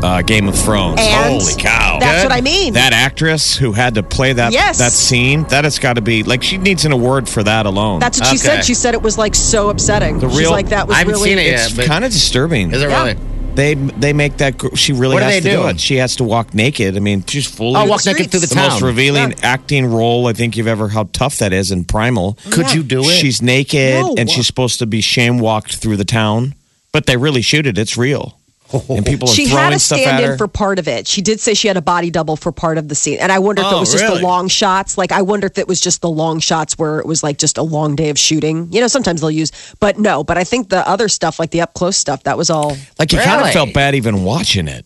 uh, 0.06 0.22
Game 0.22 0.48
of 0.48 0.56
Thrones. 0.56 1.00
And 1.00 1.34
Holy 1.42 1.54
cow! 1.56 1.98
That's 2.00 2.24
what 2.24 2.32
I 2.32 2.42
mean. 2.42 2.74
That 2.74 2.94
actress 2.94 3.56
who 3.58 3.72
had 3.72 3.96
to 3.96 4.04
play 4.04 4.34
that 4.34 4.54
Yes. 4.54 4.78
that 4.78 4.92
scene, 4.92 5.44
that 5.46 5.64
has 5.64 5.80
got 5.80 5.94
to 5.94 6.02
be 6.02 6.24
like 6.24 6.44
she 6.44 6.58
needs 6.58 6.86
an 6.86 6.92
award 6.92 7.28
for 7.28 7.42
that 7.44 7.66
alone. 7.66 8.00
That's 8.00 8.20
what 8.20 8.30
she 8.30 8.38
said. 8.38 8.64
She 8.64 8.74
said 8.76 8.94
it 8.94 9.02
was 9.02 9.18
like 9.18 9.34
so 9.36 9.70
upsetting. 9.70 10.20
The 10.20 10.30
She's 10.30 10.40
real- 10.40 10.52
like 10.52 10.70
that 10.70 10.88
was 10.88 10.96
I 10.96 11.00
haven't 11.00 11.14
really 11.16 11.30
seen 11.30 11.40
it 11.40 11.48
yet. 11.48 11.72
it's 11.78 11.88
kind 11.88 12.06
of 12.06 12.12
disturbing. 12.12 12.72
Is 12.72 12.82
it 12.84 12.90
Yeah. 12.90 13.04
really? 13.04 13.20
They 13.56 13.74
they 13.76 14.12
make 14.12 14.36
that 14.38 14.56
she 14.76 14.92
really 14.92 15.14
What 15.14 15.22
do 15.22 15.26
has 15.28 15.34
they 15.44 15.50
to 15.50 15.56
do? 15.56 15.62
do? 15.64 15.68
it. 15.70 15.80
She 15.80 15.96
has 15.96 16.18
to 16.18 16.26
walk 16.26 16.54
naked. 16.54 16.98
I 16.98 17.00
mean, 17.00 17.24
she's 17.26 17.48
fully 17.48 17.78
Oh, 17.80 17.86
walk 17.86 18.06
naked 18.06 18.30
through 18.30 18.42
the 18.42 18.48
the 18.48 18.56
town. 18.56 18.70
most 18.72 18.82
revealing 18.82 19.34
acting 19.44 19.86
role 19.86 20.28
I 20.28 20.34
think 20.34 20.58
you've 20.58 20.68
ever. 20.68 20.90
How 20.90 21.08
tough 21.14 21.38
that 21.38 21.54
is 21.54 21.72
in 21.72 21.86
Primal. 21.86 22.38
Could 22.52 22.74
you 22.74 22.84
do 22.84 23.02
it? 23.10 23.14
She's 23.18 23.42
naked 23.42 24.02
No. 24.02 24.14
and 24.18 24.30
she's 24.30 24.46
supposed 24.46 24.80
to 24.80 24.86
be 24.86 25.00
shame 25.00 25.40
walked 25.40 25.78
through 25.78 25.96
the 25.96 26.04
town, 26.06 26.54
but 26.92 27.06
they 27.06 27.16
really 27.16 27.42
shoot 27.42 27.66
it. 27.66 27.78
It's 27.78 27.96
real, 27.96 28.38
and 28.74 29.06
people 29.06 29.30
are 29.30 29.32
She 29.34 29.46
throwing 29.46 29.64
had 29.64 29.74
a 29.74 29.80
stuff 29.80 30.00
stand-in 30.00 30.38
for 30.38 30.48
part 30.48 30.80
of 30.80 30.88
it. 30.88 31.08
She 31.08 31.22
did 31.22 31.40
say 31.40 31.54
she 31.54 31.68
had 31.68 31.78
a 31.78 31.82
body 31.82 32.10
double 32.10 32.36
for 32.36 32.52
part 32.52 32.78
of 32.78 32.88
the 32.88 32.96
scene. 32.96 33.20
And 33.20 33.32
I 33.32 33.40
wonder 33.40 33.62
if 33.62 33.68
it 33.68 33.74
Oh, 33.74 33.80
was 33.80 33.92
just 33.92 34.04
really? 34.04 34.18
the 34.20 34.24
long 34.24 34.48
shots. 34.48 34.98
Like, 34.98 35.12
I 35.12 35.22
wonder 35.22 35.48
if 35.48 35.58
it 35.58 35.68
was 35.68 35.80
just 35.80 36.02
the 36.02 36.10
long 36.10 36.40
shots 36.40 36.78
where 36.78 37.00
it 37.00 37.06
was 37.06 37.24
like 37.24 37.38
just 37.38 37.58
a 37.58 37.64
long 37.64 37.96
day 37.96 38.10
of 38.10 38.18
shooting. 38.20 38.68
You 38.72 38.82
know, 38.82 38.88
sometimes 38.88 39.22
they'll 39.22 39.32
use, 39.32 39.52
but 39.80 39.98
no. 40.00 40.24
But 40.24 40.38
I 40.38 40.44
think 40.44 40.70
the 40.70 40.88
other 40.88 41.08
stuff, 41.08 41.40
like 41.40 41.52
the 41.52 41.62
up 41.62 41.74
close 41.74 41.96
stuff, 41.98 42.24
that 42.24 42.38
was 42.38 42.50
all 42.50 42.76
like 43.00 43.12
you 43.14 43.20
kind 43.20 43.42
of 43.42 43.52
felt 43.52 43.74
bad 43.74 43.96
even 43.96 44.24
watching 44.24 44.68
it. 44.68 44.86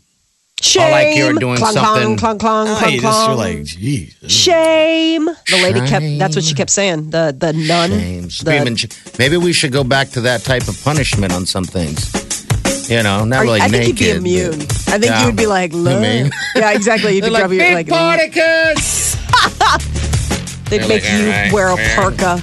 shame. 0.61 0.84
Oh, 0.88 0.91
like 0.91 1.15
you 1.15 1.25
were 1.34 1.39
doing 1.39 1.57
clong, 1.57 1.71
something- 1.73 2.17
Clong, 2.17 2.38
clong, 2.38 2.65
clong, 2.67 2.77
clong, 2.77 2.91
you 2.91 2.99
just 3.01 3.27
you're 3.27 3.36
like, 3.36 3.63
geez. 3.63 4.15
Shame. 4.27 5.25
The 5.25 5.59
lady 5.63 5.80
kept. 5.88 6.05
That's 6.19 6.36
what 6.36 6.43
she 6.43 6.53
kept 6.53 6.69
saying. 6.69 7.11
The 7.11 7.34
the 7.38 7.53
nun. 7.53 7.89
Shame, 7.91 8.23
the- 8.43 9.13
Maybe 9.17 9.38
we 9.38 9.53
should 9.53 9.71
go 9.71 9.84
back 9.86 10.09
to 10.09 10.21
that 10.21 10.41
type 10.43 10.67
of 10.67 10.80
punishment 10.84 11.32
on 11.32 11.45
some 11.45 11.63
things. 11.63 12.11
You 12.89 13.03
know, 13.03 13.23
not 13.23 13.39
Are- 13.39 13.43
really 13.43 13.61
I 13.61 13.67
think 13.69 13.83
naked. 13.99 13.99
you'd 14.01 14.23
be 14.23 14.39
immune. 14.41 14.61
I 14.61 14.97
think 14.97 15.05
Yeah. 15.05 15.19
you 15.21 15.25
would 15.27 15.35
be 15.35 15.45
like, 15.45 15.71
Look. 15.73 16.01
yeah, 16.55 16.71
exactly. 16.71 17.15
You'd 17.15 17.23
be 17.25 17.29
like, 17.29 17.49
big 17.49 17.73
like, 17.75 17.87
Spartacus! 17.87 19.15
they'd 20.69 20.79
They're 20.81 20.87
make 20.87 21.03
like, 21.03 21.11
you 21.13 21.29
right, 21.29 21.53
wear 21.53 21.67
a 21.69 21.75
man. 21.75 21.95
parka. 21.95 22.41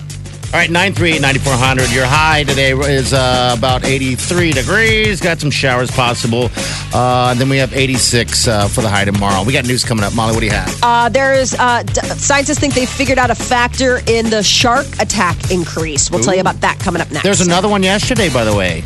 All 0.55 0.61
right, 0.61 0.71
938 0.71 1.21
9400. 1.21 1.91
Your 1.93 2.07
high 2.07 2.45
today 2.45 2.71
is 2.73 3.13
uh, 3.13 3.55
about 3.59 3.85
83 3.85 4.53
degrees. 4.53 5.21
Got 5.21 5.41
some 5.41 5.51
showers 5.51 5.91
possible. 5.91 6.49
Uh, 6.95 7.35
then 7.35 7.49
we 7.49 7.57
have 7.59 7.75
86 7.75 8.47
uh, 8.47 8.69
for 8.69 8.81
the 8.81 8.89
high 8.89 9.05
tomorrow. 9.05 9.43
We 9.43 9.53
got 9.53 9.65
news 9.67 9.85
coming 9.85 10.05
up. 10.05 10.15
Molly, 10.15 10.33
what 10.33 10.41
do 10.41 10.47
you 10.47 10.53
have? 10.53 10.79
Uh, 10.83 11.09
there 11.09 11.35
is 11.35 11.55
uh, 11.59 11.83
d- 11.83 12.01
scientists 12.01 12.61
think 12.61 12.75
they 12.75 12.87
figured 12.87 13.19
out 13.19 13.31
a 13.31 13.35
factor 13.35 13.99
in 14.07 14.31
the 14.31 14.43
shark 14.45 14.87
attack 15.01 15.51
increase. 15.51 16.11
We'll 16.13 16.23
tell 16.23 16.35
you 16.35 16.41
about 16.43 16.61
that 16.61 16.79
coming 16.79 17.03
up 17.03 17.11
next. 17.11 17.25
There's 17.25 17.41
another 17.41 17.69
one 17.69 17.83
yesterday, 17.83 18.33
by 18.33 18.45
the 18.45 18.55
way. 18.55 18.83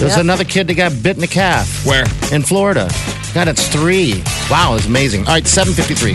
There's 0.00 0.12
Yep. 0.12 0.20
another 0.20 0.44
kid 0.44 0.66
that 0.68 0.74
got 0.74 1.02
bit 1.02 1.16
in 1.16 1.20
the 1.20 1.26
calf. 1.28 1.84
Where? 1.84 2.06
In 2.32 2.42
Florida. 2.42 2.88
God, 3.34 3.48
it's 3.48 3.66
three. 3.68 4.22
Wow, 4.50 4.74
it's 4.76 4.86
amazing. 4.86 5.26
All 5.26 5.34
right, 5.34 5.46
753. 5.46 6.14